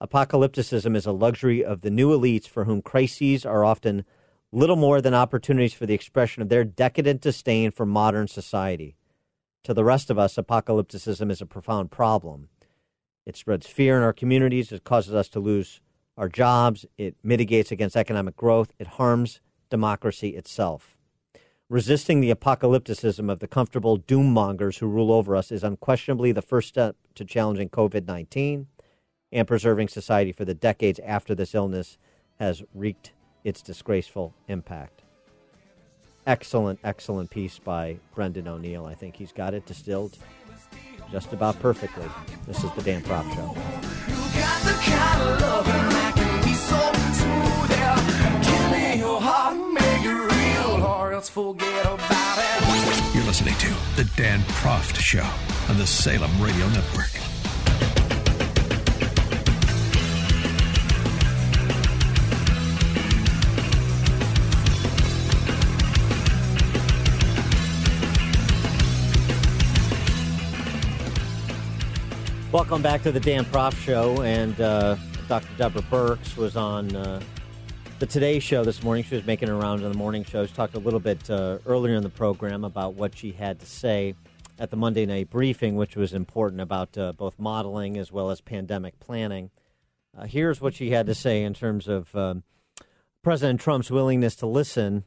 [0.00, 4.04] Apocalypticism is a luxury of the new elites for whom crises are often
[4.52, 8.97] little more than opportunities for the expression of their decadent disdain for modern society.
[9.68, 12.48] To the rest of us, apocalypticism is a profound problem.
[13.26, 15.82] It spreads fear in our communities, it causes us to lose
[16.16, 20.96] our jobs, it mitigates against economic growth, it harms democracy itself.
[21.68, 26.40] Resisting the apocalypticism of the comfortable doom mongers who rule over us is unquestionably the
[26.40, 28.68] first step to challenging COVID 19
[29.32, 31.98] and preserving society for the decades after this illness
[32.40, 33.12] has wreaked
[33.44, 35.02] its disgraceful impact.
[36.28, 38.84] Excellent, excellent piece by Brendan O'Neill.
[38.84, 40.18] I think he's got it distilled
[41.10, 42.04] just about perfectly.
[42.46, 43.46] This is the Dan Proft Show.
[43.46, 48.42] Got the kind of loving that can be so smooth, yeah.
[48.42, 53.14] Give me your heart make it real, or else forget about it.
[53.14, 55.26] You're listening to The Dan Proft Show
[55.70, 57.17] on the Salem Radio Network.
[72.50, 74.22] Welcome back to the Dan Proft Show.
[74.22, 74.96] And uh,
[75.28, 75.46] Dr.
[75.58, 77.20] Deborah Birx was on uh,
[77.98, 79.04] the Today Show this morning.
[79.04, 80.50] She was making her rounds on the morning shows.
[80.50, 84.14] Talked a little bit uh, earlier in the program about what she had to say
[84.58, 88.40] at the Monday night briefing, which was important about uh, both modeling as well as
[88.40, 89.50] pandemic planning.
[90.16, 92.44] Uh, here's what she had to say in terms of um,
[93.22, 95.04] President Trump's willingness to listen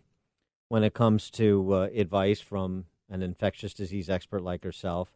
[0.68, 5.12] when it comes to uh, advice from an infectious disease expert like herself.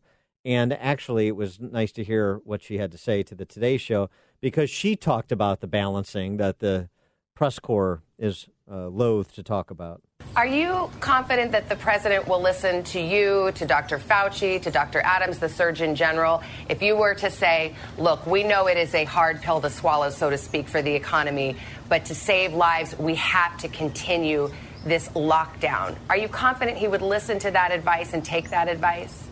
[0.46, 3.78] And actually, it was nice to hear what she had to say to the Today
[3.78, 6.88] Show because she talked about the balancing that the
[7.34, 10.04] press corps is uh, loath to talk about.
[10.36, 13.98] Are you confident that the president will listen to you, to Dr.
[13.98, 15.02] Fauci, to Dr.
[15.02, 19.06] Adams, the Surgeon General, if you were to say, look, we know it is a
[19.06, 21.56] hard pill to swallow, so to speak, for the economy,
[21.90, 24.52] but to save lives, we have to continue
[24.86, 25.96] this lockdown?
[26.10, 29.28] Are you confident he would listen to that advice and take that advice?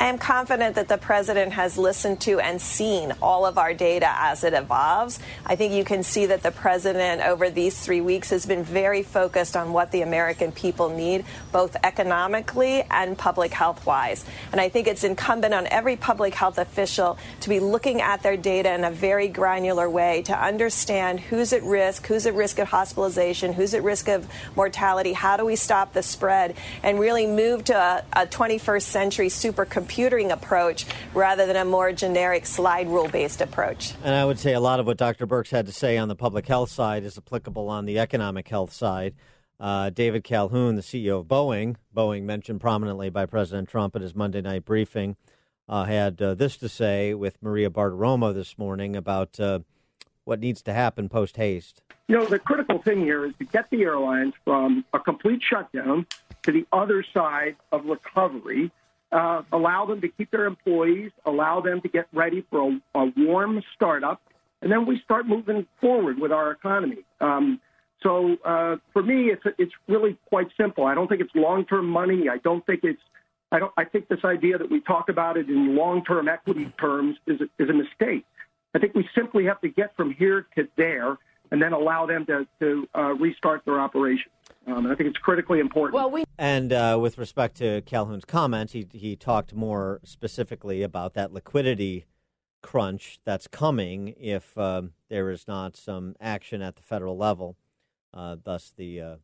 [0.00, 4.08] I am confident that the president has listened to and seen all of our data
[4.08, 5.18] as it evolves.
[5.44, 9.02] I think you can see that the president over these three weeks has been very
[9.02, 14.24] focused on what the American people need, both economically and public health wise.
[14.52, 18.36] And I think it's incumbent on every public health official to be looking at their
[18.36, 22.68] data in a very granular way to understand who's at risk, who's at risk of
[22.68, 27.64] hospitalization, who's at risk of mortality, how do we stop the spread, and really move
[27.64, 29.28] to a, a 21st century
[29.88, 33.94] supercomputing approach rather than a more generic slide rule based approach.
[34.04, 35.26] And I would say a lot of what Dr.
[35.26, 38.72] Birx had to say on the public health side is applicable on the economic health
[38.72, 39.14] side.
[39.60, 44.14] Uh, David Calhoun, the CEO of Boeing, Boeing mentioned prominently by President Trump at his
[44.14, 45.16] Monday night briefing,
[45.68, 49.58] uh, had uh, this to say with Maria Bartiromo this morning about uh,
[50.24, 51.82] what needs to happen post haste.
[52.06, 56.06] You know, the critical thing here is to get the airlines from a complete shutdown
[56.42, 58.70] to the other side of recovery.
[59.10, 63.12] Uh, allow them to keep their employees, allow them to get ready for a, a
[63.16, 64.20] warm startup,
[64.60, 66.98] and then we start moving forward with our economy.
[67.20, 67.60] Um,
[68.02, 70.84] so uh, for me, it's it's really quite simple.
[70.84, 72.28] I don't think it's long term money.
[72.28, 73.00] I don't think it's
[73.50, 73.72] I don't.
[73.76, 77.40] I think this idea that we talk about it in long term equity terms is
[77.40, 78.24] a, is a mistake.
[78.74, 81.16] I think we simply have to get from here to there,
[81.50, 84.30] and then allow them to to uh, restart their operation.
[84.68, 85.94] Um, and I think it's critically important.
[85.94, 91.14] Well, we and uh, with respect to Calhoun's comments, he he talked more specifically about
[91.14, 92.04] that liquidity
[92.60, 97.56] crunch that's coming if um, there is not some action at the federal level.
[98.12, 99.16] Uh, thus, the uh,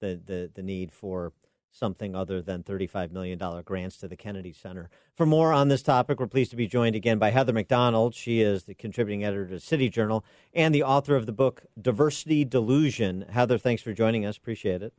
[0.00, 1.32] the the the need for
[1.72, 4.90] something other than $35 million grants to the Kennedy Center.
[5.16, 8.14] For more on this topic, we're pleased to be joined again by Heather MacDonald.
[8.14, 12.44] She is the contributing editor to City Journal and the author of the book Diversity
[12.44, 13.26] Delusion.
[13.30, 14.36] Heather, thanks for joining us.
[14.36, 14.92] Appreciate it.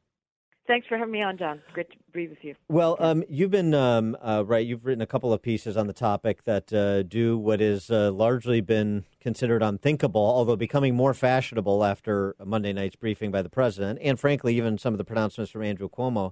[0.66, 1.62] Thanks for having me on, John.
[1.74, 2.56] Great to be with you.
[2.70, 4.66] Well, um, you've been um, uh, right.
[4.66, 8.12] You've written a couple of pieces on the topic that uh, do what is uh,
[8.12, 14.00] largely been considered unthinkable, although becoming more fashionable after Monday night's briefing by the president,
[14.02, 16.32] and frankly, even some of the pronouncements from Andrew Cuomo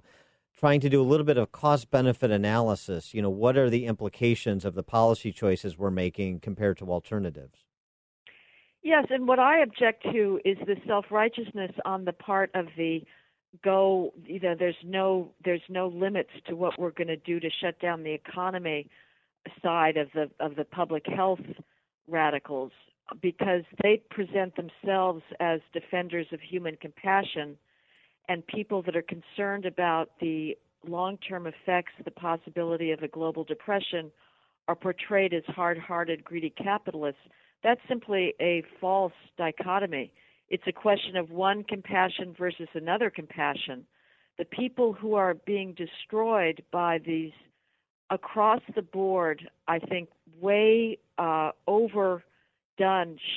[0.58, 3.14] trying to do a little bit of cost benefit analysis.
[3.14, 7.64] You know, what are the implications of the policy choices we're making compared to alternatives?
[8.82, 13.02] Yes, and what I object to is the self righteousness on the part of the
[13.62, 17.50] go you know there's no there's no limits to what we're going to do to
[17.60, 18.88] shut down the economy
[19.62, 21.40] side of the of the public health
[22.08, 22.72] radicals
[23.20, 27.56] because they present themselves as defenders of human compassion
[28.32, 30.56] and people that are concerned about the
[30.88, 34.10] long term effects, the possibility of a global depression,
[34.68, 37.20] are portrayed as hard hearted, greedy capitalists.
[37.62, 40.14] That's simply a false dichotomy.
[40.48, 43.84] It's a question of one compassion versus another compassion.
[44.38, 47.32] The people who are being destroyed by these
[48.08, 50.08] across the board, I think,
[50.40, 52.22] way uh, overdone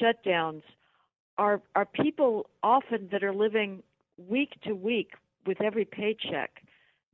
[0.01, 0.63] shutdowns
[1.37, 3.83] are are people often that are living
[4.17, 5.11] week to week
[5.45, 6.61] with every paycheck.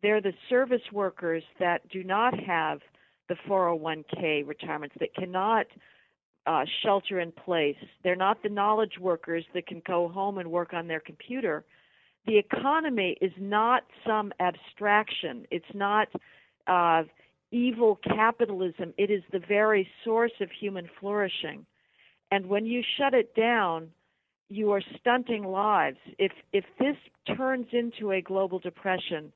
[0.02, 2.80] They're the service workers that do not have
[3.30, 5.68] the 401k retirements, that cannot
[6.47, 7.76] uh, shelter in place.
[8.04, 11.64] They're not the knowledge workers that can go home and work on their computer.
[12.26, 15.45] The economy is not some abstraction.
[15.52, 16.08] It's not
[16.68, 17.04] uh,
[17.52, 18.93] evil capitalism.
[18.97, 21.66] It is the very source of human flourishing.
[22.32, 23.89] And when you shut it down,
[24.52, 25.97] you are stunting lives.
[26.20, 26.97] If if this
[27.38, 29.32] turns into a global depression,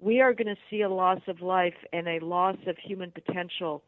[0.00, 3.84] we are going to see a loss of life and a loss of human potential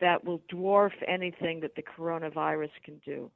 [0.00, 3.30] that will dwarf anything that the coronavirus can do.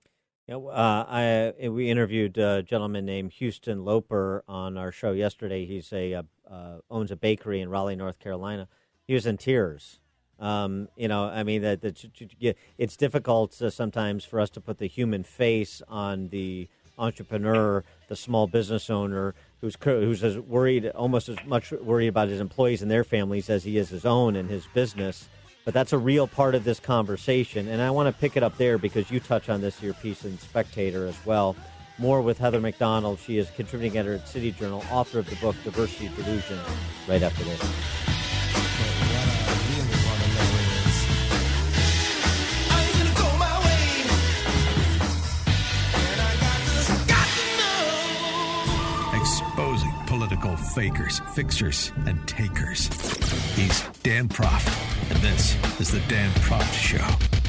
[0.47, 5.67] Yeah, uh, I we interviewed a gentleman named Houston Loper on our show yesterday.
[5.67, 8.69] He's a uh, uh, owns a bakery in Raleigh, North Carolina.
[9.05, 9.99] He was in tears.
[10.39, 14.79] Um, you know, I mean that, that it's difficult uh, sometimes for us to put
[14.79, 16.69] the human face on the
[16.99, 22.41] entrepreneur, the small business owner who's who's as worried, almost as much worried about his
[22.41, 25.29] employees and their families as he is his own and his business.
[25.65, 28.59] But that's a real part of this conversation, and I want to pick it up
[28.59, 31.57] there because you touch on this in your piece in Spectator as well.
[31.97, 33.19] More with Heather MacDonald.
[33.21, 36.59] She is contributing editor at City Journal, author of the book Diversity Delusion.
[37.09, 38.14] Right after this.
[50.07, 52.89] Political fakers, fixers, and takers.
[53.57, 54.69] He's Dan Proft,
[55.11, 57.44] and this is The Dan Proft Show.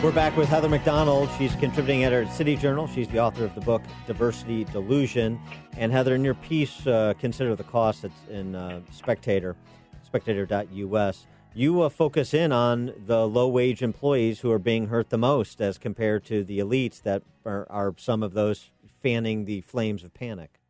[0.00, 1.28] We're back with Heather MacDonald.
[1.38, 2.86] She's contributing editor at City Journal.
[2.86, 5.40] She's the author of the book Diversity Delusion.
[5.76, 9.56] And Heather, in your piece, uh, Consider the Cost, it's in uh, Spectator,
[10.04, 15.18] spectator.us, you uh, focus in on the low wage employees who are being hurt the
[15.18, 18.70] most as compared to the elites that are, are some of those
[19.02, 20.60] fanning the flames of panic.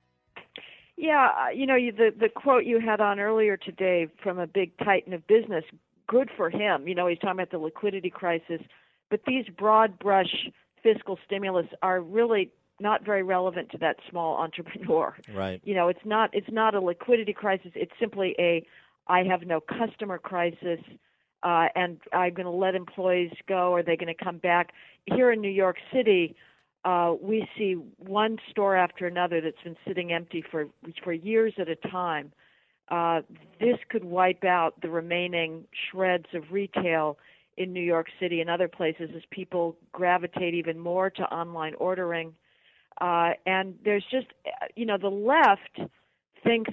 [0.97, 4.47] Yeah, uh, you know, you, the the quote you had on earlier today from a
[4.47, 5.64] big titan of business,
[6.07, 6.89] good for him.
[6.89, 8.62] You know, he's talking about the liquidity crisis,
[9.11, 10.48] but these broad brush
[10.82, 12.50] fiscal stimulus are really
[12.80, 15.16] not very relevant to that small entrepreneur.
[15.34, 15.61] Right.
[15.64, 17.72] You know, it's not it's not a liquidity crisis.
[17.74, 18.66] It's simply a
[19.06, 20.80] I have no customer crisis,
[21.42, 23.74] uh, and I'm going to let employees go.
[23.74, 24.72] Are they going to come back?
[25.06, 26.36] Here in New York City,
[26.84, 30.68] uh, we see one store after another that's been sitting empty for
[31.02, 32.32] for years at a time.
[32.90, 33.20] Uh,
[33.61, 37.18] this could wipe out the remaining shreds of retail
[37.59, 42.34] in New York City and other places as people gravitate even more to online ordering.
[43.00, 44.28] Uh, and there's just,
[44.76, 45.90] you know, the left
[46.44, 46.72] thinks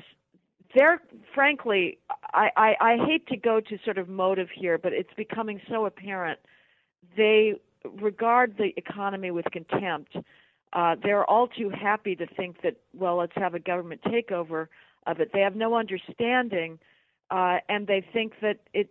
[0.76, 1.02] they're,
[1.34, 1.98] frankly,
[2.34, 5.86] I, I, I hate to go to sort of motive here, but it's becoming so
[5.86, 6.40] apparent.
[7.18, 7.56] They
[8.00, 10.18] regard the economy with contempt.
[10.74, 14.68] Uh, they're all too happy to think that, well, let's have a government takeover
[15.08, 15.32] of it.
[15.34, 16.80] They have no understanding,
[17.32, 18.90] uh, and they think that it,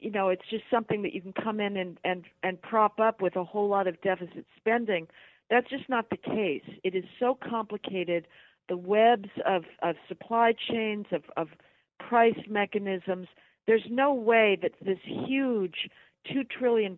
[0.00, 3.20] you know, it's just something that you can come in and, and, and prop up
[3.20, 5.06] with a whole lot of deficit spending.
[5.50, 6.64] That's just not the case.
[6.82, 8.26] It is so complicated.
[8.68, 11.48] The webs of, of supply chains, of, of
[11.98, 13.28] price mechanisms,
[13.66, 15.88] there's no way that this huge
[16.32, 16.96] $2 trillion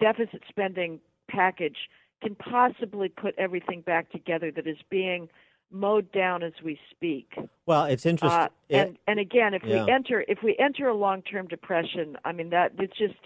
[0.00, 1.00] deficit spending
[1.30, 1.76] package
[2.22, 5.28] can possibly put everything back together that is being
[5.70, 7.32] mowed down as we speak.
[7.66, 8.40] Well, it's interesting.
[8.40, 9.84] Uh, and and again, if Yeah.
[9.84, 13.18] we enter if we enter a long term depression, I mean that it's just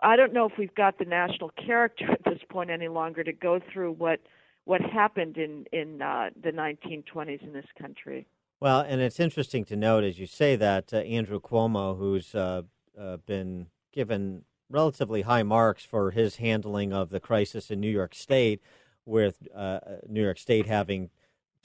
[0.00, 3.32] I don't know if we've got the national character at this point any longer to
[3.32, 4.20] go through what
[4.64, 8.26] what happened in in uh, the 1920s in this country.
[8.60, 12.62] Well, and it's interesting to note, as you say, that uh, Andrew Cuomo, who's uh,
[12.98, 18.14] uh, been given relatively high marks for his handling of the crisis in New York
[18.14, 18.62] State,
[19.04, 21.10] with uh, New York State having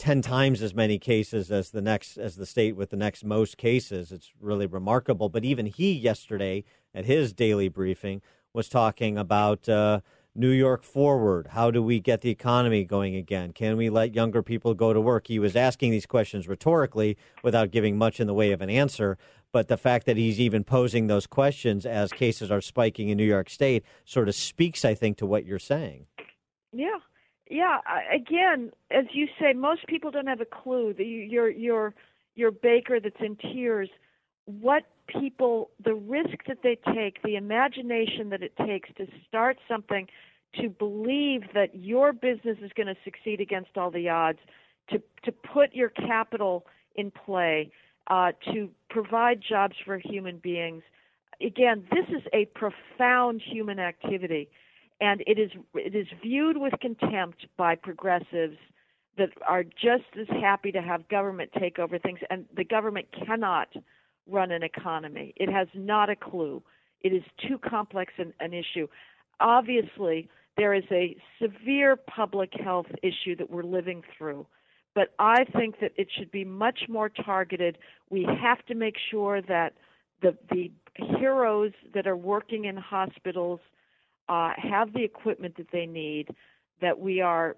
[0.01, 3.55] ten times as many cases as the next as the state with the next most
[3.55, 4.11] cases.
[4.11, 5.29] It's really remarkable.
[5.29, 6.63] But even he yesterday
[6.95, 8.21] at his daily briefing
[8.51, 9.69] was talking about.
[9.69, 10.01] Uh,
[10.33, 11.47] New York forward.
[11.47, 13.51] How do we get the economy going again?
[13.51, 15.27] Can we let younger people go to work?
[15.27, 19.17] He was asking these questions rhetorically without giving much in the way of an answer.
[19.51, 23.25] But the fact that he's even posing those questions as cases are spiking in New
[23.25, 26.05] York State sort of speaks, I think, to what you're saying.
[26.71, 26.99] Yeah,
[27.51, 27.79] yeah.
[28.13, 30.93] Again, as you say, most people don't have a clue.
[30.97, 31.93] The, your your
[32.35, 33.89] your baker that's in tears.
[34.45, 40.07] What people, the risk that they take, the imagination that it takes to start something,
[40.59, 44.39] to believe that your business is going to succeed against all the odds,
[44.89, 47.69] to to put your capital in play,
[48.07, 50.83] uh, to provide jobs for human beings.
[51.45, 54.49] Again, this is a profound human activity
[55.01, 58.57] and it is it is viewed with contempt by progressives
[59.17, 63.67] that are just as happy to have government take over things and the government cannot
[64.29, 65.33] run an economy.
[65.35, 66.63] It has not a clue.
[67.01, 68.87] It is too complex an, an issue.
[69.41, 74.45] Obviously there is a severe public health issue that we're living through
[74.93, 77.77] but i think that it should be much more targeted.
[78.09, 79.73] We have to make sure that
[80.21, 80.71] the the
[81.17, 83.61] heroes that are working in hospitals
[84.29, 86.29] uh, have the equipment that they need,
[86.81, 87.55] that we are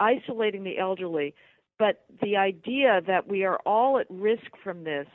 [0.00, 1.34] isolating the elderly.
[1.78, 5.06] But the idea that we are all at risk from this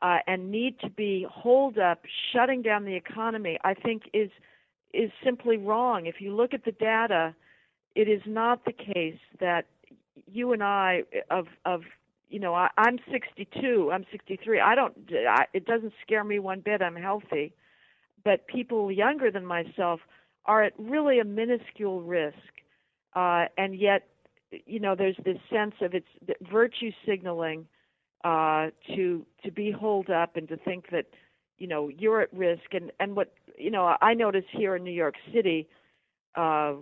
[0.00, 2.02] uh, and need to be holed up,
[2.32, 4.30] shutting down the economy, I think is
[4.92, 6.06] is simply wrong.
[6.06, 7.34] If you look at the data,
[7.94, 9.66] it is not the case that
[10.30, 11.82] you and I of of
[12.30, 14.60] you know I, I'm 62, I'm 63.
[14.60, 14.94] I don't.
[15.28, 16.82] I, it doesn't scare me one bit.
[16.82, 17.52] I'm healthy
[18.24, 20.00] but people younger than myself
[20.46, 22.36] are at really a minuscule risk.
[23.14, 24.08] Uh, and yet,
[24.66, 26.06] you know, there's this sense of it's
[26.50, 27.66] virtue signaling
[28.24, 31.06] uh, to to be holed up and to think that,
[31.58, 32.72] you know, you're at risk.
[32.72, 35.68] And and what you know, I notice here in New York City,
[36.34, 36.74] uh,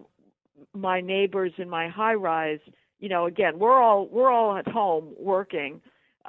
[0.75, 2.61] my neighbors in my high rise,
[2.99, 5.81] you know, again, we're all we're all at home working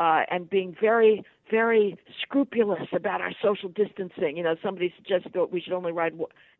[0.01, 4.37] uh, and being very very scrupulous about our social distancing.
[4.37, 6.13] You know, somebody suggested that we should only ride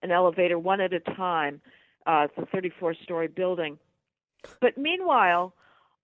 [0.03, 1.61] an elevator one at a time.
[2.05, 3.79] Uh, it's a 34 story building.
[4.59, 5.53] But meanwhile,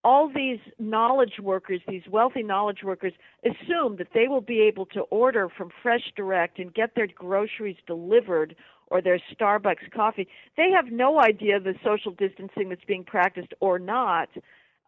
[0.04, 3.12] all these knowledge workers, these wealthy knowledge workers,
[3.44, 7.76] assume that they will be able to order from Fresh Direct and get their groceries
[7.86, 8.56] delivered
[8.86, 10.26] or their Starbucks coffee.
[10.56, 14.30] They have no idea the social distancing that's being practiced or not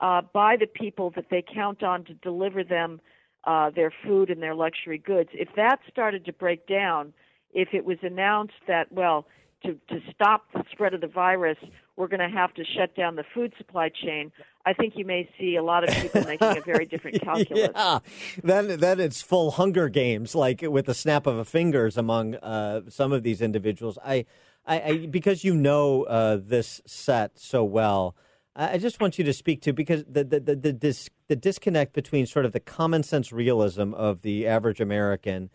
[0.01, 3.01] uh, by the people that they count on to deliver them
[3.45, 5.31] uh, their food and their luxury goods.
[5.33, 7.13] If that started to break down,
[7.53, 9.27] if it was announced that, well,
[9.65, 11.59] to, to stop the spread of the virus,
[11.97, 14.33] we're going to have to shut down the food supply chain.
[14.65, 17.71] I think you may see a lot of people making a very different calculus.
[17.75, 17.99] yeah,
[18.43, 22.83] then then it's full Hunger Games, like with the snap of a fingers among uh,
[22.89, 23.99] some of these individuals.
[24.05, 24.27] I,
[24.67, 28.15] I, I because you know uh, this set so well.
[28.57, 31.93] I just want you to speak to because the the the the, dis, the disconnect
[31.93, 35.51] between sort of the common sense realism of the average American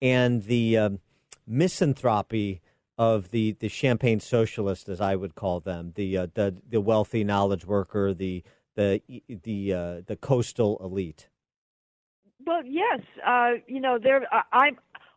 [0.00, 1.00] and the um,
[1.46, 2.60] misanthropy
[2.98, 7.24] of the, the champagne socialist, as I would call them, the uh, the the wealthy
[7.24, 8.42] knowledge worker, the
[8.76, 11.28] the the uh, the coastal elite.
[12.46, 14.22] Well, yes, uh, you know, there.
[14.32, 14.70] I, I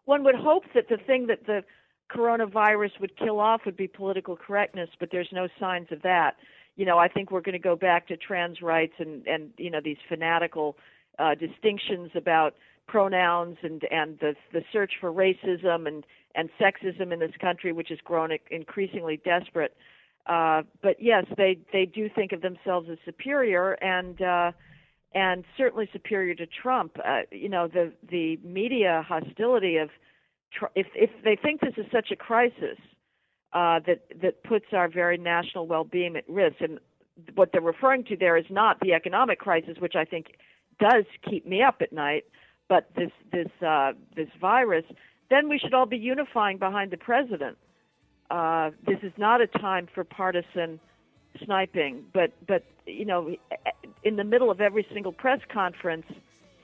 [0.06, 1.64] one would hope that the thing that the
[2.12, 6.38] coronavirus would kill off would be political correctness, but there's no signs of that.
[6.80, 9.70] You know, I think we're going to go back to trans rights and and you
[9.70, 10.78] know these fanatical
[11.20, 12.56] uh, distinctions about
[12.88, 17.90] pronouns and and the the search for racism and and sexism in this country, which
[17.90, 19.76] has grown increasingly desperate.
[20.26, 24.54] Uh, but yes, they they do think of themselves as superior and uh,
[25.14, 26.96] and certainly superior to Trump.
[27.06, 29.90] Uh, you know, the the media hostility of
[30.76, 32.78] if if they think this is such a crisis
[33.54, 36.80] uh, that that puts our very national well-being at risk, and
[37.36, 40.38] what they're referring to there is not the economic crisis, which I think
[40.80, 42.26] does keep me up at night,
[42.68, 44.86] but this this uh, this virus
[45.30, 47.58] then we should all be unifying behind the president.
[48.32, 50.80] Uh, this is not a time for partisan
[51.44, 53.36] sniping, but but you know,
[54.04, 56.06] in the middle of every single press conference,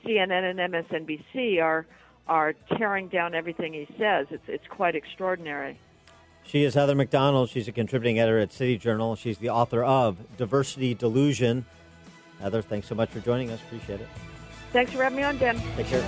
[0.04, 1.86] CNN and MSNBC are
[2.28, 4.26] are tearing down everything he says.
[4.30, 5.78] It's it's quite extraordinary.
[6.46, 7.50] She is Heather MacDonald.
[7.50, 9.16] She's a contributing editor at City Journal.
[9.16, 11.64] She's the author of Diversity Delusion.
[12.40, 13.60] Heather, thanks so much for joining us.
[13.62, 14.08] Appreciate it.
[14.72, 15.60] Thanks for having me on, Dan.
[15.76, 16.02] Take care.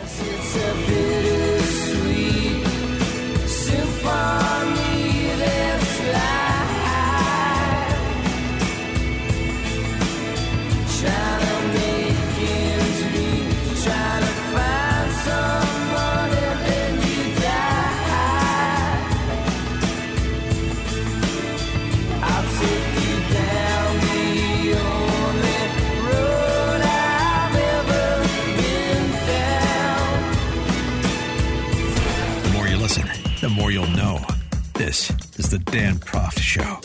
[35.51, 36.79] The Dan Proft Show.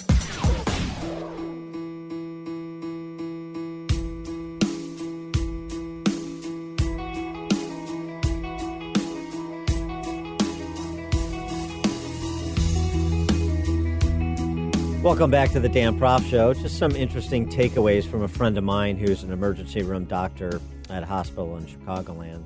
[15.03, 16.53] Welcome back to the Dan Proft Show.
[16.53, 21.03] Just some interesting takeaways from a friend of mine who's an emergency room doctor at
[21.03, 22.45] a hospital in Chicagoland.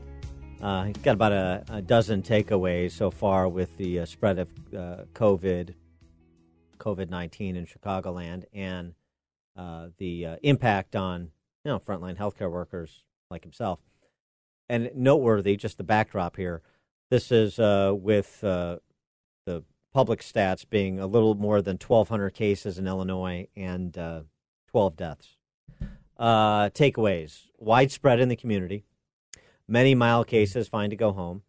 [0.64, 4.50] Uh, he's got about a, a, dozen takeaways so far with the uh, spread of
[4.76, 5.76] uh, COVID,
[6.78, 8.94] COVID nineteen in Chicagoland, and
[9.56, 11.32] uh, the uh, impact on
[11.64, 13.80] you know frontline healthcare workers like himself.
[14.70, 16.62] And noteworthy, just the backdrop here.
[17.10, 18.82] This is uh, with the
[19.94, 23.94] public stats being a little more than 1,200 cases in Illinois and
[24.72, 25.38] 12 deaths.
[26.20, 28.84] takeaways widespread in the community
[29.68, 31.44] many mild cases fine to go home,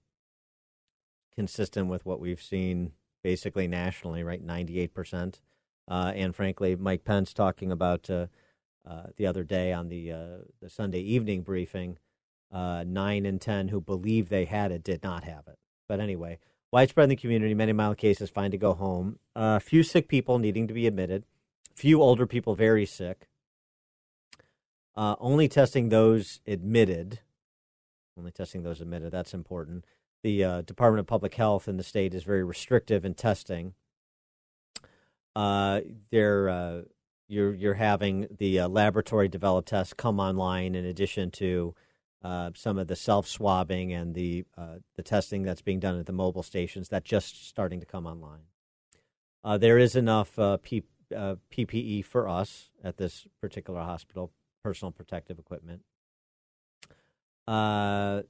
[1.34, 2.92] consistent with what we've seen
[3.28, 4.42] basically nationally, right?
[4.42, 5.40] 98%.
[5.86, 8.28] Uh, and frankly, Mike Pence talking about uh,
[8.88, 11.98] uh, the other day on the, uh, the Sunday evening briefing,
[12.50, 15.59] uh, nine in 10 who believe they had it did not have it.
[15.90, 16.38] But anyway,
[16.72, 20.38] widespread in the community, many mild cases fine to go home, a few sick people
[20.38, 21.24] needing to be admitted,
[21.76, 23.28] few older people very sick.
[24.96, 27.20] Uh, only testing those admitted
[28.18, 29.12] only testing those admitted.
[29.12, 29.84] That's important.
[30.23, 33.74] The uh, Department of Public Health in the state is very restrictive in testing.
[35.36, 35.81] Uh,
[36.11, 36.82] they're uh,
[37.28, 41.74] you're you're having the uh, laboratory developed tests come online in addition to
[42.24, 44.45] uh, some of the self swabbing and the
[44.97, 46.89] the testing that's being done at the mobile stations.
[46.89, 48.40] That's just starting to come online.
[49.61, 50.82] there is enough P-
[51.12, 54.32] PPE for us at this particular hospital,
[54.65, 55.82] personal protective equipment.
[57.47, 58.23] Uh,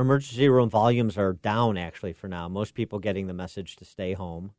[0.00, 2.48] emergency room volumes are down actually for now.
[2.48, 4.52] Most people getting the message to stay home.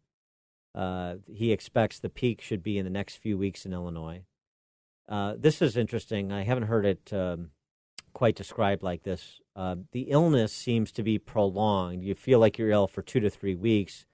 [0.73, 4.23] Uh, he expects the peak should be in the next few weeks in Illinois.
[5.09, 6.31] Uh, this is interesting.
[6.31, 7.51] I haven't heard it um,
[8.14, 9.41] quite described like this.
[9.55, 12.03] Uh, the illness seems to be prolonged.
[12.03, 14.05] You feel like you're ill for two to three weeks.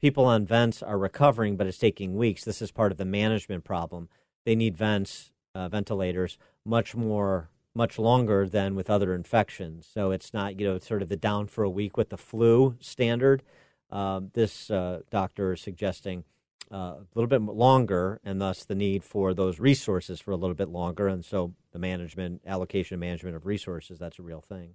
[0.00, 2.42] People on vents are recovering, but it's taking weeks.
[2.42, 4.08] This is part of the management problem.
[4.46, 9.88] They need vents, uh, ventilators, much more, much longer than with other infections.
[9.92, 12.76] So it's not, you know, sort of the down for a week with the flu
[12.80, 13.42] standard.
[13.90, 16.24] Um, this uh, doctor is suggesting
[16.72, 20.54] uh, a little bit longer, and thus the need for those resources for a little
[20.54, 21.08] bit longer.
[21.08, 24.74] And so the management, allocation, management of resources, that's a real thing.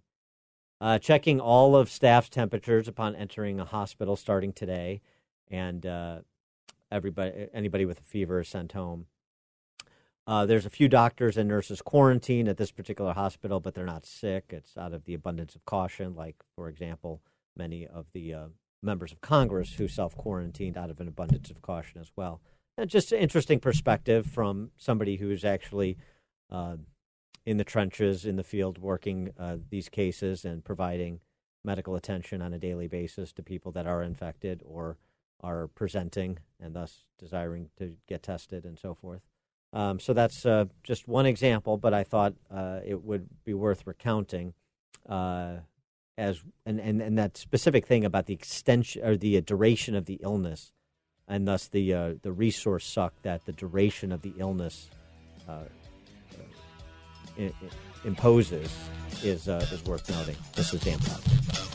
[0.81, 5.01] Uh, checking all of staff's temperatures upon entering a hospital starting today,
[5.49, 6.19] and uh,
[6.91, 9.05] everybody, anybody with a fever is sent home.
[10.27, 14.05] Uh, there's a few doctors and nurses quarantined at this particular hospital, but they're not
[14.05, 14.45] sick.
[14.49, 17.21] It's out of the abundance of caution, like, for example,
[17.55, 18.47] many of the uh,
[18.81, 22.41] members of Congress who self quarantined out of an abundance of caution as well.
[22.77, 25.97] And just an interesting perspective from somebody who's actually
[26.51, 26.77] uh,
[27.45, 31.19] in the trenches, in the field, working uh, these cases and providing
[31.63, 34.97] medical attention on a daily basis to people that are infected or
[35.41, 39.21] are presenting and thus desiring to get tested and so forth.
[39.75, 43.85] Um, so that's uh, just one example, but I thought uh, it would be worth
[43.85, 44.53] recounting
[45.09, 45.57] uh,
[46.17, 50.05] as and, and, and that specific thing about the extension or the uh, duration of
[50.05, 50.71] the illness,
[51.27, 54.89] and thus the uh, the resource suck that the duration of the illness
[55.49, 55.65] uh,
[57.37, 57.53] I-
[58.05, 58.73] imposes
[59.23, 60.37] is is worth noting.
[60.55, 61.74] This is Dan Proft.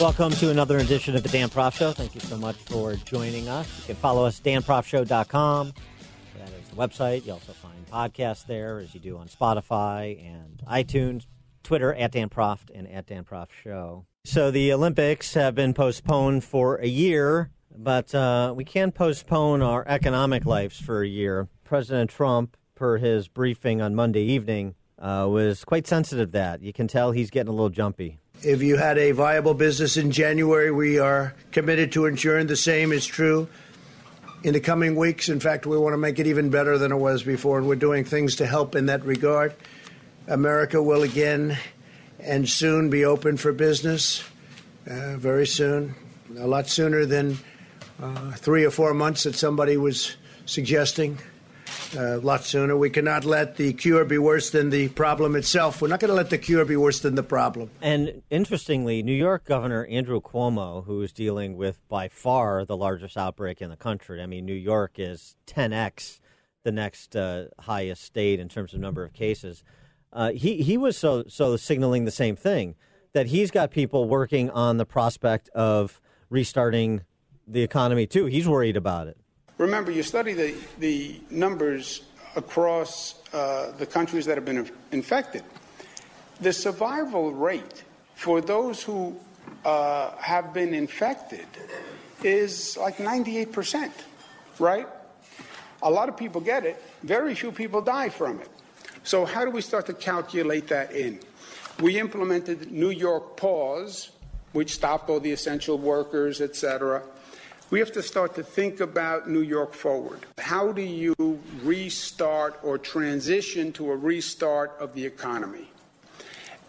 [0.00, 1.90] Welcome to another edition of the Dan Proft Show.
[1.90, 3.66] Thank you so much for joining us.
[3.80, 5.72] You can follow us danprofshow.com.
[6.38, 7.26] That is the website.
[7.26, 11.26] You also find podcasts there, as you do on Spotify and iTunes.
[11.64, 14.06] Twitter at Dan Proft and at Dan Proft Show.
[14.24, 19.84] So the Olympics have been postponed for a year, but uh, we can postpone our
[19.88, 21.48] economic lives for a year.
[21.64, 26.62] President Trump, per his briefing on Monday evening, uh, was quite sensitive that.
[26.62, 28.20] You can tell he's getting a little jumpy.
[28.42, 32.92] If you had a viable business in January, we are committed to ensuring the same
[32.92, 33.48] is true
[34.44, 35.28] in the coming weeks.
[35.28, 37.74] In fact, we want to make it even better than it was before, and we're
[37.74, 39.54] doing things to help in that regard.
[40.28, 41.58] America will again
[42.20, 44.22] and soon be open for business,
[44.88, 45.96] uh, very soon,
[46.38, 47.38] a lot sooner than
[48.00, 50.16] uh, three or four months that somebody was
[50.46, 51.18] suggesting.
[51.96, 52.76] Uh, a lot sooner.
[52.76, 55.80] We cannot let the cure be worse than the problem itself.
[55.80, 57.70] We're not going to let the cure be worse than the problem.
[57.80, 63.16] And interestingly, New York Governor Andrew Cuomo, who is dealing with by far the largest
[63.16, 66.20] outbreak in the country, I mean, New York is 10x
[66.62, 69.64] the next uh, highest state in terms of number of cases.
[70.12, 72.74] Uh, he he was so so signaling the same thing
[73.12, 77.02] that he's got people working on the prospect of restarting
[77.46, 78.26] the economy too.
[78.26, 79.16] He's worried about it.
[79.58, 82.02] Remember, you study the, the numbers
[82.36, 85.42] across uh, the countries that have been infected.
[86.40, 87.82] The survival rate
[88.14, 89.16] for those who
[89.64, 91.46] uh, have been infected
[92.22, 93.90] is like 98%,
[94.60, 94.86] right?
[95.82, 98.48] A lot of people get it, very few people die from it.
[99.02, 101.20] So, how do we start to calculate that in?
[101.80, 104.10] We implemented New York Pause,
[104.52, 107.02] which stopped all the essential workers, et cetera.
[107.70, 110.20] We have to start to think about New York forward.
[110.38, 111.14] How do you
[111.62, 115.68] restart or transition to a restart of the economy?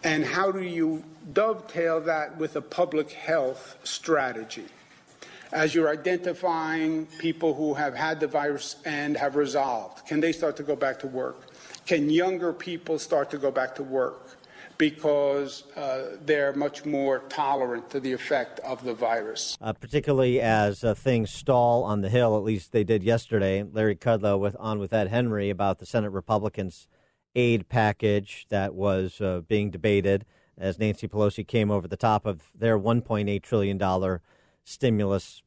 [0.04, 4.66] And how do you dovetail that with a public health strategy?
[5.54, 10.58] As you're identifying people who have had the virus and have resolved, can they start
[10.58, 11.48] to go back to work?
[11.86, 14.36] Can younger people start to go back to work?
[14.80, 19.58] Because uh, they're much more tolerant to the effect of the virus.
[19.62, 23.62] Uh, particularly as uh, things stall on the Hill, at least they did yesterday.
[23.62, 26.88] Larry Kudlow with on with Ed Henry about the Senate Republicans'
[27.36, 30.26] aid package that was uh, being debated
[30.58, 34.22] as Nancy Pelosi came over the top of their 1.8 trillion dollar
[34.64, 35.44] stimulus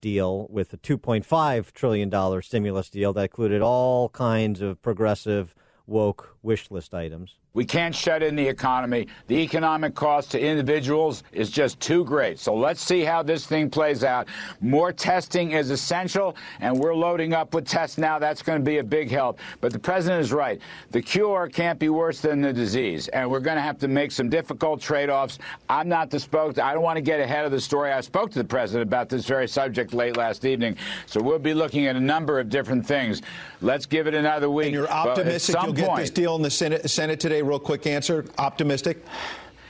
[0.00, 5.56] deal with a 2.5 trillion dollar stimulus deal that included all kinds of progressive
[5.88, 7.36] woke wish list items.
[7.56, 9.08] We can't shut in the economy.
[9.28, 12.38] The economic cost to individuals is just too great.
[12.38, 14.28] So let's see how this thing plays out.
[14.60, 18.18] More testing is essential, and we're loading up with tests now.
[18.18, 19.38] That's going to be a big help.
[19.62, 20.60] But the president is right.
[20.90, 24.12] The cure can't be worse than the disease, and we're going to have to make
[24.12, 25.38] some difficult trade offs.
[25.70, 26.58] I'm not the spoke.
[26.58, 27.90] I don't want to get ahead of the story.
[27.90, 30.76] I spoke to the president about this very subject late last evening.
[31.06, 33.22] So we'll be looking at a number of different things.
[33.62, 34.66] Let's give it another week.
[34.66, 37.45] And you're optimistic you'll get point- this deal in the Senate, Senate today?
[37.46, 38.24] Real quick answer.
[38.38, 39.04] Optimistic?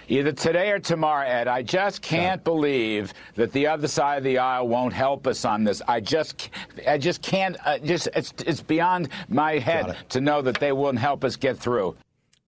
[0.09, 1.47] Either today or tomorrow, Ed.
[1.47, 5.65] I just can't believe that the other side of the aisle won't help us on
[5.65, 5.83] this.
[5.87, 6.49] I just,
[6.87, 7.57] I just can't.
[7.67, 11.59] Uh, just it's, it's beyond my head to know that they won't help us get
[11.59, 11.97] through.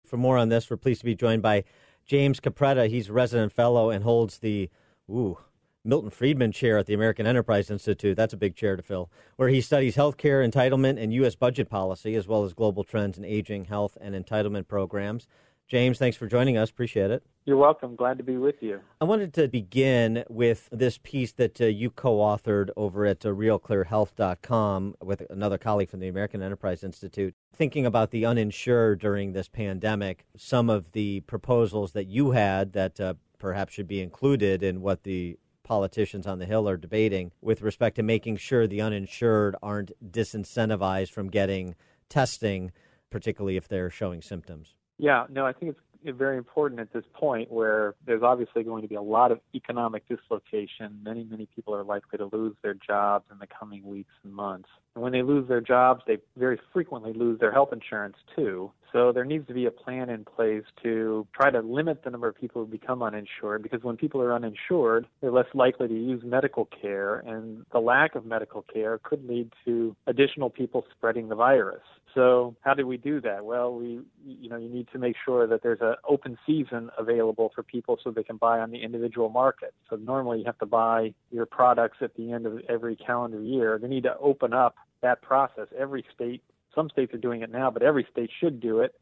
[0.05, 1.65] For more on this, we're pleased to be joined by
[2.05, 2.89] James Capretta.
[2.89, 4.69] He's a resident fellow and holds the
[5.09, 5.39] ooh
[5.85, 8.17] Milton Friedman Chair at the American Enterprise Institute.
[8.17, 11.35] That's a big chair to fill, where he studies healthcare entitlement and U.S.
[11.35, 15.29] budget policy, as well as global trends in aging, health, and entitlement programs.
[15.67, 16.69] James, thanks for joining us.
[16.69, 17.23] Appreciate it.
[17.47, 17.97] You're welcome.
[17.97, 18.81] Glad to be with you.
[19.01, 23.31] I wanted to begin with this piece that uh, you co authored over at uh,
[23.31, 27.35] realclearhealth.com with another colleague from the American Enterprise Institute.
[27.55, 33.01] Thinking about the uninsured during this pandemic, some of the proposals that you had that
[33.01, 37.63] uh, perhaps should be included in what the politicians on the Hill are debating with
[37.63, 41.75] respect to making sure the uninsured aren't disincentivized from getting
[42.09, 42.71] testing,
[43.11, 44.75] particularly if they're showing symptoms.
[44.99, 45.75] Yeah, no, I think
[46.05, 49.41] it's very important at this point where there's obviously going to be a lot of
[49.55, 51.01] economic dislocation.
[51.03, 54.69] Many, many people are likely to lose their jobs in the coming weeks and months.
[54.95, 58.71] And when they lose their jobs, they very frequently lose their health insurance too.
[58.95, 62.29] So there needs to be a plan in place to try to limit the number
[62.29, 66.23] of people who become uninsured because when people are uninsured, they're less likely to use
[66.25, 71.35] medical care and the lack of medical care could lead to additional people spreading the
[71.35, 71.83] virus.
[72.15, 73.45] So how do we do that?
[73.45, 77.51] Well, we you know you need to make sure that there's an open season available
[77.53, 79.75] for people so they can buy on the individual market.
[79.91, 83.81] So normally you have to buy your products at the end of every calendar year.
[83.83, 85.67] They need to open up that process.
[85.77, 86.43] Every state,
[86.75, 88.95] some states are doing it now, but every state should do it.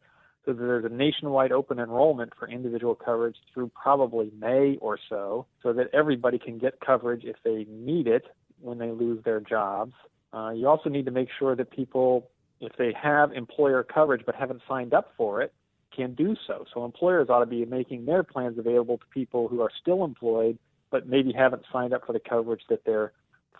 [0.44, 5.46] So that there's a nationwide open enrollment for individual coverage through probably May or so,
[5.62, 8.24] so that everybody can get coverage if they need it
[8.60, 9.92] when they lose their jobs.
[10.32, 12.28] Uh, you also need to make sure that people
[12.60, 15.52] if they have employer coverage but haven't signed up for it,
[15.94, 16.64] can do so.
[16.72, 20.58] So employers ought to be making their plans available to people who are still employed
[20.90, 23.12] but maybe haven't signed up for the coverage that their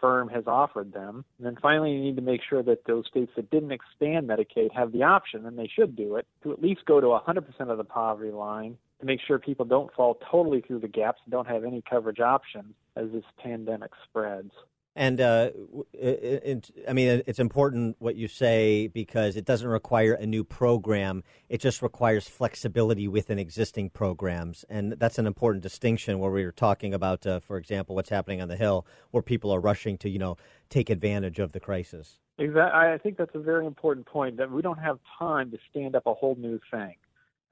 [0.03, 1.25] firm has offered them.
[1.39, 4.73] And then finally, you need to make sure that those states that didn't expand Medicaid
[4.75, 7.79] have the option, and they should do it, to at least go to 100% of
[7.79, 11.49] the poverty line to make sure people don't fall totally through the gaps and don't
[11.49, 14.53] have any coverage options as this pandemic spreads.
[14.95, 15.51] And uh,
[15.95, 20.45] it, it, I mean, it's important what you say because it doesn't require a new
[20.45, 21.23] program.
[21.49, 26.19] It just requires flexibility within existing programs, and that's an important distinction.
[26.19, 29.51] Where we were talking about, uh, for example, what's happening on the Hill, where people
[29.51, 30.37] are rushing to, you know,
[30.69, 32.19] take advantage of the crisis.
[32.39, 32.79] Exactly.
[32.79, 36.07] I think that's a very important point that we don't have time to stand up
[36.07, 36.97] a whole new thing.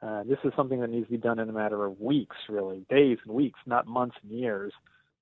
[0.03, 2.85] Uh, this is something that needs to be done in a matter of weeks, really,
[2.89, 4.73] days and weeks, not months and years.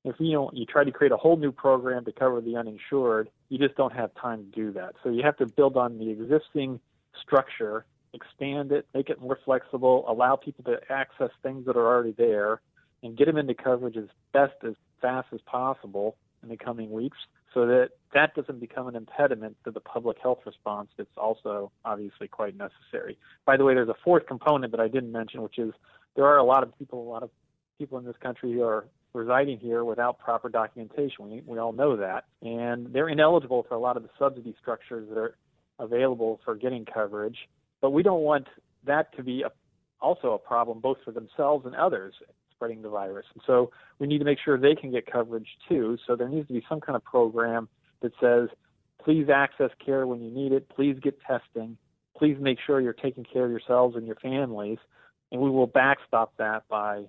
[0.04, 3.30] If you know you try to create a whole new program to cover the uninsured,
[3.48, 4.94] you just don't have time to do that.
[5.02, 6.80] So you have to build on the existing
[7.20, 7.84] structure,
[8.14, 12.60] expand it, make it more flexible, allow people to access things that are already there,
[13.02, 17.18] and get them into coverage as best as fast as possible in the coming weeks
[17.54, 22.28] so that that doesn't become an impediment to the public health response that's also obviously
[22.28, 23.18] quite necessary.
[23.44, 25.72] By the way, there's a fourth component that I didn't mention, which is
[26.14, 27.30] there are a lot of people, a lot of
[27.78, 28.86] people in this country who are
[29.18, 31.28] residing here without proper documentation.
[31.30, 32.24] We, we all know that.
[32.42, 35.36] And they're ineligible for a lot of the subsidy structures that are
[35.78, 37.36] available for getting coverage.
[37.80, 38.46] But we don't want
[38.84, 39.50] that to be a,
[40.00, 42.14] also a problem both for themselves and others
[42.54, 43.26] spreading the virus.
[43.34, 45.96] And so we need to make sure they can get coverage too.
[46.06, 47.68] So there needs to be some kind of program
[48.02, 48.48] that says,
[49.04, 51.76] please access care when you need it, please get testing,
[52.16, 54.78] please make sure you're taking care of yourselves and your families,
[55.30, 57.04] and we will backstop that by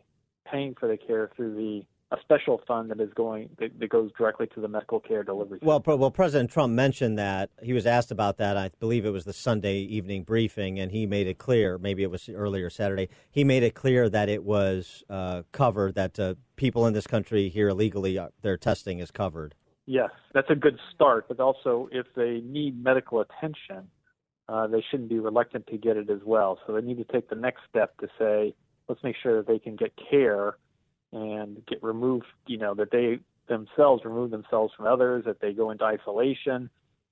[0.49, 4.11] paying for the care through the a special fund that is going that, that goes
[4.17, 5.59] directly to the medical care delivery.
[5.61, 8.57] Well, pro- well, President Trump mentioned that he was asked about that.
[8.57, 11.77] I believe it was the Sunday evening briefing, and he made it clear.
[11.77, 13.09] Maybe it was earlier Saturday.
[13.31, 15.95] He made it clear that it was uh, covered.
[15.95, 19.53] That uh, people in this country here illegally, uh, their testing is covered.
[19.85, 21.27] Yes, that's a good start.
[21.27, 23.89] But also, if they need medical attention,
[24.47, 26.59] uh, they shouldn't be reluctant to get it as well.
[26.65, 28.55] So they need to take the next step to say,
[28.87, 30.57] let's make sure that they can get care
[31.11, 35.71] and get removed, you know, that they themselves remove themselves from others, that they go
[35.71, 36.69] into isolation,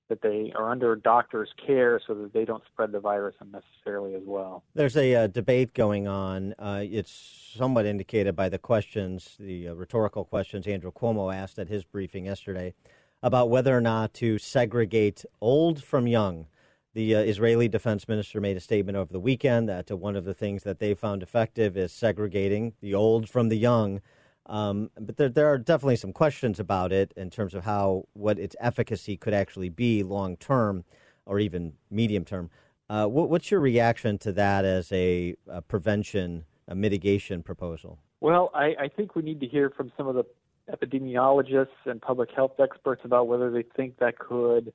[0.08, 4.22] that they are under doctor's care so that they don't spread the virus unnecessarily as
[4.24, 4.64] well.
[4.74, 6.54] There's a uh, debate going on.
[6.58, 11.68] Uh, it's somewhat indicated by the questions, the uh, rhetorical questions Andrew Cuomo asked at
[11.68, 12.74] his briefing yesterday
[13.22, 16.46] about whether or not to segregate old from young.
[16.94, 20.24] The uh, Israeli defense minister made a statement over the weekend that uh, one of
[20.24, 24.00] the things that they found effective is segregating the old from the young.
[24.46, 28.38] Um, but there, there are definitely some questions about it in terms of how what
[28.38, 30.84] its efficacy could actually be long term
[31.26, 32.50] or even medium term.
[32.88, 37.98] Uh, what, what's your reaction to that as a, a prevention, a mitigation proposal?
[38.20, 40.24] Well, I, I think we need to hear from some of the
[40.72, 44.72] epidemiologists and public health experts about whether they think that could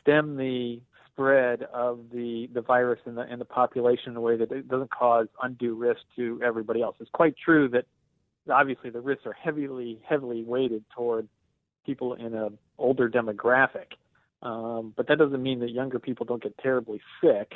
[0.00, 0.80] stem the
[1.12, 4.68] spread of the, the virus in the in the population in a way that it
[4.68, 6.96] doesn't cause undue risk to everybody else.
[7.00, 7.84] It's quite true that
[8.50, 11.28] obviously the risks are heavily heavily weighted toward
[11.84, 13.92] people in a older demographic,
[14.42, 17.52] um, but that doesn't mean that younger people don't get terribly sick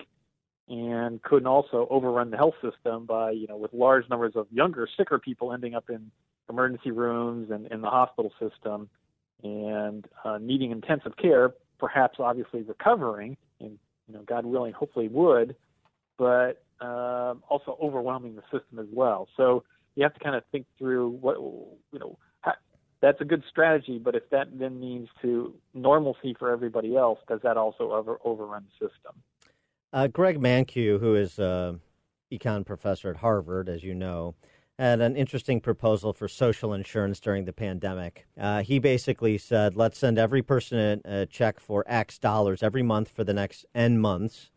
[0.68, 4.88] and couldn't also overrun the health system by you know with large numbers of younger
[4.96, 6.10] sicker people ending up in
[6.48, 8.88] emergency rooms and in the hospital system
[9.42, 13.78] and uh, needing intensive care perhaps obviously recovering and
[14.08, 15.56] you know God willing hopefully would
[16.18, 19.28] but um, also overwhelming the system as well.
[19.36, 19.64] So
[19.94, 22.52] you have to kind of think through what you know how,
[23.00, 27.40] that's a good strategy but if that then means to normalcy for everybody else does
[27.42, 29.14] that also over, overrun the system?
[29.92, 31.80] Uh, Greg Mankiw, who is an
[32.30, 34.34] econ professor at Harvard, as you know,
[34.78, 38.26] had an interesting proposal for social insurance during the pandemic.
[38.38, 42.82] Uh, he basically said, let's send every person a, a, check for X dollars every
[42.82, 44.50] month for the next N months.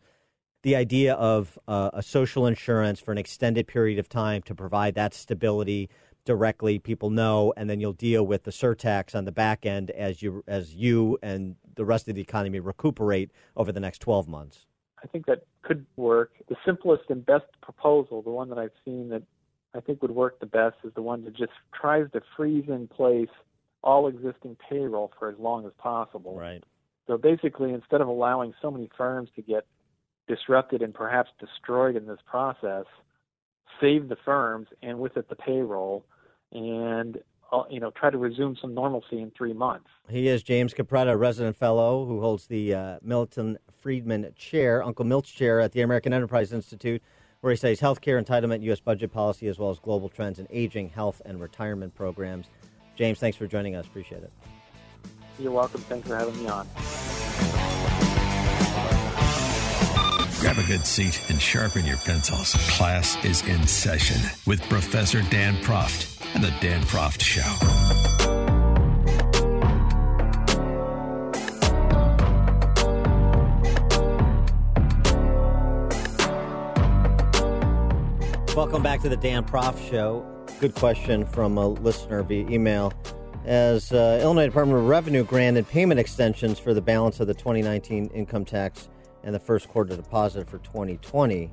[0.63, 4.95] The idea of uh, a social insurance for an extended period of time to provide
[4.95, 5.89] that stability
[6.25, 10.21] directly, people know, and then you'll deal with the surtax on the back end as
[10.21, 14.65] you as you and the rest of the economy recuperate over the next 12 months.
[15.01, 16.33] I think that could work.
[16.49, 19.23] The simplest and best proposal, the one that I've seen that
[19.75, 22.87] I think would work the best, is the one that just tries to freeze in
[22.87, 23.29] place
[23.83, 26.37] all existing payroll for as long as possible.
[26.37, 26.63] Right.
[27.07, 29.65] So basically, instead of allowing so many firms to get
[30.27, 32.85] disrupted and perhaps destroyed in this process,
[33.81, 36.05] save the firms and with it the payroll,
[36.51, 37.19] and
[37.51, 39.89] uh, you know try to resume some normalcy in three months.
[40.07, 45.31] He is James Capretta, resident fellow who holds the uh, Milton Friedman Chair, Uncle Milt's
[45.31, 47.01] Chair at the American Enterprise Institute,
[47.41, 48.79] where he studies healthcare entitlement, U.S.
[48.79, 52.47] budget policy, as well as global trends in aging, health, and retirement programs.
[52.95, 53.85] James, thanks for joining us.
[53.85, 54.31] Appreciate it.
[55.39, 55.81] You're welcome.
[55.81, 56.67] Thanks for having me on.
[60.39, 62.53] Grab a good seat and sharpen your pencils.
[62.69, 68.08] Class is in session with Professor Dan Proft and the Dan Proft Show.
[78.59, 80.27] Welcome back to the Dan Proft Show.
[80.59, 82.91] Good question from a listener via email.
[83.45, 88.07] As uh, Illinois Department of Revenue granted payment extensions for the balance of the 2019
[88.07, 88.89] income tax
[89.23, 91.49] and the first quarter deposit for 2020,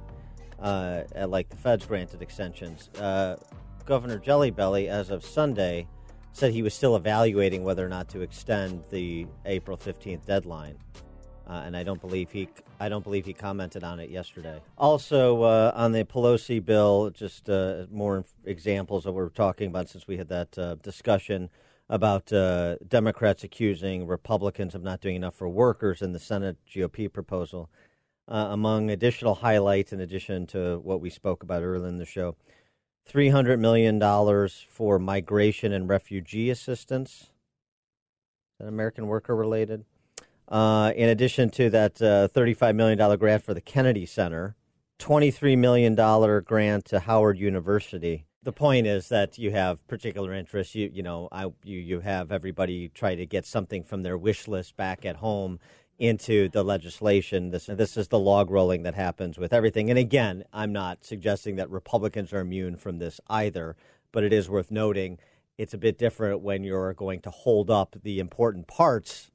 [0.59, 2.89] uh, like the feds granted extensions.
[2.99, 3.37] Uh,
[3.85, 5.87] Governor Jellybelly, as of Sunday,
[6.33, 10.77] said he was still evaluating whether or not to extend the April 15th deadline.
[11.49, 12.49] Uh, and I don't believe he
[12.81, 14.61] I don't believe he commented on it yesterday.
[14.77, 20.09] Also uh, on the Pelosi bill, just uh, more examples that we're talking about since
[20.09, 21.49] we had that uh, discussion
[21.89, 27.13] about uh, Democrats accusing Republicans of not doing enough for workers in the Senate GOP
[27.13, 27.71] proposal.
[28.29, 32.35] Uh, among additional highlights, in addition to what we spoke about earlier in the show,
[33.09, 34.01] $300 million
[34.69, 37.31] for migration and refugee assistance.
[38.59, 39.85] Is that American worker related?
[40.49, 44.55] Uh, in addition to that uh, $35 million grant for the Kennedy Center,
[44.99, 45.95] $23 million
[46.45, 48.27] grant to Howard University.
[48.43, 50.75] The point is that you have particular interests.
[50.75, 54.47] You, you know, I, you, you have everybody try to get something from their wish
[54.47, 55.59] list back at home
[55.99, 57.51] into the legislation.
[57.51, 59.91] This this is the log rolling that happens with everything.
[59.91, 63.77] And again, I'm not suggesting that Republicans are immune from this either,
[64.13, 65.19] but it is worth noting
[65.59, 69.31] it's a bit different when you're going to hold up the important parts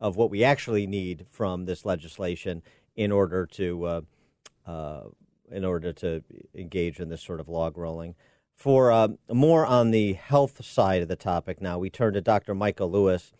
[0.00, 2.62] of what we actually need from this legislation
[2.96, 4.00] in order to uh,
[4.66, 5.02] uh,
[5.50, 6.22] in order to
[6.54, 8.14] engage in this sort of log rolling.
[8.54, 12.54] For uh, more on the health side of the topic, now we turn to Dr.
[12.54, 13.32] Michael Lewis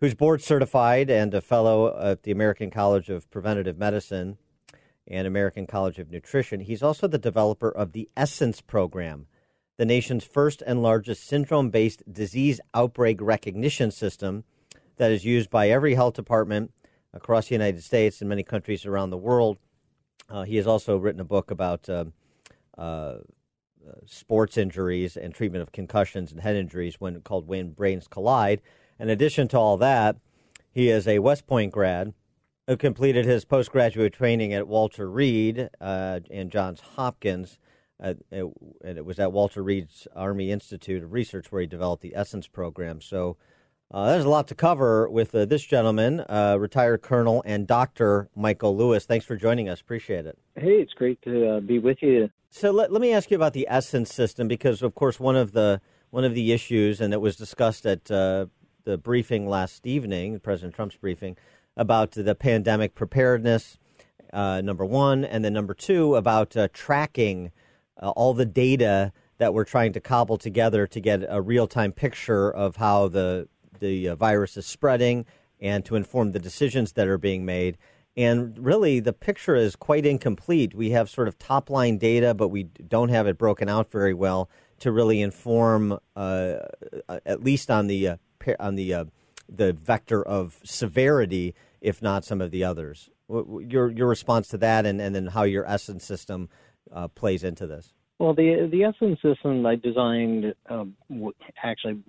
[0.00, 4.36] who's board certified and a fellow at the American College of Preventive Medicine
[5.06, 6.60] and American College of Nutrition.
[6.60, 9.26] He's also the developer of the Essence program,
[9.78, 14.44] the nation's first and largest syndrome based disease outbreak recognition system
[14.96, 16.72] that is used by every health department
[17.12, 19.58] across the United States and many countries around the world.
[20.28, 22.04] Uh, he has also written a book about uh,
[22.76, 23.18] uh,
[24.04, 28.60] sports injuries and treatment of concussions and head injuries when called When Brains Collide.
[28.98, 30.16] In addition to all that,
[30.72, 32.12] he is a West Point grad
[32.66, 37.58] who completed his postgraduate training at Walter Reed uh, and Johns Hopkins.
[37.98, 42.46] And it was at Walter Reed's Army Institute of Research where he developed the Essence
[42.46, 43.00] program.
[43.00, 43.36] So
[43.92, 48.28] uh, there's a lot to cover with uh, this gentleman, uh, retired Colonel and Dr.
[48.34, 49.04] Michael Lewis.
[49.04, 49.80] Thanks for joining us.
[49.80, 50.36] Appreciate it.
[50.56, 52.28] Hey, it's great to uh, be with you.
[52.50, 55.52] So let, let me ask you about the Essence system because, of course, one of
[55.52, 55.80] the
[56.10, 58.46] one of the issues, and it was discussed at uh,
[58.84, 61.36] the briefing last evening, President Trump's briefing,
[61.76, 63.78] about the pandemic preparedness.
[64.32, 67.52] Uh, number one, and then number two about tracking
[67.98, 72.50] all the data that we're trying to cobble together to get a real time picture
[72.50, 73.48] of how the
[73.80, 75.26] the uh, virus is spreading
[75.60, 77.78] and to inform the decisions that are being made.
[78.16, 80.74] And really, the picture is quite incomplete.
[80.74, 84.14] We have sort of top line data, but we don't have it broken out very
[84.14, 84.48] well
[84.78, 86.56] to really inform, uh,
[87.08, 88.16] uh at least on the uh,
[88.58, 89.04] on the uh,
[89.48, 93.10] the vector of severity, if not some of the others.
[93.28, 96.48] Your your response to that, and, and then how your essence system
[96.92, 97.92] uh, plays into this.
[98.18, 100.96] Well, the the Essence system I designed um,
[101.62, 102.02] actually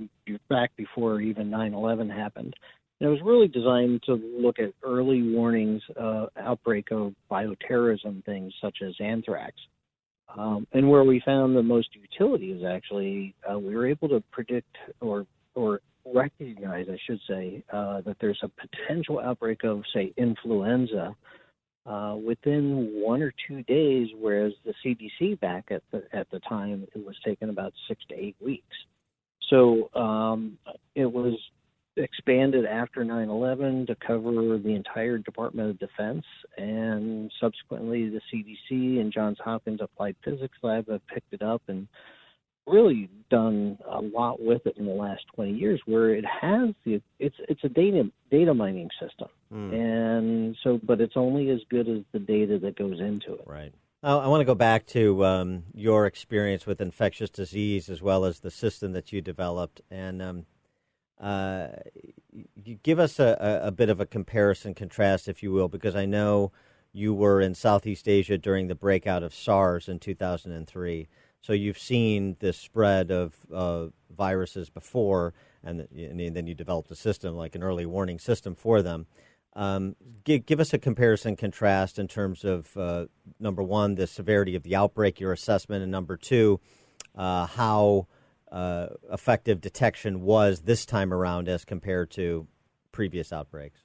[0.49, 2.53] back before even 9/11 happened.
[2.99, 8.53] And it was really designed to look at early warnings, uh, outbreak of bioterrorism things
[8.59, 9.53] such as anthrax.
[10.35, 14.23] Um, and where we found the most utility is actually uh, we were able to
[14.31, 15.25] predict or
[15.55, 15.81] or
[16.13, 21.15] recognize, I should say, uh, that there's a potential outbreak of, say, influenza
[21.87, 26.85] uh, within one or two days, whereas the CDC back at the at the time
[26.93, 28.75] it was taking about six to eight weeks.
[29.49, 30.57] So um,
[30.95, 31.33] it was
[31.95, 36.25] expanded after 9/11 to cover the entire Department of Defense,
[36.57, 41.87] and subsequently the CDC and Johns Hopkins Applied Physics Lab have picked it up and
[42.67, 47.01] really done a lot with it in the last 20 years where it has the
[47.17, 49.73] it's it's a data data mining system mm.
[49.73, 53.73] and so but it's only as good as the data that goes into it right
[54.03, 58.39] I want to go back to um, your experience with infectious disease as well as
[58.39, 60.45] the system that you developed and um,
[61.19, 61.69] uh,
[62.55, 66.05] you give us a, a, bit of a comparison contrast if you will because I
[66.05, 66.51] know
[66.93, 71.07] you were in Southeast Asia during the breakout of SARS in 2003
[71.41, 75.33] so you've seen this spread of uh, viruses before,
[75.63, 79.05] and, and, then you developed a system like an early warning system for them.
[79.57, 83.05] Um, give, give, us a comparison contrast in terms of uh,
[83.39, 86.59] number one, the severity of the outbreak, your assessment, and number two,
[87.15, 88.05] uh, how
[88.51, 92.45] uh, effective detection was this time around as compared to
[92.91, 93.79] previous outbreaks.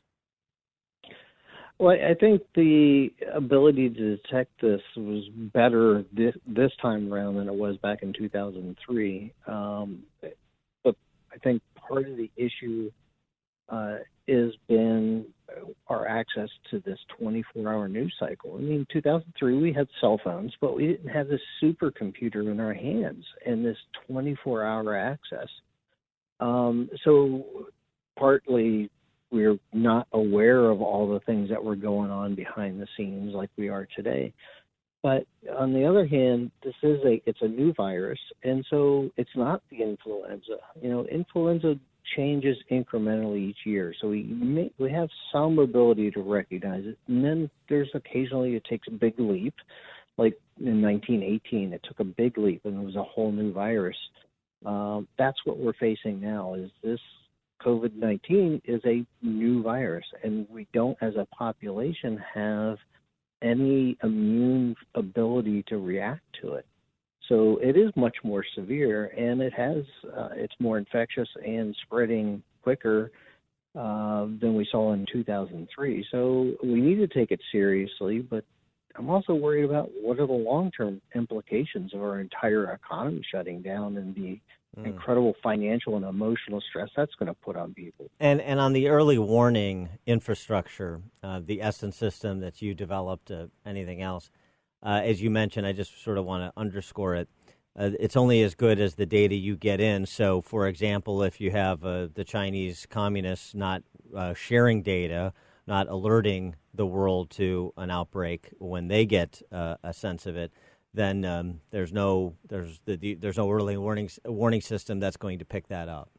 [1.78, 7.48] Well, I think the ability to detect this was better this, this time around than
[7.48, 9.32] it was back in 2003.
[9.46, 10.02] Um,
[10.84, 10.96] but
[11.32, 12.92] I think part of the issue
[13.72, 13.96] uh,
[14.28, 15.24] has been
[15.88, 18.56] our access to this 24-hour news cycle.
[18.56, 22.74] I mean, 2003 we had cell phones, but we didn't have this supercomputer in our
[22.74, 23.76] hands and this
[24.10, 25.48] 24-hour access.
[26.40, 27.44] Um, so
[28.18, 28.90] partly
[29.30, 33.50] we're not aware of all the things that were going on behind the scenes like
[33.56, 34.32] we are today.
[35.02, 35.26] But
[35.58, 39.60] on the other hand, this is a it's a new virus, and so it's not
[39.68, 40.58] the influenza.
[40.80, 41.74] You know, influenza
[42.16, 46.98] changes incrementally each year, so we may, we have some ability to recognize it.
[47.08, 49.54] And then there's occasionally it takes a big leap,
[50.18, 53.96] like in 1918, it took a big leap and it was a whole new virus.
[54.64, 56.54] Um, that's what we're facing now.
[56.54, 57.00] Is this
[57.64, 62.78] COVID 19 is a new virus, and we don't, as a population, have
[63.42, 66.66] any immune ability to react to it.
[67.28, 69.84] So it is much more severe, and it has
[70.16, 73.12] uh, it's more infectious and spreading quicker
[73.74, 76.06] uh, than we saw in 2003.
[76.10, 78.44] So we need to take it seriously, but
[78.96, 83.96] I'm also worried about what are the long-term implications of our entire economy shutting down
[83.96, 84.38] and the
[84.76, 84.84] mm.
[84.84, 88.10] incredible financial and emotional stress that's going to put on people.
[88.20, 93.46] And and on the early warning infrastructure, uh, the Essence system that you developed, uh,
[93.64, 94.30] anything else,
[94.82, 97.28] uh, as you mentioned, I just sort of want to underscore it.
[97.78, 100.04] Uh, it's only as good as the data you get in.
[100.04, 103.82] So, for example, if you have uh, the Chinese communists not
[104.14, 105.32] uh, sharing data,
[105.66, 110.52] not alerting the world to an outbreak when they get a sense of it,
[110.94, 115.38] then um, there's no there's the, the, there's no early warning warning system that's going
[115.38, 116.10] to pick that up.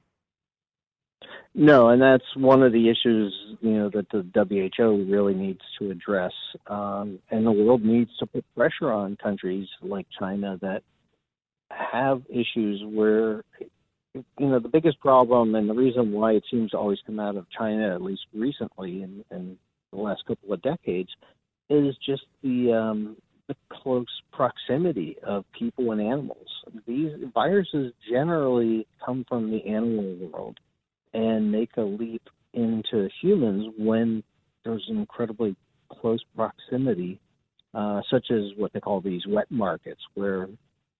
[1.55, 3.31] No, and that's one of the issues
[3.61, 6.33] you know that the WHO really needs to address,
[6.67, 10.81] um, and the world needs to put pressure on countries like China that
[11.69, 13.43] have issues where
[14.13, 17.35] you know the biggest problem and the reason why it seems to always come out
[17.35, 19.57] of China, at least recently in, in
[19.91, 21.09] the last couple of decades,
[21.69, 23.15] is just the um,
[23.47, 26.47] the close proximity of people and animals.
[26.87, 30.57] These viruses generally come from the animal world
[31.13, 32.23] and make a leap
[32.53, 34.23] into humans when
[34.63, 35.55] there's an incredibly
[35.89, 37.19] close proximity,
[37.73, 40.47] uh, such as what they call these wet markets, where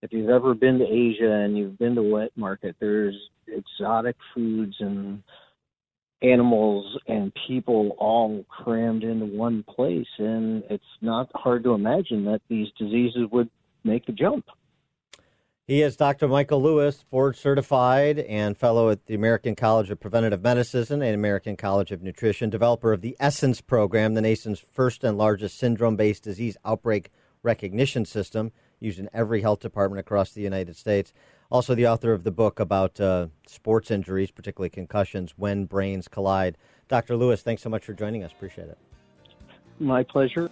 [0.02, 3.16] if you've ever been to Asia and you've been to a wet market, there's
[3.48, 5.24] exotic foods and
[6.22, 12.42] animals and people all crammed into one place, and it's not hard to imagine that
[12.50, 13.50] these diseases would
[13.84, 14.46] make the jump.
[15.66, 16.28] He is Dr.
[16.28, 21.56] Michael Lewis, board certified and fellow at the American College of Preventive Medicine and American
[21.56, 26.24] College of Nutrition, developer of the Essence program, the nation's first and largest syndrome based
[26.24, 27.12] disease outbreak
[27.44, 31.14] recognition system used in every health department across the United States.
[31.50, 36.58] Also, the author of the book about uh, sports injuries, particularly concussions, when brains collide.
[36.90, 37.16] Dr.
[37.16, 38.34] Lewis, thanks so much for joining us.
[38.34, 38.78] Appreciate it.
[39.80, 40.50] My pleasure.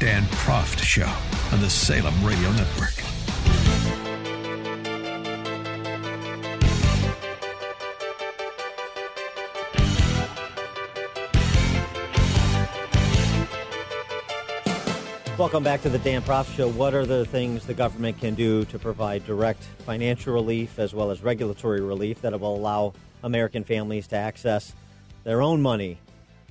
[0.00, 1.12] Dan Proft Show
[1.52, 2.94] on the Salem Radio Network.
[15.38, 16.70] Welcome back to the Dan Proft Show.
[16.70, 21.10] What are the things the government can do to provide direct financial relief as well
[21.10, 24.72] as regulatory relief that will allow American families to access
[25.24, 25.98] their own money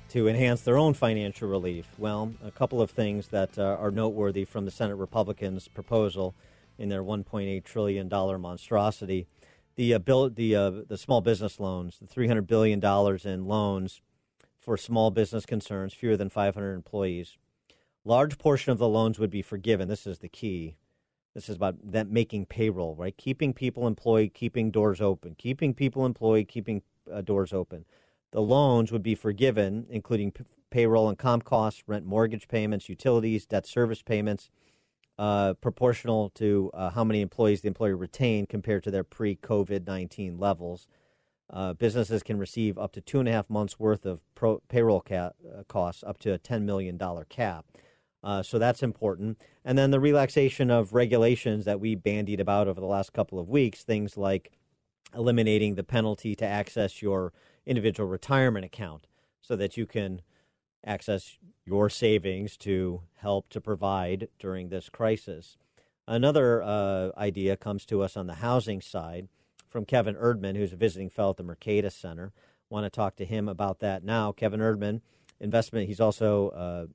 [0.10, 1.88] to enhance their own financial relief?
[1.98, 6.36] Well, a couple of things that uh, are noteworthy from the Senate Republicans' proposal
[6.78, 9.28] in their 1.8 trillion dollar monstrosity.
[9.76, 14.02] The uh, bill, the uh, the small business loans, the 300 billion dollars in loans
[14.60, 17.38] for small business concerns, fewer than 500 employees.
[18.04, 19.88] Large portion of the loans would be forgiven.
[19.88, 20.76] This is the key.
[21.36, 23.16] This is about that making payroll, right?
[23.16, 26.82] Keeping people employed, keeping doors open, keeping people employed, keeping
[27.12, 27.86] uh, doors open.
[28.32, 33.46] The loans would be forgiven, including p- payroll and comp costs, rent, mortgage payments, utilities,
[33.46, 34.50] debt service payments,
[35.18, 40.38] uh, proportional to uh, how many employees the employer retained compared to their pre-COVID nineteen
[40.38, 40.88] levels.
[41.52, 45.02] Uh, businesses can receive up to two and a half months worth of pro- payroll
[45.02, 47.66] ca- uh, costs, up to a ten million dollar cap.
[48.24, 49.42] Uh, so that's important.
[49.66, 53.50] And then the relaxation of regulations that we bandied about over the last couple of
[53.50, 54.52] weeks, things like
[55.16, 57.34] eliminating the penalty to access your
[57.66, 59.08] individual retirement account
[59.42, 60.22] so that you can
[60.86, 65.58] access your savings to help to provide during this crisis.
[66.08, 69.28] Another uh, idea comes to us on the housing side
[69.68, 72.32] from Kevin Erdmann, who's a visiting fellow at the Mercatus Center.
[72.70, 74.32] Want to talk to him about that now.
[74.32, 75.02] Kevin Erdmann,
[75.40, 75.88] investment.
[75.88, 76.86] He's also uh,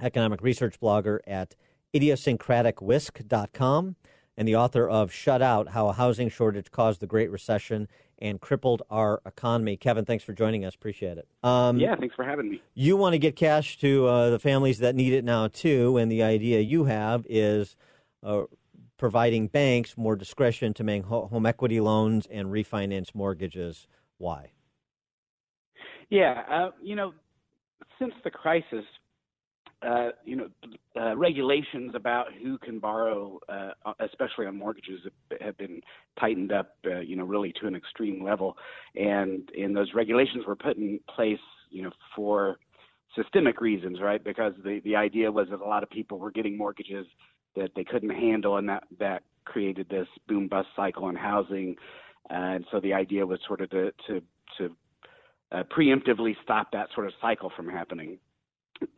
[0.00, 1.56] economic research blogger at
[1.94, 3.96] idiosyncraticwhisk.com
[4.36, 7.88] and the author of Shut Out How a Housing Shortage Caused the Great Recession
[8.20, 9.76] and Crippled Our Economy.
[9.76, 10.74] Kevin, thanks for joining us.
[10.74, 11.26] Appreciate it.
[11.42, 12.62] Um, yeah, thanks for having me.
[12.74, 16.10] You want to get cash to uh, the families that need it now, too, and
[16.10, 17.76] the idea you have is
[18.22, 18.42] uh,
[18.96, 23.86] providing banks more discretion to make ho- home equity loans and refinance mortgages.
[24.18, 24.52] Why?
[26.10, 27.14] Yeah, uh, you know,
[27.98, 28.84] since the crisis,
[29.82, 30.48] uh, you know,
[31.00, 33.70] uh, regulations about who can borrow, uh,
[34.00, 35.00] especially on mortgages,
[35.40, 35.80] have been
[36.18, 38.56] tightened up, uh, you know, really to an extreme level,
[38.94, 41.38] and and those regulations were put in place,
[41.70, 42.58] you know, for
[43.16, 44.22] systemic reasons, right?
[44.22, 47.06] Because the the idea was that a lot of people were getting mortgages
[47.56, 51.74] that they couldn't handle, and that that created this boom bust cycle in housing,
[52.28, 54.20] and so the idea was sort of to to
[54.58, 54.76] to
[55.52, 58.18] uh, preemptively stop that sort of cycle from happening.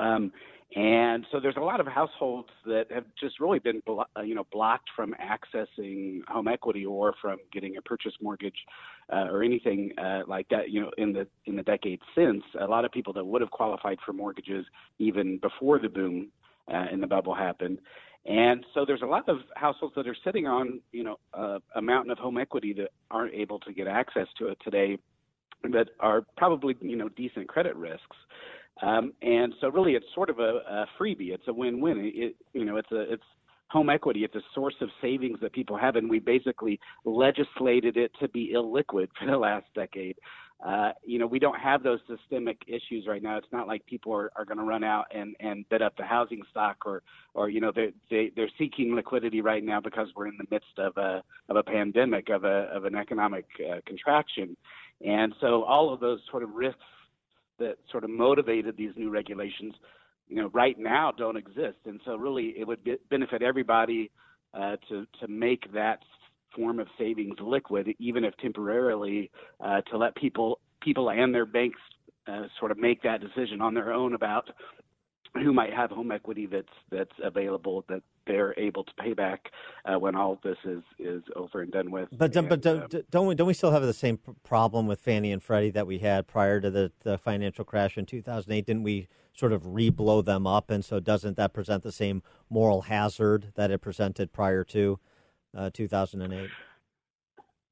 [0.01, 0.33] Um,
[0.74, 4.47] and so there's a lot of households that have just really been, uh, you know,
[4.51, 8.57] blocked from accessing home equity or from getting a purchase mortgage
[9.12, 10.70] uh, or anything uh, like that.
[10.70, 13.51] You know, in the in the decades since, a lot of people that would have
[13.51, 14.65] qualified for mortgages
[14.99, 16.28] even before the boom
[16.73, 17.78] uh, and the bubble happened.
[18.24, 21.82] And so there's a lot of households that are sitting on, you know, uh, a
[21.82, 24.97] mountain of home equity that aren't able to get access to it today,
[25.65, 28.16] that are probably, you know, decent credit risks.
[28.83, 31.33] Um, and so really, it's sort of a, a freebie.
[31.33, 32.13] It's a win-win.
[32.15, 33.23] It, you know, it's a it's
[33.69, 34.25] home equity.
[34.25, 38.53] It's a source of savings that people have, and we basically legislated it to be
[38.55, 40.17] illiquid for the last decade.
[40.65, 43.37] Uh, you know, we don't have those systemic issues right now.
[43.37, 46.05] It's not like people are, are going to run out and, and bid up the
[46.05, 47.03] housing stock or,
[47.35, 50.79] or you know, they, they, they're seeking liquidity right now because we're in the midst
[50.79, 54.57] of a, of a pandemic, of, a, of an economic uh, contraction.
[55.05, 56.79] And so all of those sort of risks
[57.63, 59.75] that sort of motivated these new regulations,
[60.29, 61.79] you know, right now don't exist.
[61.87, 64.11] And so really it would be, benefit everybody
[64.55, 66.01] uh, to, to make that
[66.55, 69.31] form of savings liquid, even if temporarily,
[69.67, 71.79] uh, to let people people and their banks
[72.27, 74.49] uh, sort of make that decision on their own about
[75.35, 79.51] who might have home equity that's that's available that they're able to pay back
[79.85, 82.09] uh, when all of this is is over and done with.
[82.13, 85.33] But and, but don't, don't we don't we still have the same problem with Fannie
[85.33, 88.67] and Freddie that we had prior to the, the financial crash in 2008?
[88.67, 92.83] Didn't we sort of re-blow them up, and so doesn't that present the same moral
[92.83, 94.99] hazard that it presented prior to
[95.57, 96.51] uh, 2008?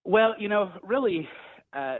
[0.05, 1.28] Well, you know, really,
[1.74, 1.99] uh,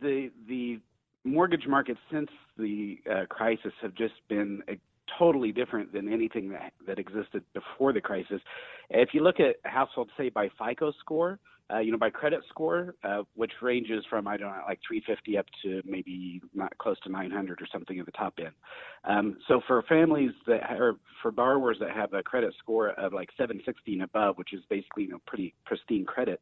[0.00, 0.78] the the
[1.26, 4.78] mortgage markets since the uh, crisis have just been a,
[5.18, 8.40] totally different than anything that that existed before the crisis.
[8.90, 11.38] If you look at households, say by FICO score,
[11.72, 15.38] uh, you know, by credit score, uh, which ranges from I don't know, like 350
[15.38, 18.54] up to maybe not close to 900 or something at the top end.
[19.04, 23.30] Um, so for families that are for borrowers that have a credit score of like
[23.36, 26.40] 760 and above, which is basically you know pretty pristine credit,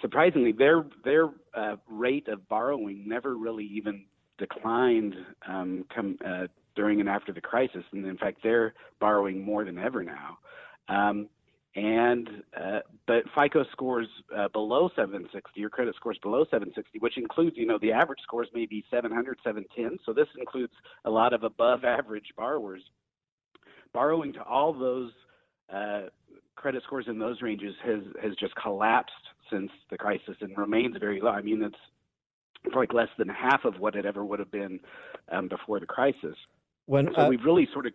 [0.00, 4.04] surprisingly, their their uh, rate of borrowing never really even
[4.38, 5.14] declined
[5.48, 9.78] um, come uh, during and after the crisis, and in fact, they're borrowing more than
[9.78, 10.38] ever now.
[10.88, 11.28] Um,
[11.74, 12.28] and
[12.58, 17.66] uh, but FICO scores uh, below 760, your credit scores below 760, which includes, you
[17.66, 19.98] know, the average scores maybe 700, 710.
[20.06, 20.72] So this includes
[21.04, 22.82] a lot of above average borrowers.
[23.92, 25.10] Borrowing to all those
[25.72, 26.02] uh,
[26.54, 29.12] credit scores in those ranges has has just collapsed
[29.50, 31.30] since the crisis and remains very low.
[31.30, 34.80] I mean, it's like less than half of what it ever would have been
[35.30, 36.36] um, before the crisis.
[36.86, 37.92] When so uh, we've really sort of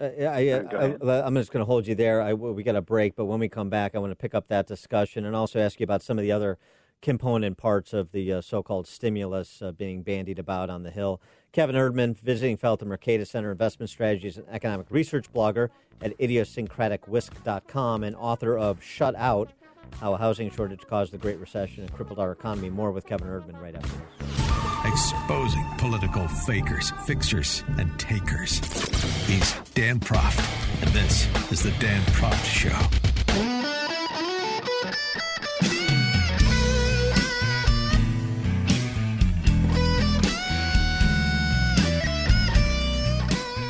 [0.00, 2.22] uh, I, I, am just going to hold you there.
[2.22, 4.46] I, we got a break, but when we come back, I want to pick up
[4.48, 6.56] that discussion and also ask you about some of the other
[7.02, 11.20] component parts of the uh, so-called stimulus uh, being bandied about on the Hill.
[11.52, 15.70] Kevin Erdmann, visiting the Mercatus Center Investment Strategies and Economic Research blogger
[16.00, 19.52] at idiosyncraticwhisk.com and author of Shut Out,
[20.00, 22.70] How a Housing Shortage Caused the Great Recession and Crippled Our Economy.
[22.70, 24.04] More with Kevin Erdmann right after this.
[24.84, 28.58] Exposing political fakers, fixers, and takers.
[29.26, 30.38] He's Dan Proft,
[30.82, 32.78] and this is The Dan Proft Show.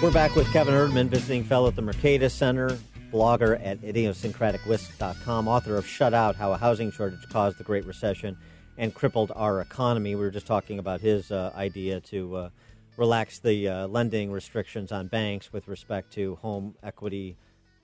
[0.01, 2.79] We're back with Kevin Erdmann, visiting fellow at the Mercatus Center,
[3.11, 8.37] blogger at idiosyncraticwhisk.com, author of Shut Out How a Housing Shortage Caused the Great Recession
[8.77, 10.15] and Crippled Our Economy.
[10.15, 12.51] We were just talking about his uh, idea to uh,
[12.97, 17.37] relax the uh, lending restrictions on banks with respect to home equity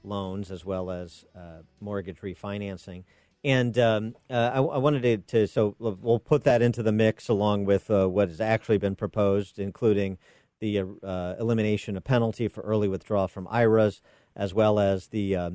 [0.03, 3.05] loans as well as uh, mortgage refinancing.
[3.43, 7.29] And um, uh, I, I, wanted to, to, so we'll put that into the mix
[7.29, 10.19] along with uh, what has actually been proposed, including
[10.61, 10.79] the
[11.39, 14.01] elimination of penalty for early withdrawal from IRAs,
[14.37, 15.51] as well as the uh,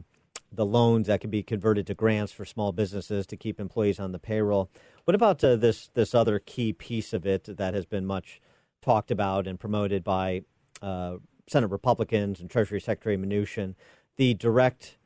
[0.52, 4.12] the loans that can be converted to grants for small businesses to keep employees on
[4.12, 4.70] the payroll.
[5.06, 8.42] What about uh, this this other key piece of it that has been much
[8.82, 10.44] talked about and promoted by
[10.82, 13.76] uh, Senate Republicans and Treasury Secretary Mnuchin,
[14.18, 14.98] the direct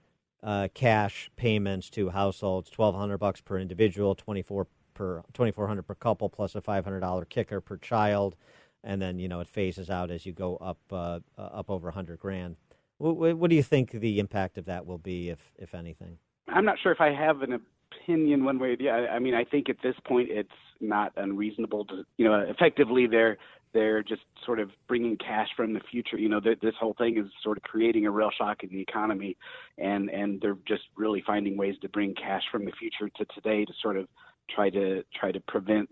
[0.43, 5.67] uh, cash payments to households, twelve hundred bucks per individual, twenty four per twenty four
[5.67, 8.35] hundred per couple, plus a five hundred dollar kicker per child
[8.83, 12.19] and then you know it phases out as you go up uh, up over 100
[12.19, 12.55] grand.
[12.98, 16.18] What, what, do you think the impact of that will be, if if anything?
[16.48, 17.60] I'm not sure if I have an
[17.91, 18.70] opinion one way.
[18.70, 19.10] or the other.
[19.10, 20.49] I mean, I think at this point it's
[20.80, 23.38] not unreasonable to, you know, effectively they're
[23.74, 26.18] they're just sort of bringing cash from the future.
[26.18, 29.36] You know, this whole thing is sort of creating a real shock in the economy,
[29.78, 33.65] and and they're just really finding ways to bring cash from the future to today
[33.65, 34.07] to sort of
[34.53, 35.90] try to try to prevent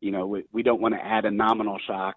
[0.00, 2.16] you know, we, we don't want to add a nominal shock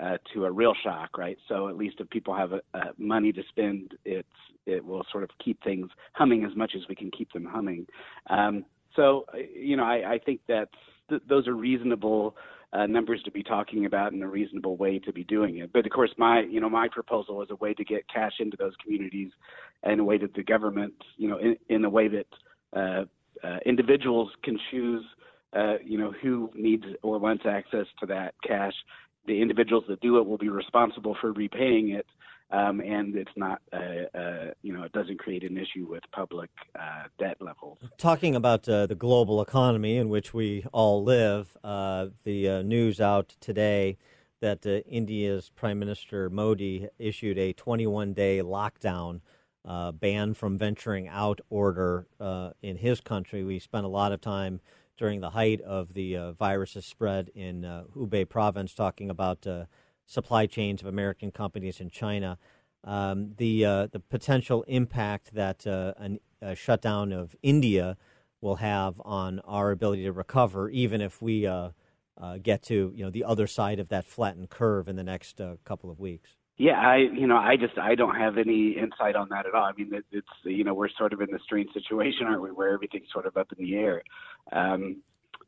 [0.00, 1.38] uh, to a real shock, right?
[1.48, 4.28] So at least if people have a, a money to spend, it's
[4.66, 7.86] it will sort of keep things humming as much as we can keep them humming.
[8.28, 8.64] Um,
[8.94, 10.68] so you know, I, I think that
[11.08, 12.36] th- those are reasonable
[12.72, 15.72] uh, numbers to be talking about and a reasonable way to be doing it.
[15.72, 18.56] But of course, my you know my proposal is a way to get cash into
[18.56, 19.30] those communities,
[19.82, 22.26] and a way that the government you know in, in a way that
[22.76, 23.04] uh,
[23.46, 25.04] uh, individuals can choose
[25.56, 28.74] uh, you know who needs or wants access to that cash.
[29.30, 32.04] The individuals that do it will be responsible for repaying it
[32.50, 36.50] um, and it's not, uh, uh, you know, it doesn't create an issue with public
[36.76, 37.78] uh, debt levels.
[37.96, 43.00] Talking about uh, the global economy in which we all live, uh, the uh, news
[43.00, 43.98] out today
[44.40, 49.20] that India's Prime Minister Modi issued a 21 day lockdown.
[50.00, 52.08] ban from venturing out order
[52.62, 53.44] in his country.
[53.44, 54.60] We spent a lot of time
[55.00, 57.62] during the height of the virus's spread in
[57.96, 59.46] Hubei province talking about
[60.10, 62.36] supply chains of American companies in China.
[62.82, 67.96] Um, the uh, the potential impact that uh, an, a shutdown of India
[68.40, 71.70] will have on our ability to recover, even if we uh,
[72.20, 75.40] uh get to you know the other side of that flattened curve in the next
[75.40, 76.36] uh, couple of weeks.
[76.60, 79.64] Yeah, I you know I just I don't have any insight on that at all.
[79.64, 82.50] I mean it, it's you know we're sort of in this strange situation, aren't we,
[82.50, 84.02] where everything's sort of up in the air.
[84.52, 84.98] Um,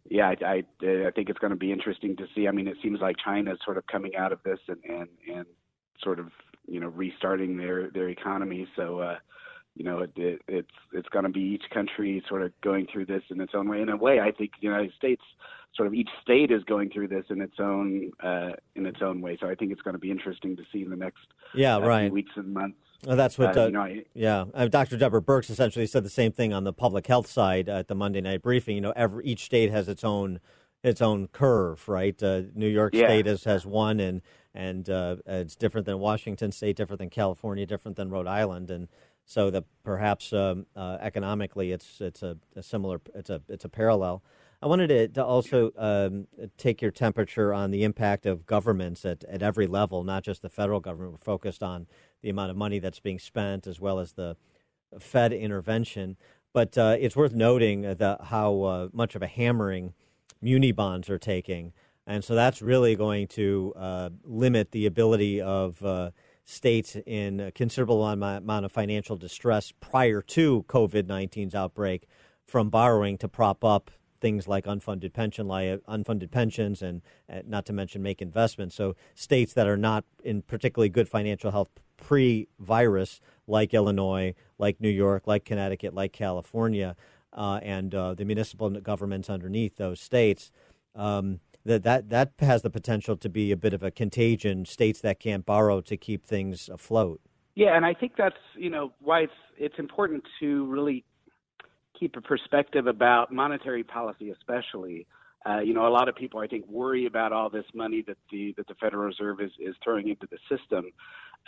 [0.09, 0.45] yeah, I,
[0.83, 2.49] I, I think it's going to be interesting to see.
[2.49, 5.09] I mean, it seems like China is sort of coming out of this and and
[5.31, 5.45] and
[6.03, 6.29] sort of
[6.67, 8.67] you know restarting their their economy.
[8.75, 9.19] So uh,
[9.77, 13.05] you know, it, it, it's it's going to be each country sort of going through
[13.05, 13.83] this in its own way.
[13.83, 15.23] In a way, I think the United States,
[15.75, 19.21] sort of each state is going through this in its own uh, in its own
[19.21, 19.39] way.
[19.41, 21.81] So I think it's going to be interesting to see in the next yeah uh,
[21.81, 22.79] right weeks and months.
[23.05, 24.45] Well, that's what, uh, uh, you know, I, yeah.
[24.55, 24.97] Uh, Dr.
[24.97, 28.21] Deborah Birx essentially said the same thing on the public health side at the Monday
[28.21, 28.77] night briefing.
[28.77, 30.39] You know, every each state has its own
[30.85, 32.21] its own curve, right?
[32.23, 33.07] Uh, New York Yeah.
[33.07, 34.23] State has, has one, and
[34.55, 38.89] and uh, it's different than Washington State, different than California, different than Rhode Island, and
[39.25, 43.69] so that perhaps um, uh, economically it's it's a, a similar it's a it's a
[43.69, 44.23] parallel.
[44.63, 49.25] I wanted to, to also um, take your temperature on the impact of governments at,
[49.25, 51.13] at every level, not just the federal government.
[51.13, 51.89] We're focused on
[52.23, 54.37] the amount of money that's being spent as well as the
[55.01, 56.17] Fed intervention.
[56.53, 59.95] But uh, it's worth noting the, how uh, much of a hammering
[60.41, 61.73] muni bonds are taking.
[62.07, 66.13] And so that's really going to uh, limit the ability of uh,
[66.45, 72.07] states in a considerable amount of financial distress prior to COVID 19's outbreak
[72.45, 73.91] from borrowing to prop up
[74.23, 78.75] things like unfunded pension li- unfunded pensions and uh, not to mention make investments.
[78.75, 81.69] So states that are not in particularly good financial health
[81.99, 86.97] pre-virus, like Illinois, like New York, like Connecticut, like California,
[87.35, 90.51] uh, and uh, the municipal governments underneath those states.
[90.95, 94.65] Um, that, that that has the potential to be a bit of a contagion.
[94.65, 97.21] States that can't borrow to keep things afloat.
[97.55, 101.05] Yeah, and I think that's you know why it's it's important to really
[102.03, 105.07] keep a perspective about monetary policy, especially.
[105.49, 108.17] Uh, you know, a lot of people I think worry about all this money that
[108.31, 110.85] the that the Federal Reserve is is throwing into the system,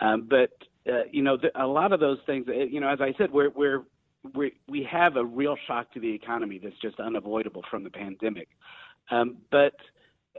[0.01, 0.52] um, but
[0.93, 2.47] uh, you know, the, a lot of those things.
[2.48, 3.82] uh, You know, as I said, we're we're
[4.35, 8.48] we we have a real shock to the economy that's just unavoidable from the pandemic.
[9.10, 9.74] Um, but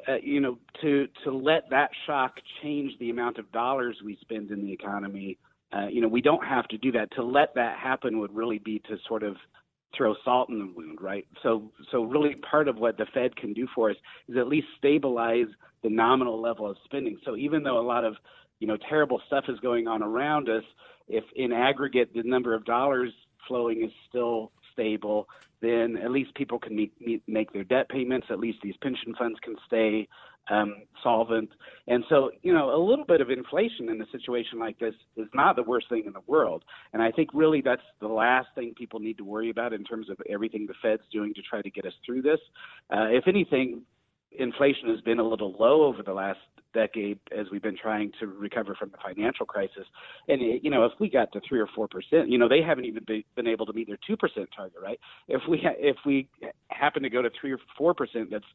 [0.08, 4.52] uh, you know, to to let that shock change the amount of dollars we spend
[4.52, 5.38] in the economy,
[5.76, 7.12] uh, you know, we don't have to do that.
[7.16, 9.36] To let that happen would really be to sort of
[9.96, 11.28] throw salt in the wound, right?
[11.44, 13.98] So, so really, part of what the Fed can do for us
[14.28, 15.48] is at least stabilize
[15.84, 17.18] the nominal level of spending.
[17.26, 18.16] So, even though a lot of
[18.60, 20.64] you know terrible stuff is going on around us,
[21.08, 23.12] if in aggregate the number of dollars
[23.48, 25.28] flowing is still stable,
[25.62, 28.28] then at least people can meet, meet, make their debt payments.
[28.30, 30.08] At least these pension funds can stay
[30.50, 31.50] um, solvent.
[31.88, 35.28] And so, you know, a little bit of inflation in a situation like this is
[35.34, 36.64] not the worst thing in the world.
[36.94, 40.10] And I think really that's the last thing people need to worry about in terms
[40.10, 42.40] of everything the Fed's doing to try to get us through this.
[42.92, 43.82] Uh, if anything,
[44.38, 46.40] inflation has been a little low over the last
[46.76, 49.88] decade as we've been trying to recover from the financial crisis.
[50.28, 52.86] And you know, if we got to three or four percent, you know, they haven't
[52.86, 55.00] even be, been able to meet their two percent target, right?
[55.28, 56.28] If we ha- if we
[56.70, 58.46] happen to go to three or four percent, that's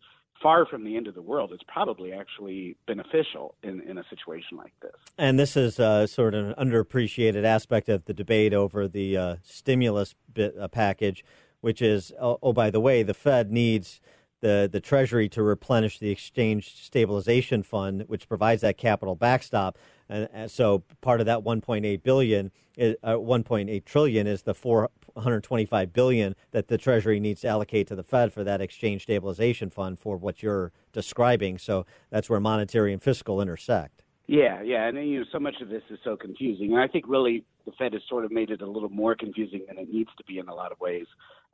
[0.42, 1.50] far from the end of the world.
[1.52, 4.94] It's probably actually beneficial in, in a situation like this.
[5.18, 9.36] And this is uh, sort of an underappreciated aspect of the debate over the uh,
[9.42, 11.24] stimulus bit, uh, package,
[11.60, 14.00] which is oh, oh, by the way, the Fed needs
[14.40, 19.78] the, the Treasury to replenish the Exchange Stabilization Fund, which provides that capital backstop.
[20.08, 26.34] And, so part of that 1.8 billion, is, uh, 1.8 trillion, is the 425 billion
[26.50, 30.16] that the Treasury needs to allocate to the Fed for that Exchange Stabilization Fund for
[30.16, 31.58] what you're describing.
[31.58, 34.02] So that's where monetary and fiscal intersect.
[34.26, 37.04] Yeah, yeah, and you know, so much of this is so confusing, and I think
[37.08, 40.10] really the Fed has sort of made it a little more confusing than it needs
[40.18, 41.06] to be in a lot of ways.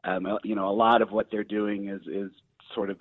[0.04, 2.30] Um, you know, a lot of what they're doing is is
[2.74, 2.98] sort of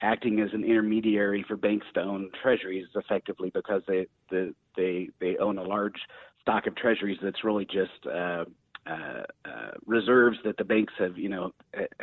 [0.00, 5.36] acting as an intermediary for banks to own treasuries effectively because they the, they they
[5.38, 6.00] own a large
[6.40, 8.44] stock of treasuries that's really just uh,
[8.84, 11.52] uh, uh, reserves that the banks have, you know,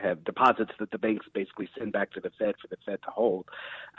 [0.02, 3.10] have deposits that the banks basically send back to the Fed for the Fed to
[3.10, 3.45] hold.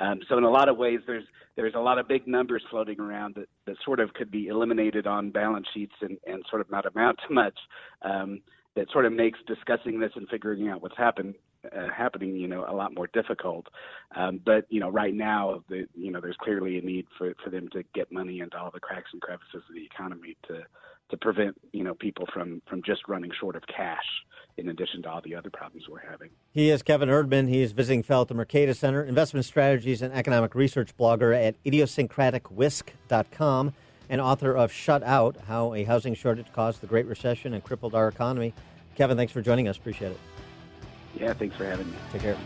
[0.00, 1.24] Um, so in a lot of ways, there's
[1.56, 5.06] there's a lot of big numbers floating around that, that sort of could be eliminated
[5.06, 7.58] on balance sheets and, and sort of not amount to much.
[8.02, 8.40] Um,
[8.76, 11.34] that sort of makes discussing this and figuring out what's happened
[11.64, 13.66] uh, happening, you know, a lot more difficult.
[14.14, 17.50] Um, but you know, right now, the, you know, there's clearly a need for for
[17.50, 20.62] them to get money into all the cracks and crevices of the economy to
[21.10, 24.24] to prevent you know people from from just running short of cash.
[24.56, 26.28] In addition to all the other problems we're having.
[26.52, 27.48] He is Kevin Erdmann.
[27.48, 31.54] He is visiting fellow at the Mercatus Center, investment strategies and economic research blogger at
[31.64, 33.72] idiosyncraticwhisk.com,
[34.10, 37.94] and author of Shut Out How a Housing Shortage Caused the Great Recession and Crippled
[37.94, 38.52] Our Economy.
[38.96, 39.78] Kevin, thanks for joining us.
[39.78, 40.20] Appreciate it.
[41.14, 41.96] Yeah, thanks for having me.
[42.12, 42.36] Take care.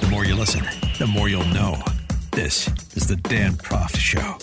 [0.00, 0.64] The more you listen,
[0.98, 1.82] the more you'll know.
[2.32, 4.38] This is the Dan Proft Show.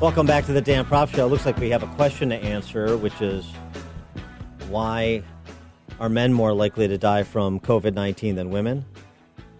[0.00, 1.26] Welcome back to the Dan Proft Show.
[1.26, 3.44] Looks like we have a question to answer, which is
[4.68, 5.22] why
[5.98, 8.84] are men more likely to die from COVID 19 than women?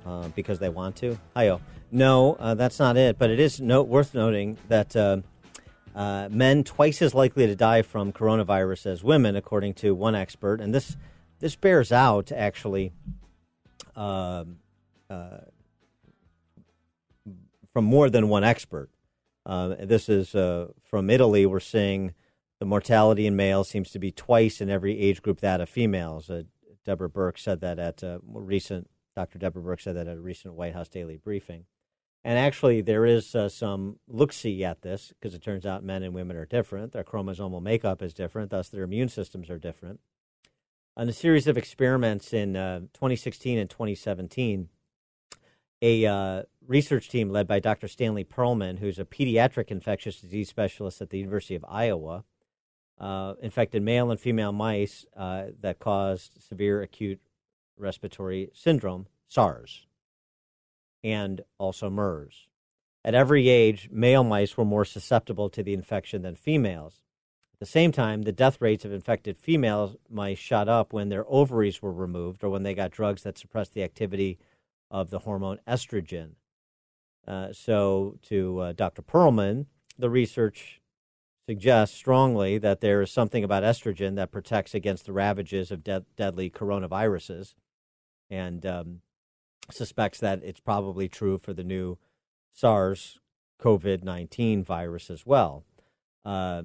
[0.07, 1.19] Uh, because they want to?
[1.35, 1.61] Hiyo.
[1.91, 3.19] No, uh, that's not it.
[3.19, 5.19] But it is note, worth noting that uh,
[5.95, 10.61] uh, men twice as likely to die from coronavirus as women, according to one expert.
[10.61, 10.97] And this
[11.41, 12.93] this bears out actually
[13.97, 14.59] um,
[15.11, 15.39] uh,
[17.73, 18.91] from more than one expert.
[19.47, 21.47] Uh, this is uh, from Italy.
[21.47, 22.15] We're seeing
[22.61, 26.29] the mortality in males seems to be twice in every age group that of females.
[26.29, 26.43] Uh,
[26.85, 29.39] Deborah Burke said that at a recent, Dr.
[29.39, 31.65] Deborah Birx said that at a recent White House daily briefing.
[32.25, 36.03] And actually, there is uh, some look see at this because it turns out men
[36.03, 36.93] and women are different.
[36.93, 40.01] Their chromosomal makeup is different, thus, their immune systems are different.
[40.97, 44.69] On a series of experiments in uh, 2016 and 2017,
[45.81, 47.89] a uh, research team led by Dr.
[47.89, 52.25] Stanley Perlman, who's a pediatric infectious disease specialist at the University of Iowa,
[53.01, 57.21] uh, infected male and female mice uh, that caused severe acute
[57.79, 59.87] respiratory syndrome, SARS,
[61.03, 62.47] and also MERS.
[63.05, 67.01] At every age, male mice were more susceptible to the infection than females.
[67.55, 71.25] At the same time, the death rates of infected female mice shot up when their
[71.29, 74.39] ovaries were removed or when they got drugs that suppressed the activity
[74.91, 76.33] of the hormone estrogen.
[77.29, 79.03] Uh, so, to uh, Dr.
[79.03, 79.67] Perlman,
[79.99, 80.81] the research
[81.47, 86.07] suggests strongly that there is something about estrogen that protects against the ravages of de-
[86.17, 87.55] deadly coronaviruses,
[88.31, 89.01] and um,
[89.71, 91.99] suspects that it's probably true for the new
[92.55, 93.19] SARS
[93.63, 95.65] COVID 19 virus as well.
[96.25, 96.63] Uh,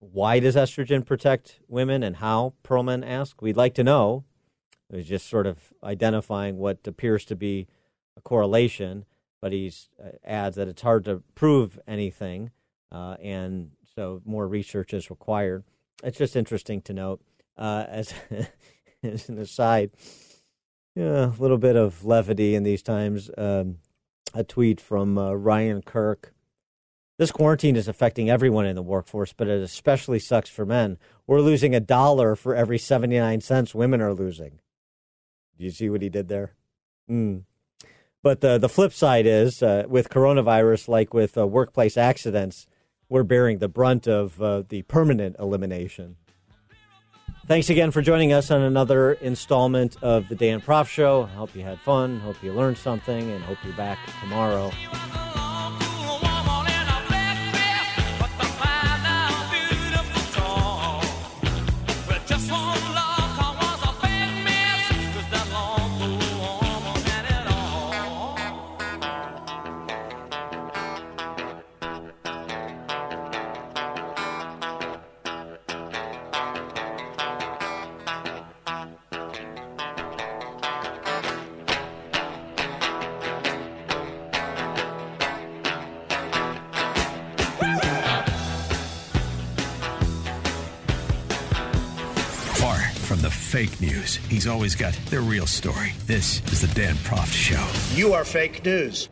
[0.00, 2.54] why does estrogen protect women and how?
[2.62, 3.42] Perlman asked.
[3.42, 4.24] We'd like to know.
[4.90, 7.66] It was just sort of identifying what appears to be
[8.16, 9.04] a correlation,
[9.40, 12.50] but he uh, adds that it's hard to prove anything,
[12.92, 15.64] uh, and so more research is required.
[16.02, 17.20] It's just interesting to note.
[17.56, 18.14] Uh, as,
[19.02, 19.90] as an aside,
[20.96, 23.30] a little bit of levity in these times.
[23.36, 23.78] Um,
[24.34, 26.34] a tweet from uh, Ryan Kirk.
[27.18, 30.98] This quarantine is affecting everyone in the workforce, but it especially sucks for men.
[31.26, 34.60] We're losing a dollar for every 79 cents women are losing.
[35.58, 36.52] Do you see what he did there?
[37.10, 37.42] Mm.
[38.28, 42.66] But the the flip side is uh, with coronavirus, like with uh, workplace accidents,
[43.08, 46.16] we're bearing the brunt of uh, the permanent elimination.
[47.46, 51.22] Thanks again for joining us on another installment of the Dan Proft Show.
[51.22, 52.20] I hope you had fun.
[52.20, 54.72] Hope you learned something, and hope you're back tomorrow.
[94.28, 95.92] He's always got the real story.
[96.06, 97.96] This is the Dan Proft Show.
[97.96, 99.08] You are fake news.